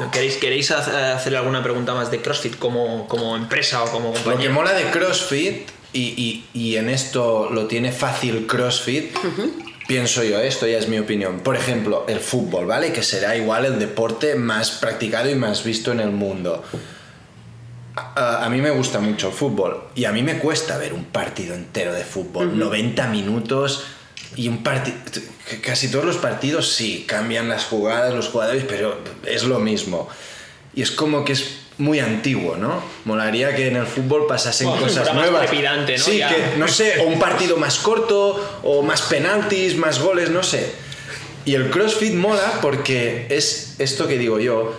[0.01, 4.09] ¿No ¿Queréis, queréis ha- hacerle alguna pregunta más de CrossFit como, como empresa o como
[4.09, 4.51] Lo que compañía?
[4.51, 9.15] mola de CrossFit, y, y- y en esto lo tiene fácil CrossFit,
[9.87, 11.41] pienso yo, esto ya es mi opinión.
[11.41, 12.93] Por ejemplo, el fútbol, ¿vale?
[12.93, 16.63] Que será igual el deporte más practicado y más visto en el mundo.
[17.95, 21.05] A, a mí me gusta mucho el fútbol y a mí me cuesta ver un
[21.05, 23.85] partido entero de fútbol, 90 minutos
[24.37, 24.97] y un partido...
[25.63, 30.09] Casi todos los partidos sí, cambian las jugadas, los jugadores, pero es lo mismo.
[30.75, 32.83] Y es como que es muy antiguo, ¿no?
[33.05, 35.47] Molaría que en el fútbol pasasen Bueno, cosas nuevas.
[35.47, 36.05] trepidante, ¿no?
[36.05, 36.29] Sí, Ya.
[36.29, 40.73] que, no sé, o un partido más corto, o más penaltis, más goles, no sé.
[41.45, 44.75] Y el CrossFit mola porque es esto que digo yo.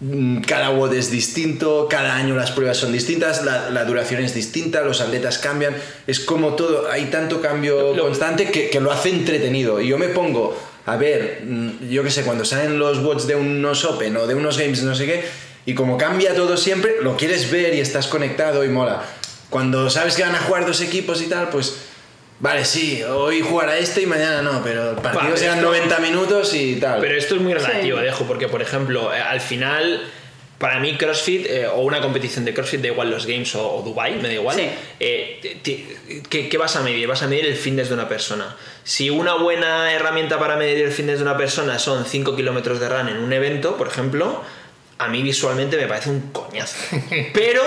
[0.00, 4.34] Mm, Cada WOD es distinto, cada año las pruebas son distintas, la, la duración es
[4.34, 5.74] distinta, los atletas cambian,
[6.06, 9.80] es como todo, hay tanto cambio Lo- constante que, que lo hace entretenido.
[9.80, 10.56] Y yo me pongo
[10.86, 14.34] a ver, mm, yo qué sé, cuando salen los WODs de unos Open o de
[14.34, 15.24] unos Games, no sé qué,
[15.66, 19.02] y como cambia todo siempre, lo quieres ver y estás conectado y mola.
[19.50, 21.74] Cuando sabes que van a jugar dos equipos y tal, pues
[22.38, 25.98] Vale, sí, hoy jugará este y mañana no, pero el partido Vale, serán esto- 90
[26.00, 27.00] minutos y tal.
[27.00, 28.04] Pero esto es muy relativo, Sí.
[28.04, 30.02] dejo, porque por ejemplo, eh, al final,
[30.58, 33.82] para mí CrossFit eh, o una competición de CrossFit, da igual los Games o, o
[33.82, 34.68] Dubai, me da igual, Sí.
[35.00, 35.60] eh,
[36.28, 37.06] ¿qué, qué vas a medir?
[37.08, 38.54] Vas a medir el fitness de una persona.
[38.84, 42.88] Si una buena herramienta para medir el fitness de una persona son 5 kilómetros de
[42.90, 44.42] run en un evento, por ejemplo,
[44.98, 46.76] a mí visualmente me parece un coñazo.
[47.32, 47.62] Pero...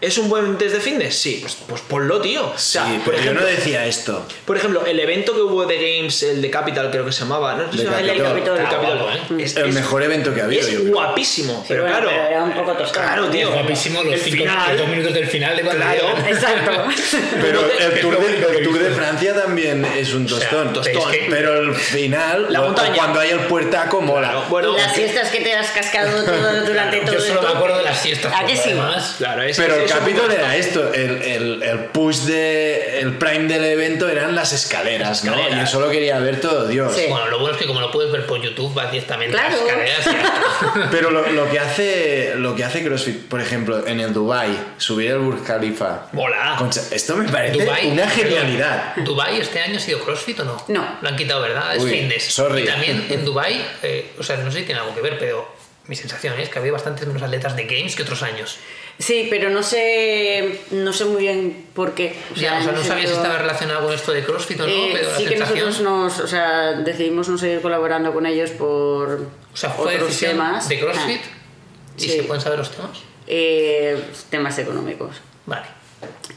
[0.00, 1.16] ¿Es un buen test de fitness?
[1.16, 2.46] Sí, pues, pues ponlo, tío.
[2.48, 4.26] O sea, sí, por pero yo no ejemplo- decía esto.
[4.44, 7.54] por ejemplo, el evento que hubo de Games, el de Capital, creo que se llamaba,
[7.54, 7.64] ¿no?
[7.68, 8.26] De llama el Capitol.
[8.34, 10.60] Capitol, el Ah, guapo, Es, El es- mejor evento que ha habido.
[10.60, 10.92] es yo creo.
[10.92, 12.10] guapísimo, pero bueno, claro.
[12.14, 13.02] pero era un poco tostón.
[13.02, 13.50] Claro, tío.
[13.52, 14.76] Guapísimo los el cinco, final.
[14.76, 16.14] dos minutos del final de cuando Claro.
[16.28, 16.70] Exacto.
[17.40, 18.90] Pero el Tour, de, el Tour de.
[18.90, 20.72] Francia también es un sea, tostón.
[20.72, 21.02] tostón.
[21.14, 22.94] es que- Pero el final, La o- o montaña.
[22.94, 24.28] cuando hay el puertaco, mola.
[24.30, 27.42] Claro, bueno, y las siestas que te has cascado todo durante todo Yo solo esto.
[27.52, 28.32] me acuerdo de las siestas.
[28.34, 28.70] ¿A que sí?
[28.70, 33.00] Además, claro, es, Pero el es capítulo era esto, el, el, el push de.
[33.00, 35.32] El prime del evento eran las escaleras, ¿no?
[35.32, 35.56] Escaleras.
[35.56, 36.94] Y yo solo quería ver todo Dios.
[36.94, 37.06] Sí.
[37.08, 39.56] Bueno, lo bueno es que como lo puedes ver por YouTube, vas directamente Claro.
[39.56, 40.88] a las y está.
[40.90, 45.10] Pero lo, lo que hace lo que hace CrossFit, por ejemplo, en el Dubai, subir
[45.12, 46.06] el Burj Khalifa.
[46.12, 46.56] Mola.
[46.58, 48.96] Concha, esto me parece una perdón, genialidad.
[48.96, 50.64] ¿Dubai este año ha sido CrossFit o no?
[50.68, 50.98] No.
[51.02, 51.74] Lo han quitado, ¿verdad?
[51.76, 52.24] Es Uy, fitness.
[52.24, 52.62] sorry.
[52.62, 55.52] Y también en Dubai, eh, o sea, no sé si tiene algo que ver, pero
[55.86, 58.56] mi sensación es que había bastantes menos atletas de Games que otros años.
[58.98, 62.14] Sí, pero no sé, no sé muy bien por qué.
[62.32, 64.66] O sea, o sea, en no sabía si estaba relacionado con esto de CrossFit o
[64.66, 65.66] no, Eh, pero la sí que sensación...
[65.66, 70.18] nosotros nos, o sea, decidimos no seguir colaborando con ellos por O sea, fue otros
[70.18, 70.68] temas.
[70.68, 72.08] de CrossFit Ah, y sí.
[72.10, 72.98] se pueden saber los temas.
[73.26, 74.00] eh,
[74.30, 75.16] temas económicos.
[75.46, 75.66] Vale.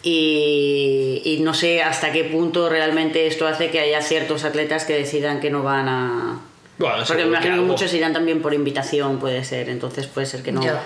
[0.03, 4.93] Y, y no sé hasta qué punto realmente esto hace que haya ciertos atletas que
[4.93, 6.39] decidan que no van a...
[6.79, 10.43] Bueno, Porque me imagino que muchos irán también por invitación, puede ser, entonces puede ser
[10.43, 10.63] que no.
[10.63, 10.83] Ya.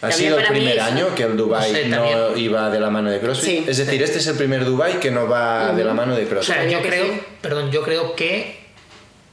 [0.00, 2.38] Ha sido el primer año que el Dubai No sé, no, también.
[2.44, 3.64] iba de la mano de CrossFit.
[3.64, 3.64] Sí.
[3.68, 6.28] es decir, este es el primer Dubai que no va de la mano de O
[6.28, 6.54] CrossFit.
[6.54, 7.20] sea, yo creo, sí.
[7.42, 8.64] perdón, yo creo que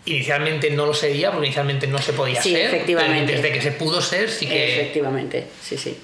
[0.06, 2.66] inicialmente no lo sería, porque inicialmente no se podía Sí, ser.
[2.66, 3.28] efectivamente.
[3.28, 4.82] pero Desde que se pudo ser, sí que...
[4.82, 5.98] Efectivamente, sí, sí.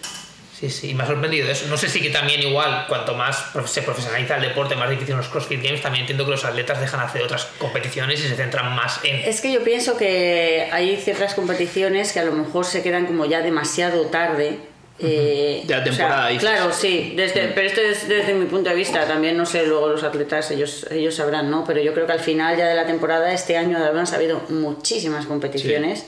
[0.60, 1.68] Sí, sí, me ha sorprendido eso.
[1.68, 5.28] No sé si que también igual, cuanto más se profesionaliza el deporte, más difícil los
[5.28, 9.00] CrossFit Games, también entiendo que los atletas dejan hacer otras competiciones y se centran más
[9.04, 9.18] en...
[9.18, 13.26] Es que yo pienso que hay ciertas competiciones que a lo mejor se quedan como
[13.26, 14.58] ya demasiado tarde.
[14.99, 16.49] Eh, De la o sea, temporada, dices.
[16.49, 19.90] claro, sí, desde, pero esto es desde mi punto de vista, también no sé, luego
[19.90, 21.64] los atletas, ellos, ellos sabrán, ¿no?
[21.65, 24.41] Pero yo creo que al final ya de la temporada, este año además ha habido
[24.49, 26.06] muchísimas competiciones,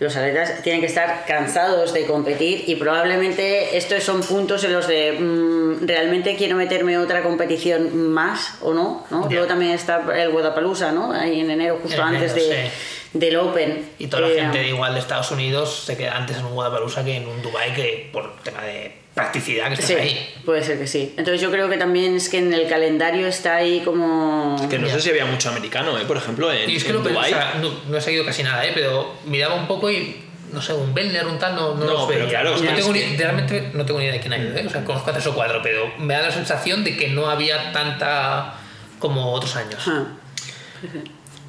[0.00, 4.88] los atletas tienen que estar cansados de competir y probablemente estos son puntos en los
[4.88, 9.28] de mm, realmente quiero meterme otra competición más o no, ¿no?
[9.30, 11.12] Luego también está el Guadalajara, ¿no?
[11.12, 12.72] Ahí en enero, justo En antes enero, de, sí
[13.18, 13.90] del Open.
[13.98, 14.42] Y toda la era...
[14.50, 17.74] gente igual de Estados Unidos se queda antes en un Guadalajara que en un Dubai
[17.74, 20.34] que por tema de practicidad que estás sí, ahí.
[20.44, 21.14] Puede ser que sí.
[21.16, 24.56] Entonces yo creo que también es que en el calendario está ahí como.
[24.68, 26.04] Que no sé si había mucho americano, ¿eh?
[26.06, 27.34] por ejemplo, en, y es que lo Dubai.
[27.60, 28.72] No, no, he seguido casi nada, ¿eh?
[28.74, 30.22] pero miraba un poco y.
[30.52, 32.28] No sé, un Bender, un tal, no, no, no pero.
[32.28, 34.64] Claro, no tengo realmente no tengo ni idea de quién ha ¿eh?
[34.66, 37.28] o sea, conozco a tres o cuatro, pero me da la sensación de que no
[37.28, 38.54] había tanta
[38.98, 39.82] como otros años.
[39.88, 40.04] Ah.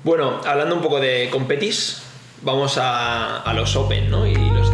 [0.04, 2.02] Bueno, hablando un poco de competis,
[2.42, 4.26] vamos a, los Open, ¿no?
[4.28, 4.70] Y los